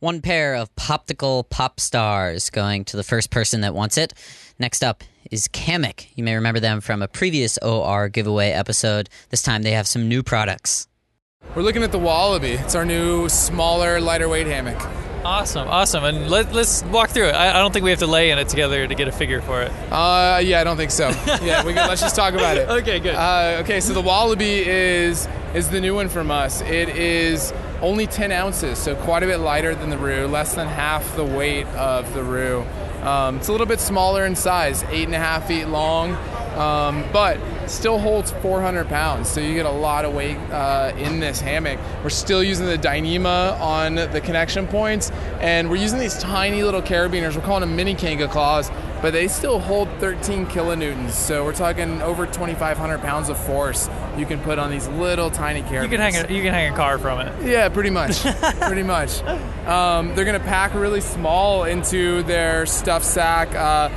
One 0.00 0.22
pair 0.22 0.54
of 0.54 0.74
Poptical 0.74 1.48
Pop 1.48 1.80
Stars 1.80 2.48
going 2.48 2.84
to 2.86 2.96
the 2.96 3.04
first 3.04 3.30
person 3.30 3.60
that 3.60 3.74
wants 3.74 3.98
it. 3.98 4.14
Next 4.58 4.82
up 4.82 5.04
is 5.30 5.48
Kammok. 5.48 6.06
You 6.14 6.24
may 6.24 6.34
remember 6.34 6.60
them 6.60 6.80
from 6.80 7.02
a 7.02 7.08
previous 7.08 7.58
OR 7.58 8.08
giveaway 8.08 8.50
episode. 8.50 9.08
This 9.30 9.42
time 9.42 9.62
they 9.62 9.72
have 9.72 9.86
some 9.86 10.08
new 10.08 10.22
products. 10.22 10.88
We're 11.54 11.62
looking 11.62 11.82
at 11.82 11.92
the 11.92 11.98
Wallaby. 11.98 12.52
It's 12.52 12.74
our 12.74 12.84
new, 12.84 13.28
smaller, 13.28 14.00
lighter 14.00 14.28
weight 14.28 14.46
hammock. 14.46 14.80
Awesome, 15.24 15.66
awesome. 15.66 16.04
And 16.04 16.30
let, 16.30 16.52
let's 16.52 16.84
walk 16.84 17.10
through 17.10 17.28
it. 17.28 17.34
I, 17.34 17.50
I 17.50 17.52
don't 17.54 17.72
think 17.72 17.84
we 17.84 17.90
have 17.90 17.98
to 17.98 18.06
lay 18.06 18.30
in 18.30 18.38
it 18.38 18.48
together 18.48 18.86
to 18.86 18.94
get 18.94 19.08
a 19.08 19.12
figure 19.12 19.40
for 19.42 19.62
it. 19.62 19.72
Uh, 19.90 20.40
yeah, 20.42 20.60
I 20.60 20.64
don't 20.64 20.76
think 20.76 20.92
so. 20.92 21.08
Yeah, 21.42 21.64
we 21.64 21.74
can, 21.74 21.88
let's 21.88 22.00
just 22.00 22.14
talk 22.14 22.34
about 22.34 22.56
it. 22.56 22.68
Okay, 22.68 23.00
good. 23.00 23.14
Uh, 23.14 23.62
okay, 23.62 23.80
so 23.80 23.92
the 23.92 24.00
Wallaby 24.00 24.66
is 24.66 25.28
is 25.54 25.68
the 25.70 25.80
new 25.80 25.94
one 25.94 26.08
from 26.08 26.30
us. 26.30 26.60
It 26.60 26.90
is 26.90 27.52
only 27.80 28.06
10 28.06 28.30
ounces, 28.30 28.78
so 28.78 28.94
quite 28.94 29.22
a 29.22 29.26
bit 29.26 29.38
lighter 29.38 29.74
than 29.74 29.90
the 29.90 29.98
Roo, 29.98 30.26
less 30.26 30.54
than 30.54 30.66
half 30.66 31.16
the 31.16 31.24
weight 31.24 31.66
of 31.68 32.12
the 32.14 32.22
Roo. 32.22 32.64
Um, 33.06 33.36
it's 33.36 33.46
a 33.46 33.52
little 33.52 33.68
bit 33.68 33.78
smaller 33.78 34.26
in 34.26 34.34
size, 34.34 34.82
eight 34.90 35.04
and 35.04 35.14
a 35.14 35.18
half 35.18 35.46
feet 35.46 35.66
long, 35.66 36.14
um, 36.56 37.04
but 37.12 37.38
still 37.68 37.98
holds 37.98 38.32
400 38.32 38.88
pounds. 38.88 39.28
So 39.28 39.40
you 39.40 39.54
get 39.54 39.64
a 39.64 39.70
lot 39.70 40.04
of 40.04 40.12
weight 40.12 40.36
uh, 40.50 40.92
in 40.98 41.20
this 41.20 41.40
hammock. 41.40 41.78
We're 42.02 42.10
still 42.10 42.42
using 42.42 42.66
the 42.66 42.78
Dyneema 42.78 43.60
on 43.60 43.94
the 43.94 44.20
connection 44.20 44.66
points, 44.66 45.10
and 45.40 45.70
we're 45.70 45.76
using 45.76 46.00
these 46.00 46.18
tiny 46.18 46.64
little 46.64 46.82
carabiners. 46.82 47.36
We're 47.36 47.42
calling 47.42 47.60
them 47.60 47.76
mini 47.76 47.94
Kanga 47.94 48.26
claws, 48.26 48.70
but 49.00 49.12
they 49.12 49.28
still 49.28 49.60
hold 49.60 49.88
13 50.00 50.46
kilonewtons. 50.46 51.10
So 51.10 51.44
we're 51.44 51.54
talking 51.54 52.02
over 52.02 52.26
2,500 52.26 52.98
pounds 53.00 53.28
of 53.28 53.38
force 53.38 53.88
you 54.16 54.26
can 54.26 54.40
put 54.40 54.58
on 54.58 54.70
these 54.70 54.88
little 54.88 55.30
tiny 55.30 55.62
carabiners. 55.62 55.82
You 55.82 55.88
can 55.90 56.00
hang 56.00 56.16
a, 56.16 56.32
you 56.32 56.42
can 56.42 56.52
hang 56.52 56.72
a 56.72 56.76
car 56.76 56.98
from 56.98 57.20
it. 57.20 57.46
Yeah, 57.46 57.68
pretty 57.68 57.90
much. 57.90 58.22
pretty 58.60 58.82
much. 58.82 59.22
Um, 59.66 60.14
they're 60.14 60.24
going 60.24 60.40
to 60.40 60.46
pack 60.46 60.74
really 60.74 61.00
small 61.00 61.64
into 61.64 62.22
their 62.22 62.66
stuff 62.66 63.02
sack. 63.02 63.54
Uh, 63.54 63.88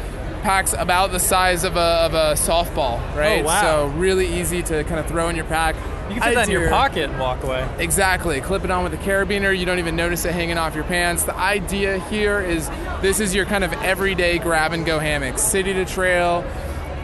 packs 0.42 0.74
about 0.74 1.12
the 1.12 1.20
size 1.20 1.64
of 1.64 1.76
a, 1.76 1.80
of 1.80 2.14
a 2.14 2.34
softball, 2.34 3.00
right? 3.16 3.42
Oh, 3.42 3.46
wow. 3.46 3.62
So 3.62 3.88
really 3.98 4.40
easy 4.40 4.64
to 4.64 4.84
kind 4.86 5.00
of 5.00 5.08
throw 5.08 5.30
in 5.30 5.36
your 5.36 5.46
pack. 5.46 5.76
You 6.10 6.16
can 6.16 6.24
put 6.24 6.36
that 6.36 6.48
in 6.48 6.52
your 6.52 6.70
pocket 6.70 7.10
and 7.10 7.20
walk 7.20 7.44
away. 7.44 7.68
Exactly. 7.78 8.42
Clip 8.42 8.64
it 8.64 8.72
on 8.72 8.84
with 8.84 8.94
a 8.94 8.98
carabiner. 8.98 9.56
You 9.56 9.66
don't 9.66 9.80
even 9.80 9.96
notice 9.96 10.26
it 10.26 10.34
hanging 10.34 10.58
off 10.58 10.74
your 10.74 10.86
pants. 10.86 11.24
The 11.24 11.36
idea 11.36 12.00
here 12.10 12.40
is 12.40 12.68
this 13.02 13.20
is 13.20 13.36
your 13.36 13.46
kind 13.46 13.64
of 13.64 13.74
everyday 13.74 14.40
grab 14.40 14.74
and 14.74 14.86
go 14.86 14.98
hammock. 14.98 15.38
City 15.38 15.74
to 15.74 15.86
trail, 15.86 16.44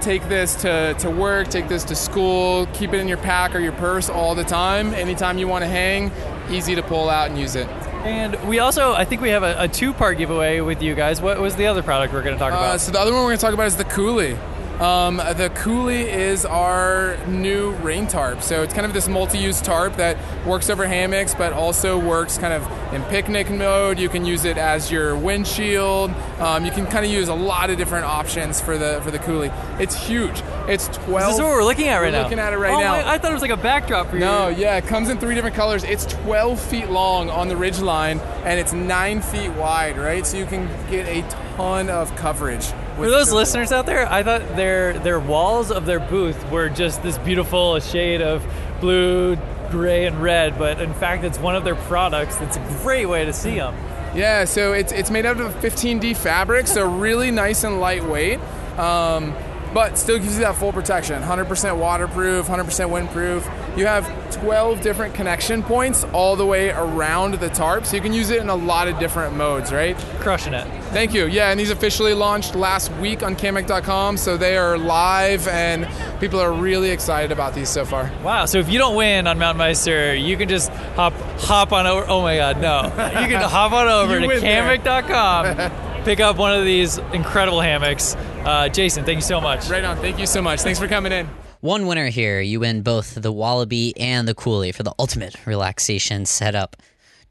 take 0.02 0.28
this 0.28 0.56
to, 0.62 0.96
to 0.96 1.12
work, 1.12 1.50
take 1.50 1.68
this 1.68 1.84
to 1.84 1.96
school, 1.96 2.66
keep 2.74 2.94
it 2.94 3.00
in 3.00 3.08
your 3.08 3.18
pack 3.18 3.54
or 3.54 3.60
your 3.60 3.74
purse 3.74 4.10
all 4.10 4.34
the 4.34 4.44
time. 4.44 4.94
Anytime 4.96 5.38
you 5.38 5.48
want 5.48 5.64
to 5.64 5.70
hang, 5.70 6.12
easy 6.50 6.74
to 6.74 6.82
pull 6.82 7.10
out 7.10 7.30
and 7.30 7.38
use 7.38 7.56
it. 7.56 7.68
And 8.06 8.36
we 8.48 8.60
also, 8.60 8.94
I 8.94 9.04
think 9.04 9.22
we 9.22 9.30
have 9.30 9.42
a, 9.42 9.56
a 9.64 9.68
two-part 9.68 10.20
giveaway 10.20 10.60
with 10.62 10.82
you 10.84 10.94
guys. 10.94 11.22
What 11.22 11.40
was 11.42 11.56
the 11.56 11.66
other 11.66 11.82
product 11.82 12.14
we're 12.14 12.22
going 12.22 12.36
to 12.36 12.40
talk 12.40 12.54
Uh, 12.54 12.58
about? 12.58 12.80
so 12.82 12.92
the 12.92 13.00
other 13.00 13.12
one 13.12 13.22
we're 13.22 13.30
going 13.30 13.38
to 13.40 13.42
talk 13.46 13.54
about 13.56 13.66
is 13.68 13.78
the 13.78 13.84
Kuhli. 13.86 14.38
Um, 14.80 15.18
the 15.18 15.50
Kuhli 15.56 16.06
is 16.06 16.46
our 16.46 17.16
new 17.28 17.72
rain 17.76 18.08
tarp. 18.08 18.42
So 18.42 18.62
it's 18.62 18.74
kind 18.74 18.86
of 18.86 18.94
this 18.94 19.08
multi-use 19.08 19.62
tarp 19.62 19.96
that 19.96 20.18
works 20.46 20.70
over 20.70 20.86
hammocks, 20.86 21.34
but 21.34 21.54
also 21.54 21.98
works 21.98 22.38
kind 22.38 22.54
of 22.54 22.94
in 22.94 23.02
picnic 23.04 23.50
mode. 23.50 23.98
You 24.00 24.10
can 24.10 24.26
use 24.26 24.44
it 24.44 24.58
as 24.58 24.92
your 24.92 25.16
windshield. 25.16 26.12
Um, 26.40 26.66
you 26.66 26.72
can 26.72 26.86
kind 26.88 27.06
of 27.06 27.12
use 27.12 27.30
a 27.30 27.34
lot 27.34 27.70
of 27.70 27.78
different 27.78 28.06
options 28.06 28.60
for 28.60 28.78
the 28.78 29.00
for 29.02 29.12
the 29.12 29.20
Kuhli. 29.20 29.50
It's 29.80 29.96
huge. 29.96 30.44
It's 30.68 30.88
12. 30.90 31.22
Is 31.22 31.28
this 31.28 31.36
is 31.36 31.42
what 31.42 31.52
we're 31.52 31.64
looking 31.64 31.88
at 31.88 32.00
right 32.00 32.08
we're 32.08 32.18
now? 32.18 32.24
Looking 32.24 32.40
at 32.40 32.52
it 32.52 32.58
right 32.58 32.74
Oh 32.74 32.80
now. 32.80 32.92
my- 33.02 33.14
I 33.14 33.18
thought 33.18 33.32
it 33.32 33.34
was 33.36 33.42
like 33.44 33.52
a 33.52 33.58
backdrop 33.58 34.10
for 34.10 34.16
you. 34.16 34.22
No, 34.22 34.50
yeah, 34.50 34.76
it 34.76 34.86
comes 34.88 35.08
in 35.10 35.20
three 35.20 35.36
different 35.36 35.56
colors. 35.56 35.86
It's 35.86 36.06
12 36.06 36.60
feet 36.60 36.90
long 36.90 37.30
on 37.30 37.48
the 37.48 37.56
ridge 37.56 37.80
line, 37.80 38.20
and 38.44 38.60
it's 38.60 38.74
nine 38.74 39.22
feet 39.22 39.52
wide. 39.52 39.98
Right, 39.98 40.26
so 40.28 40.36
you 40.36 40.46
can 40.46 40.68
get 40.92 41.08
a 41.08 41.22
ton 41.56 41.90
of 41.90 42.14
coverage. 42.18 42.68
For 42.96 43.10
those 43.10 43.34
listeners 43.34 43.74
out 43.74 43.86
there, 43.86 44.10
I 44.10 44.24
thought 44.24 44.56
their 44.56 44.98
their 45.00 45.20
walls 45.20 45.70
of 45.70 45.86
their 45.86 46.00
booth 46.00 46.50
were 46.50 46.70
just 46.70 47.04
this 47.04 47.18
beautiful 47.18 47.78
shade 47.82 48.22
of 48.22 48.42
blue, 48.80 49.38
gray, 49.70 50.06
and 50.06 50.22
red, 50.22 50.58
but 50.58 50.80
in 50.80 50.94
fact, 50.94 51.26
it's 51.26 51.38
one 51.38 51.58
of 51.58 51.66
their 51.66 51.76
products. 51.76 52.40
It's 52.40 52.56
a 52.56 52.80
great 52.84 53.08
way 53.08 53.26
to 53.26 53.34
see 53.34 53.56
them. 53.56 53.76
Yeah, 54.16 54.46
so 54.46 54.72
it's 54.72 54.94
it's 54.94 55.12
made 55.12 55.26
out 55.26 55.42
of 55.42 55.54
15D 55.56 56.16
fabric, 56.16 56.68
so 56.68 56.90
really 56.90 57.32
nice 57.32 57.66
and 57.66 57.82
lightweight, 57.82 58.40
um, 58.80 59.36
but 59.74 59.98
still 59.98 60.18
gives 60.18 60.36
you 60.36 60.42
that 60.46 60.56
full 60.56 60.72
protection. 60.72 61.22
100% 61.22 61.78
waterproof, 61.78 62.48
100% 62.48 62.90
windproof. 62.90 63.44
You 63.78 63.86
have 63.88 64.06
12 64.42 64.82
different 64.82 65.14
connection 65.14 65.62
points 65.62 66.06
all 66.06 66.36
the 66.36 66.46
way 66.46 66.70
around 66.70 67.36
the 67.36 67.50
tarp, 67.50 67.86
so 67.86 67.96
you 67.96 68.02
can 68.02 68.14
use 68.14 68.30
it 68.30 68.42
in 68.42 68.48
a 68.50 68.56
lot 68.56 68.88
of 68.88 68.98
different 69.00 69.36
modes, 69.36 69.74
right? 69.74 69.98
Crushing 70.20 70.54
it. 70.54 70.66
Thank 70.92 71.14
you. 71.14 71.28
Yeah, 71.28 71.52
and 71.52 71.60
these 71.60 71.72
officially 71.72 72.14
launched 72.14 72.56
last 72.56 72.90
week 72.94 73.22
on 73.22 73.36
Kammok.com, 73.36 74.16
so 74.16 74.38
they 74.38 74.56
are 74.56 74.78
live, 74.78 75.48
and 75.50 75.88
people 76.22 76.40
are 76.40 76.54
really 76.54 76.90
excited 76.92 77.32
about 77.32 77.54
these 77.54 77.68
so 77.68 77.84
far. 77.84 78.10
Wow! 78.24 78.46
So 78.46 78.60
if 78.60 78.70
you 78.70 78.78
don't 78.80 78.96
win 78.96 79.28
on 79.28 79.38
Mount 79.40 79.58
Meister, 79.58 80.16
you 80.16 80.38
can 80.38 80.48
just 80.48 80.70
hop 80.96 81.14
hop 81.40 81.74
on 81.74 81.86
over. 81.86 82.06
Oh 82.08 82.22
my 82.22 82.38
God, 82.38 82.62
no! 82.62 82.84
You 83.22 83.28
can 83.28 83.42
hop 83.42 83.74
on 83.74 83.88
over 83.90 84.20
to. 84.20 84.28
Kammok.com, 84.28 86.04
pick 86.06 86.20
up 86.20 86.38
one 86.38 86.58
of 86.58 86.64
these 86.64 86.98
incredible 87.14 87.60
hammocks. 87.60 88.16
Uh, 88.46 88.70
Jason, 88.70 89.04
thank 89.04 89.18
you 89.18 89.22
so 89.22 89.42
much. 89.42 89.70
Right 89.70 89.84
on. 89.84 89.98
Thank 89.98 90.20
you 90.20 90.28
so 90.28 90.42
much. 90.42 90.62
Thanks 90.62 90.80
for 90.80 90.88
coming 90.88 91.12
in. 91.12 91.28
One 91.66 91.88
winner 91.88 92.10
here. 92.10 92.42
You 92.42 92.60
win 92.60 92.84
both 92.84 93.16
the 93.16 93.32
Wallaby 93.32 94.00
and 94.00 94.28
the 94.28 94.36
Kuhli 94.36 94.72
for 94.72 94.84
the 94.84 94.94
ultimate 95.00 95.48
relaxation 95.48 96.28
setup. 96.28 96.76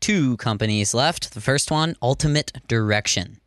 Two 0.01 0.37
companies 0.39 0.93
left. 0.93 1.35
The 1.35 1.41
first 1.41 1.71
one, 1.71 1.95
Ultimate 2.03 2.51
Direction. 2.67 3.39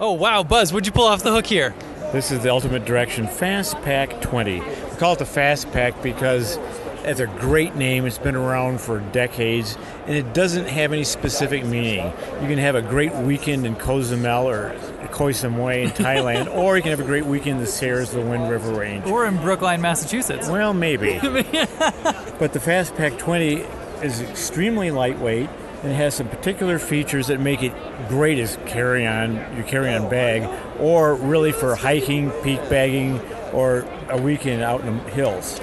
Oh 0.00 0.10
wow, 0.14 0.42
Buzz, 0.42 0.72
what'd 0.72 0.84
you 0.84 0.92
pull 0.92 1.06
off 1.06 1.22
the 1.22 1.30
hook 1.30 1.46
here? 1.46 1.76
This 2.10 2.32
is 2.32 2.42
the 2.42 2.50
Ultimate 2.50 2.84
Direction 2.84 3.28
Fast 3.28 3.80
Pack 3.82 4.20
20. 4.20 4.58
We 4.58 4.66
call 4.98 5.12
it 5.12 5.20
the 5.20 5.26
Fast 5.26 5.70
Pack 5.70 6.02
because 6.02 6.58
it's 7.04 7.20
a 7.20 7.28
great 7.28 7.76
name. 7.76 8.04
It's 8.04 8.18
been 8.18 8.34
around 8.34 8.80
for 8.80 8.98
decades, 8.98 9.78
and 10.06 10.16
it 10.16 10.34
doesn't 10.34 10.66
have 10.66 10.92
any 10.92 11.04
specific 11.04 11.64
meaning. 11.64 12.12
You 12.42 12.48
can 12.48 12.58
have 12.58 12.74
a 12.74 12.82
great 12.82 13.14
weekend 13.14 13.64
in 13.64 13.76
Cozumel 13.76 14.48
or 14.48 14.76
Koh 15.10 15.26
Samui 15.26 15.84
in 15.84 15.90
Thailand, 15.90 16.54
or 16.54 16.76
you 16.76 16.82
can 16.82 16.90
have 16.90 17.00
a 17.00 17.04
great 17.04 17.26
weekend 17.26 17.58
in 17.58 17.64
the 17.64 17.70
Sierras, 17.70 18.10
the 18.10 18.20
Wind 18.20 18.50
River 18.50 18.72
Range. 18.72 19.06
Or 19.06 19.26
in 19.26 19.36
Brookline, 19.36 19.80
Massachusetts. 19.80 20.48
Well, 20.48 20.74
maybe. 20.74 21.18
but 21.22 22.52
the 22.52 22.60
Fast 22.60 22.94
Pack 22.94 23.18
20 23.18 23.64
is 24.02 24.20
extremely 24.20 24.90
lightweight 24.90 25.48
and 25.82 25.92
has 25.92 26.14
some 26.14 26.28
particular 26.28 26.78
features 26.78 27.28
that 27.28 27.40
make 27.40 27.62
it 27.62 27.72
great 28.08 28.38
as 28.38 28.58
carry 28.66 29.06
on 29.06 29.34
your 29.56 29.64
carry 29.64 29.92
on 29.94 30.10
bag 30.10 30.48
or 30.78 31.14
really 31.14 31.52
for 31.52 31.74
hiking, 31.74 32.30
peak 32.42 32.60
bagging, 32.68 33.18
or 33.52 33.86
a 34.08 34.20
weekend 34.20 34.62
out 34.62 34.82
in 34.82 34.96
the 34.96 35.10
hills. 35.10 35.60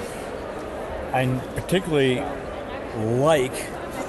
I 1.12 1.26
particularly 1.54 2.20
like 2.96 3.54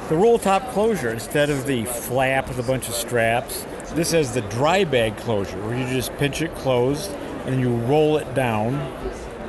the 0.10 0.16
roll 0.16 0.40
top 0.40 0.68
closure 0.72 1.10
instead 1.10 1.50
of 1.50 1.68
the 1.68 1.86
flap 1.86 2.48
with 2.48 2.60
a 2.60 2.64
bunch 2.64 2.88
of 2.90 2.96
straps. 2.96 3.66
This 3.96 4.12
has 4.12 4.34
the 4.34 4.42
dry 4.42 4.84
bag 4.84 5.18
closure 5.18 5.62
where 5.66 5.78
you 5.78 5.86
just 5.88 6.16
pinch 6.18 6.42
it 6.42 6.54
closed 6.56 7.12
and 7.46 7.60
you 7.60 7.76
roll 7.76 8.18
it 8.18 8.34
down 8.34 8.76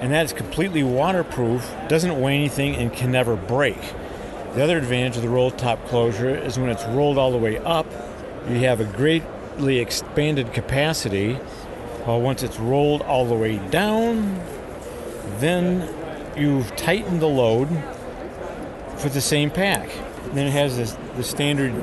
and 0.01 0.13
that 0.13 0.25
is 0.25 0.33
completely 0.33 0.83
waterproof, 0.83 1.71
doesn't 1.89 2.21
weigh 2.21 2.35
anything, 2.35 2.75
and 2.75 2.91
can 2.91 3.13
never 3.13 3.37
break. 3.37 3.79
The 4.55 4.65
other 4.65 4.79
advantage 4.79 5.17
of 5.17 5.23
the 5.23 5.29
roll 5.29 5.51
top 5.51 5.87
closure 5.87 6.35
is 6.35 6.59
when 6.59 6.71
it's 6.71 6.85
rolled 6.87 7.19
all 7.19 7.31
the 7.31 7.39
way 7.39 7.59
up, 7.59 7.87
you 8.49 8.57
have 8.61 8.81
a 8.81 8.85
greatly 8.85 9.79
expanded 9.79 10.55
capacity. 10.55 11.35
While 12.05 12.23
once 12.23 12.43
it's 12.43 12.59
rolled 12.59 13.03
all 13.03 13.27
the 13.27 13.35
way 13.35 13.59
down, 13.69 14.43
then 15.39 15.95
you've 16.35 16.75
tightened 16.77 17.21
the 17.21 17.29
load 17.29 17.69
for 18.97 19.11
the 19.11 19.21
same 19.21 19.51
pack. 19.51 19.91
then 20.33 20.47
it 20.47 20.53
has 20.53 20.79
this, 20.79 20.97
the 21.17 21.23
standard 21.23 21.75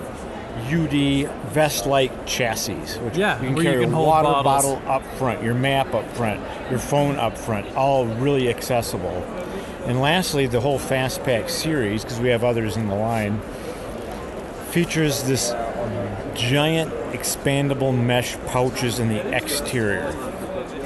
UD 0.65 1.29
vest-like 1.51 2.25
chassis, 2.25 2.73
which 2.99 3.17
Yeah, 3.17 3.39
you 3.39 3.47
can 3.47 3.55
where 3.55 3.63
you 3.63 3.71
carry 3.71 3.83
can 3.83 3.93
a 3.93 3.95
hold 3.95 4.07
water 4.07 4.27
bottles. 4.43 4.75
bottle 4.75 4.91
up 4.91 5.03
front, 5.17 5.43
your 5.43 5.53
map 5.53 5.93
up 5.93 6.09
front, 6.15 6.41
your 6.69 6.79
phone 6.79 7.17
up 7.17 7.37
front, 7.37 7.75
all 7.75 8.05
really 8.05 8.49
accessible. 8.49 9.23
And 9.85 10.01
lastly, 10.01 10.47
the 10.47 10.59
whole 10.59 10.79
Fast 10.79 11.23
Pack 11.23 11.49
series, 11.49 12.03
because 12.03 12.19
we 12.19 12.29
have 12.29 12.43
others 12.43 12.75
in 12.75 12.87
the 12.87 12.95
line, 12.95 13.39
features 14.71 15.23
this 15.23 15.51
giant 16.35 16.91
expandable 17.13 17.97
mesh 17.97 18.35
pouches 18.47 18.99
in 18.99 19.09
the 19.09 19.35
exterior. 19.35 20.11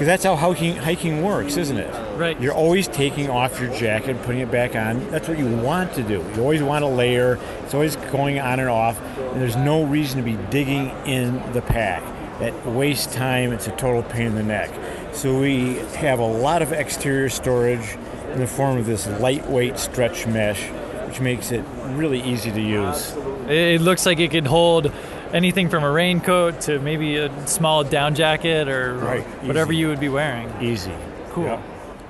Because 0.02 0.14
that's 0.20 0.24
how 0.24 0.36
hiking, 0.36 0.78
hiking 0.78 1.22
works, 1.22 1.58
isn't 1.58 1.78
it? 1.78 2.18
Right. 2.18 2.42
You're 2.42 2.56
always 2.56 2.88
taking 2.88 3.30
off 3.30 3.62
your 3.62 3.72
jacket 3.76 4.10
and 4.10 4.22
putting 4.24 4.42
it 4.42 4.50
back 4.50 4.76
on. 4.76 5.08
That's 5.12 5.28
what 5.28 5.38
you 5.38 5.46
want 5.46 5.94
to 5.94 6.02
do. 6.02 6.26
You 6.36 6.42
always 6.42 6.64
want 6.64 6.82
to 6.82 6.88
layer. 6.88 7.38
It's 7.64 7.76
always 7.76 7.98
going 7.98 8.40
on 8.40 8.60
and 8.60 8.68
off. 8.68 9.00
And 9.00 9.40
there's 9.40 9.56
no 9.56 9.84
reason 9.84 10.18
to 10.18 10.24
be 10.24 10.44
digging 10.50 10.90
in 11.06 11.36
the 11.54 11.62
pack. 11.62 12.02
That 12.40 12.66
wastes 12.66 13.14
time. 13.14 13.54
It's 13.54 13.68
a 13.68 13.76
total 13.76 14.02
pain 14.02 14.26
in 14.26 14.34
the 14.34 14.42
neck. 14.42 14.72
So 15.14 15.40
we 15.40 15.76
have 15.98 16.18
a 16.18 16.26
lot 16.26 16.64
of 16.64 16.72
exterior 16.72 17.30
storage 17.30 17.96
in 18.32 18.40
the 18.40 18.48
form 18.48 18.80
of 18.80 18.88
this 18.88 19.06
lightweight 19.06 19.78
stretch 19.78 20.26
mesh, 20.26 20.68
which 21.06 21.22
makes 21.22 21.52
it 21.52 21.64
really 21.90 22.24
easy 22.24 22.52
to 22.52 22.60
use. 22.60 23.14
It 23.48 23.82
looks 23.82 24.08
like 24.08 24.20
it 24.20 24.32
can 24.32 24.46
hold 24.46 24.92
anything 25.34 25.70
from 25.70 25.84
a 25.84 25.92
raincoat 25.92 26.62
to 26.62 26.80
maybe 26.80 27.18
a 27.18 27.48
small 27.48 27.84
down 27.84 28.16
jacket 28.16 28.68
or 28.68 28.96
Right, 28.96 29.24
whatever 29.46 29.72
you 29.74 29.88
would 29.88 30.00
be 30.00 30.10
wearing. 30.10 30.52
Easy. 30.62 30.94
Cool. 31.30 31.46
Yeah. 31.46 31.62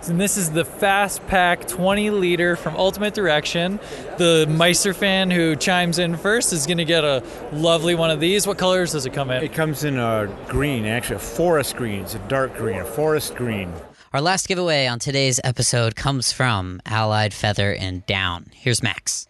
And 0.07 0.19
this 0.19 0.35
is 0.35 0.49
the 0.49 0.65
Fast 0.65 1.27
Pack 1.27 1.67
20 1.67 2.09
liter 2.09 2.55
from 2.55 2.75
Ultimate 2.75 3.13
Direction. 3.13 3.79
The 4.17 4.47
Meister 4.49 4.95
fan 4.95 5.29
who 5.29 5.55
chimes 5.55 5.99
in 5.99 6.17
first 6.17 6.53
is 6.53 6.65
going 6.65 6.79
to 6.79 6.85
get 6.85 7.03
a 7.03 7.23
lovely 7.51 7.93
one 7.93 8.09
of 8.09 8.19
these. 8.19 8.47
What 8.47 8.57
colors 8.57 8.93
does 8.93 9.05
it 9.05 9.13
come 9.13 9.29
in? 9.29 9.43
It 9.43 9.53
comes 9.53 9.83
in 9.83 9.99
a 9.99 10.27
green, 10.47 10.85
actually 10.87 11.17
a 11.17 11.19
forest 11.19 11.75
green. 11.75 12.01
It's 12.01 12.15
a 12.15 12.19
dark 12.27 12.55
green, 12.57 12.79
a 12.79 12.85
forest 12.85 13.35
green. 13.35 13.71
Our 14.11 14.21
last 14.21 14.47
giveaway 14.47 14.87
on 14.87 14.97
today's 14.97 15.39
episode 15.43 15.95
comes 15.95 16.31
from 16.31 16.81
Allied 16.87 17.33
Feather 17.33 17.71
and 17.73 18.03
Down. 18.07 18.47
Here's 18.55 18.81
Max. 18.81 19.27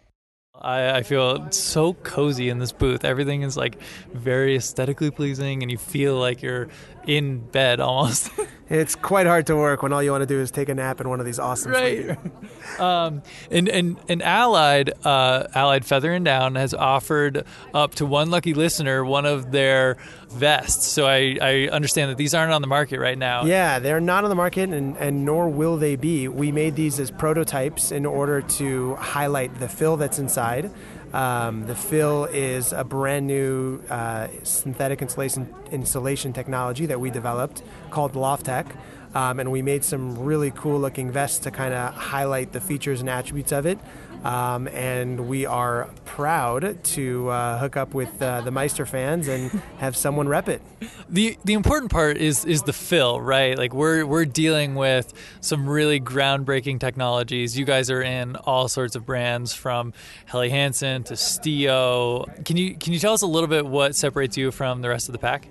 I, 0.62 0.98
I 0.98 1.02
feel 1.02 1.50
so 1.50 1.94
cozy 1.94 2.48
in 2.48 2.58
this 2.58 2.72
booth. 2.72 3.04
Everything 3.04 3.42
is 3.42 3.56
like 3.56 3.80
very 4.12 4.56
aesthetically 4.56 5.10
pleasing, 5.10 5.62
and 5.62 5.70
you 5.70 5.78
feel 5.78 6.16
like 6.16 6.40
you're 6.40 6.68
in 7.06 7.40
bed 7.40 7.80
almost. 7.80 8.30
It's 8.72 8.96
quite 8.96 9.26
hard 9.26 9.48
to 9.48 9.56
work 9.56 9.82
when 9.82 9.92
all 9.92 10.02
you 10.02 10.12
want 10.12 10.22
to 10.22 10.26
do 10.26 10.40
is 10.40 10.50
take 10.50 10.70
a 10.70 10.74
nap 10.74 10.98
in 11.02 11.06
one 11.06 11.20
of 11.20 11.26
these 11.26 11.38
awesome 11.38 11.72
Right. 11.72 12.16
um, 12.80 13.22
and, 13.50 13.68
and, 13.68 13.98
and 14.08 14.22
Allied, 14.22 14.94
uh, 15.04 15.46
Allied 15.54 15.84
Feather 15.84 16.10
and 16.10 16.24
Down 16.24 16.54
has 16.54 16.72
offered 16.72 17.44
up 17.74 17.96
to 17.96 18.06
one 18.06 18.30
lucky 18.30 18.54
listener 18.54 19.04
one 19.04 19.26
of 19.26 19.52
their 19.52 19.98
vests. 20.30 20.86
So 20.86 21.06
I, 21.06 21.36
I 21.42 21.68
understand 21.70 22.12
that 22.12 22.16
these 22.16 22.32
aren't 22.32 22.54
on 22.54 22.62
the 22.62 22.66
market 22.66 22.98
right 22.98 23.18
now. 23.18 23.44
Yeah, 23.44 23.78
they're 23.78 24.00
not 24.00 24.24
on 24.24 24.30
the 24.30 24.36
market, 24.36 24.70
and, 24.70 24.96
and 24.96 25.26
nor 25.26 25.50
will 25.50 25.76
they 25.76 25.96
be. 25.96 26.26
We 26.28 26.50
made 26.50 26.74
these 26.74 26.98
as 26.98 27.10
prototypes 27.10 27.92
in 27.92 28.06
order 28.06 28.40
to 28.40 28.94
highlight 28.94 29.60
the 29.60 29.68
fill 29.68 29.98
that's 29.98 30.18
inside. 30.18 30.70
Um, 31.12 31.66
the 31.66 31.74
fill 31.74 32.24
is 32.24 32.72
a 32.72 32.84
brand 32.84 33.26
new 33.26 33.82
uh, 33.90 34.28
synthetic 34.44 35.02
insulation, 35.02 35.54
insulation 35.70 36.32
technology 36.32 36.86
that 36.86 37.00
we 37.00 37.10
developed 37.10 37.62
called 37.90 38.14
LoftTech. 38.14 38.74
Um, 39.14 39.40
and 39.40 39.52
we 39.52 39.62
made 39.62 39.84
some 39.84 40.18
really 40.18 40.50
cool 40.50 40.80
looking 40.80 41.10
vests 41.10 41.38
to 41.40 41.50
kind 41.50 41.74
of 41.74 41.94
highlight 41.94 42.52
the 42.52 42.60
features 42.60 43.00
and 43.00 43.10
attributes 43.10 43.52
of 43.52 43.66
it. 43.66 43.78
Um, 44.24 44.68
and 44.68 45.28
we 45.28 45.46
are 45.46 45.90
proud 46.04 46.84
to 46.84 47.28
uh, 47.28 47.58
hook 47.58 47.76
up 47.76 47.92
with 47.92 48.22
uh, 48.22 48.40
the 48.42 48.52
Meister 48.52 48.86
fans 48.86 49.26
and 49.26 49.50
have 49.78 49.96
someone 49.96 50.28
rep 50.28 50.48
it. 50.48 50.62
The 51.08 51.36
the 51.44 51.54
important 51.54 51.90
part 51.90 52.18
is 52.18 52.44
is 52.44 52.62
the 52.62 52.72
fill, 52.72 53.20
right? 53.20 53.58
Like 53.58 53.74
we're 53.74 54.06
we're 54.06 54.24
dealing 54.24 54.76
with 54.76 55.12
some 55.40 55.68
really 55.68 56.00
groundbreaking 56.00 56.78
technologies. 56.78 57.58
You 57.58 57.64
guys 57.64 57.90
are 57.90 58.02
in 58.02 58.36
all 58.36 58.68
sorts 58.68 58.94
of 58.94 59.04
brands 59.04 59.54
from 59.54 59.92
Helly 60.26 60.50
Hansen 60.50 61.02
to 61.04 61.14
Stio. 61.14 62.44
Can 62.44 62.56
you 62.56 62.76
can 62.76 62.92
you 62.92 63.00
tell 63.00 63.14
us 63.14 63.22
a 63.22 63.26
little 63.26 63.48
bit 63.48 63.66
what 63.66 63.96
separates 63.96 64.36
you 64.36 64.52
from 64.52 64.82
the 64.82 64.88
rest 64.88 65.08
of 65.08 65.12
the 65.12 65.18
pack? 65.18 65.48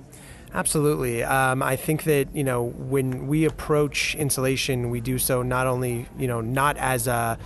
Absolutely. 0.53 1.23
Um, 1.23 1.63
I 1.63 1.75
think 1.75 2.03
that 2.03 2.35
you 2.35 2.43
know 2.43 2.63
when 2.63 3.27
we 3.27 3.45
approach 3.45 4.15
insulation, 4.15 4.89
we 4.89 4.99
do 4.99 5.17
so 5.17 5.41
not 5.41 5.65
only 5.65 6.07
you 6.17 6.27
know 6.27 6.41
not 6.41 6.77
as 6.77 7.07
a 7.07 7.37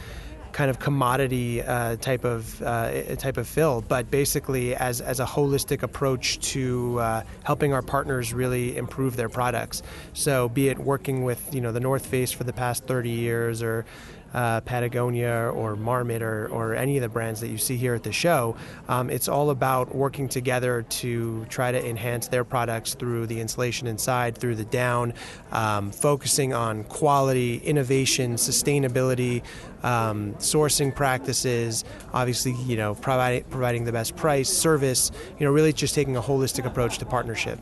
kind 0.55 0.69
of 0.71 0.79
commodity 0.79 1.61
uh, 1.61 1.97
type 1.97 2.23
of 2.23 2.61
uh, 2.61 3.15
type 3.17 3.35
of 3.37 3.47
fill, 3.47 3.81
but 3.81 4.09
basically 4.09 4.73
as, 4.73 5.01
as 5.01 5.19
a 5.19 5.25
holistic 5.25 5.83
approach 5.83 6.39
to 6.39 6.97
uh, 6.99 7.21
helping 7.43 7.73
our 7.73 7.81
partners 7.81 8.33
really 8.33 8.77
improve 8.77 9.17
their 9.17 9.27
products. 9.27 9.83
So, 10.13 10.47
be 10.47 10.69
it 10.69 10.79
working 10.79 11.25
with 11.25 11.53
you 11.53 11.59
know 11.59 11.73
the 11.73 11.81
North 11.81 12.05
Face 12.05 12.31
for 12.31 12.45
the 12.45 12.53
past 12.53 12.85
30 12.85 13.09
years, 13.09 13.61
or 13.61 13.85
uh, 14.33 14.61
Patagonia 14.61 15.51
or 15.53 15.75
Marmot 15.75 16.21
or, 16.21 16.47
or 16.47 16.75
any 16.75 16.97
of 16.97 17.01
the 17.01 17.09
brands 17.09 17.39
that 17.41 17.47
you 17.47 17.57
see 17.57 17.77
here 17.77 17.95
at 17.95 18.03
the 18.03 18.11
show. 18.11 18.55
Um, 18.87 19.09
it's 19.09 19.27
all 19.27 19.49
about 19.49 19.95
working 19.95 20.27
together 20.27 20.83
to 20.83 21.45
try 21.45 21.71
to 21.71 21.85
enhance 21.85 22.27
their 22.27 22.43
products 22.43 22.93
through 22.93 23.27
the 23.27 23.39
insulation 23.39 23.87
inside, 23.87 24.37
through 24.37 24.55
the 24.55 24.65
down, 24.65 25.13
um, 25.51 25.91
focusing 25.91 26.53
on 26.53 26.83
quality, 26.85 27.57
innovation, 27.57 28.35
sustainability, 28.35 29.43
um, 29.83 30.33
sourcing 30.35 30.93
practices, 30.93 31.83
obviously, 32.13 32.53
you 32.65 32.75
know, 32.75 32.95
providing, 32.95 33.43
providing 33.45 33.85
the 33.85 33.91
best 33.91 34.15
price, 34.15 34.49
service, 34.49 35.11
you 35.39 35.45
know, 35.45 35.51
really 35.51 35.71
just 35.71 35.93
taking 35.93 36.17
a 36.17 36.21
holistic 36.21 36.65
approach 36.65 36.97
to 36.97 37.05
partnership. 37.05 37.59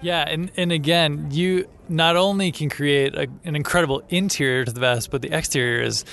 Yeah, 0.00 0.24
and, 0.28 0.50
and 0.56 0.72
again, 0.72 1.28
you 1.30 1.68
not 1.88 2.16
only 2.16 2.52
can 2.52 2.68
create 2.68 3.14
a, 3.14 3.28
an 3.44 3.56
incredible 3.56 4.02
interior 4.08 4.64
to 4.64 4.72
the 4.72 4.80
vest, 4.80 5.10
but 5.10 5.22
the 5.22 5.36
exterior 5.36 5.82
is 5.82 6.04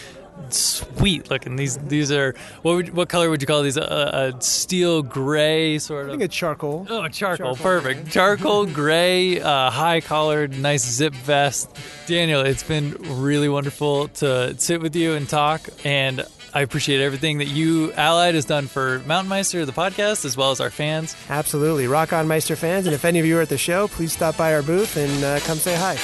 sweet 0.49 1.29
looking. 1.29 1.55
These 1.55 1.77
these 1.77 2.11
are 2.11 2.35
what 2.61 2.75
would, 2.75 2.93
what 2.93 3.09
color 3.09 3.29
would 3.29 3.41
you 3.41 3.47
call 3.47 3.63
these? 3.63 3.77
A, 3.77 4.33
a 4.35 4.41
steel 4.41 5.01
gray 5.01 5.79
sort 5.79 6.03
of. 6.03 6.09
I 6.09 6.11
think 6.13 6.23
it's 6.23 6.35
charcoal. 6.35 6.85
Oh, 6.89 7.07
charcoal, 7.07 7.55
charcoal. 7.55 7.55
perfect. 7.55 8.11
Charcoal 8.11 8.65
gray, 8.65 9.39
uh, 9.39 9.69
high 9.69 10.01
collared, 10.01 10.57
nice 10.57 10.85
zip 10.85 11.13
vest. 11.13 11.69
Daniel, 12.07 12.41
it's 12.41 12.63
been 12.63 12.93
really 13.21 13.49
wonderful 13.49 14.07
to 14.09 14.55
sit 14.59 14.81
with 14.81 14.95
you 14.95 15.13
and 15.13 15.27
talk, 15.27 15.67
and 15.83 16.25
I 16.55 16.61
appreciate 16.61 17.01
everything 17.01 17.39
that 17.39 17.47
you, 17.47 17.91
Allied, 17.93 18.35
has 18.35 18.45
done 18.45 18.67
for 18.67 18.99
Mountain 19.07 19.29
Meister, 19.29 19.65
the 19.65 19.71
podcast, 19.71 20.23
as 20.23 20.37
well 20.37 20.51
as 20.51 20.61
our 20.61 20.69
fans. 20.69 21.15
Absolutely. 21.27 21.87
Rock 21.87 22.13
on, 22.13 22.27
Meister 22.27 22.55
fans. 22.55 22.85
And 22.85 22.93
if 22.93 23.05
any 23.05 23.19
of 23.19 23.25
you 23.25 23.39
are 23.39 23.41
at 23.41 23.49
the 23.49 23.57
show, 23.57 23.87
please 23.87 24.13
stop 24.13 24.37
by 24.37 24.53
our 24.53 24.61
booth 24.61 24.95
and 24.95 25.23
uh, 25.23 25.39
come 25.39 25.57
say 25.57 25.75
hi. 25.75 25.97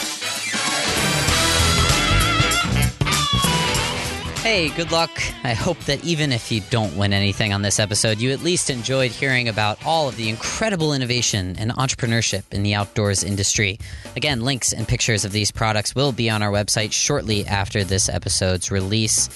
Hey, 4.50 4.70
good 4.70 4.92
luck. 4.92 5.12
I 5.44 5.54
hope 5.54 5.78
that 5.82 6.04
even 6.04 6.32
if 6.32 6.52
you 6.52 6.62
don't 6.72 6.98
win 6.98 7.14
anything 7.14 7.54
on 7.54 7.62
this 7.62 7.80
episode, 7.80 8.18
you 8.18 8.32
at 8.32 8.42
least 8.42 8.72
enjoyed 8.72 9.12
hearing 9.12 9.48
about 9.48 9.86
all 9.86 10.10
of 10.10 10.16
the 10.16 10.28
incredible 10.28 10.92
innovation 10.92 11.56
and 11.60 11.72
entrepreneurship 11.74 12.52
in 12.52 12.64
the 12.64 12.74
outdoors 12.74 13.24
industry. 13.24 13.78
Again, 14.16 14.42
links 14.42 14.74
and 14.74 14.88
pictures 14.88 15.24
of 15.24 15.34
these 15.34 15.52
products 15.52 15.94
will 15.94 16.12
be 16.12 16.32
on 16.32 16.42
our 16.42 16.50
website 16.50 16.92
shortly 16.92 17.46
after 17.46 17.84
this 17.84 18.10
episode's 18.10 18.72
release 18.72 19.30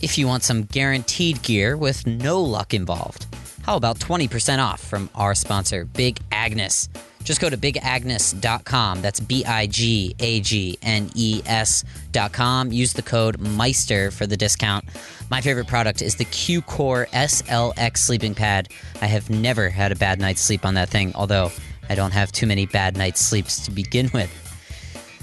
if 0.00 0.16
you 0.16 0.26
want 0.26 0.44
some 0.44 0.62
guaranteed 0.62 1.42
gear 1.42 1.76
with 1.76 2.06
no 2.06 2.40
luck 2.40 2.72
involved. 2.72 3.26
How 3.66 3.76
about 3.76 3.98
20% 3.98 4.64
off 4.64 4.80
from 4.80 5.10
our 5.14 5.34
sponsor, 5.34 5.84
Big 5.84 6.20
Agnes? 6.32 6.88
Just 7.24 7.40
go 7.40 7.50
to 7.50 7.56
bigagnes.com. 7.56 9.02
That's 9.02 9.18
B 9.18 9.44
I 9.44 9.66
G 9.66 10.14
A 10.20 10.40
G 10.40 10.78
N 10.82 11.10
E 11.14 11.42
S.com. 11.46 12.70
Use 12.70 12.92
the 12.92 13.02
code 13.02 13.40
Meister 13.40 14.10
for 14.10 14.26
the 14.26 14.36
discount. 14.36 14.84
My 15.30 15.40
favorite 15.40 15.66
product 15.66 16.02
is 16.02 16.16
the 16.16 16.26
Q 16.26 16.62
Core 16.62 17.08
SLX 17.12 17.98
sleeping 17.98 18.34
pad. 18.34 18.68
I 19.00 19.06
have 19.06 19.30
never 19.30 19.70
had 19.70 19.90
a 19.90 19.96
bad 19.96 20.20
night's 20.20 20.42
sleep 20.42 20.64
on 20.64 20.74
that 20.74 20.90
thing, 20.90 21.12
although 21.14 21.50
I 21.88 21.94
don't 21.94 22.12
have 22.12 22.30
too 22.30 22.46
many 22.46 22.66
bad 22.66 22.96
night's 22.96 23.20
sleeps 23.20 23.64
to 23.64 23.70
begin 23.70 24.10
with. 24.12 24.30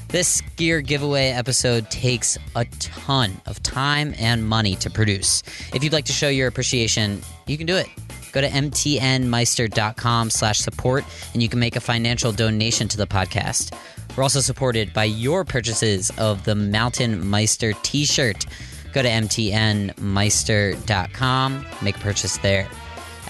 This 0.07 0.41
gear 0.57 0.81
giveaway 0.81 1.29
episode 1.29 1.89
takes 1.89 2.37
a 2.55 2.65
ton 2.79 3.39
of 3.45 3.63
time 3.63 4.13
and 4.19 4.45
money 4.45 4.75
to 4.75 4.89
produce. 4.89 5.41
If 5.73 5.83
you'd 5.83 5.93
like 5.93 6.05
to 6.05 6.13
show 6.13 6.27
your 6.27 6.49
appreciation, 6.49 7.21
you 7.47 7.57
can 7.57 7.65
do 7.65 7.77
it. 7.77 7.87
Go 8.31 8.41
to 8.41 8.49
mtnmeister.com 8.49 10.29
slash 10.29 10.59
support 10.59 11.03
and 11.33 11.41
you 11.41 11.49
can 11.49 11.59
make 11.59 11.75
a 11.75 11.81
financial 11.81 12.31
donation 12.31 12.87
to 12.89 12.97
the 12.97 13.07
podcast. 13.07 13.75
We're 14.15 14.21
also 14.23 14.41
supported 14.41 14.93
by 14.93 15.05
your 15.05 15.43
purchases 15.45 16.11
of 16.17 16.43
the 16.43 16.53
Mountain 16.55 17.27
Meister 17.29 17.73
t-shirt. 17.83 18.45
Go 18.93 19.01
to 19.01 19.07
mtnmeister.com, 19.07 21.65
make 21.81 21.95
a 21.95 21.99
purchase 21.99 22.37
there. 22.39 22.67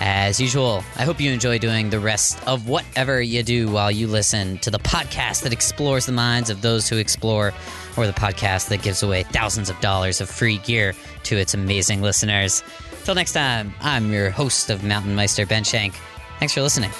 As 0.03 0.41
usual, 0.41 0.83
I 0.95 1.03
hope 1.03 1.21
you 1.21 1.31
enjoy 1.31 1.59
doing 1.59 1.91
the 1.91 1.99
rest 1.99 2.41
of 2.47 2.67
whatever 2.67 3.21
you 3.21 3.43
do 3.43 3.69
while 3.69 3.91
you 3.91 4.07
listen 4.07 4.57
to 4.59 4.71
the 4.71 4.79
podcast 4.79 5.43
that 5.43 5.53
explores 5.53 6.07
the 6.07 6.11
minds 6.11 6.49
of 6.49 6.63
those 6.63 6.89
who 6.89 6.97
explore, 6.97 7.53
or 7.95 8.07
the 8.07 8.13
podcast 8.13 8.69
that 8.69 8.81
gives 8.81 9.03
away 9.03 9.21
thousands 9.21 9.69
of 9.69 9.79
dollars 9.79 10.19
of 10.19 10.27
free 10.27 10.57
gear 10.59 10.95
to 11.23 11.37
its 11.37 11.53
amazing 11.53 12.01
listeners. 12.01 12.63
Till 13.03 13.15
next 13.15 13.33
time, 13.33 13.73
I'm 13.81 14.11
your 14.11 14.29
host 14.29 14.69
of 14.69 14.83
Mountain 14.83 15.15
Meister, 15.15 15.45
Ben 15.45 15.63
Shank. 15.63 15.95
Thanks 16.39 16.53
for 16.53 16.61
listening. 16.61 16.91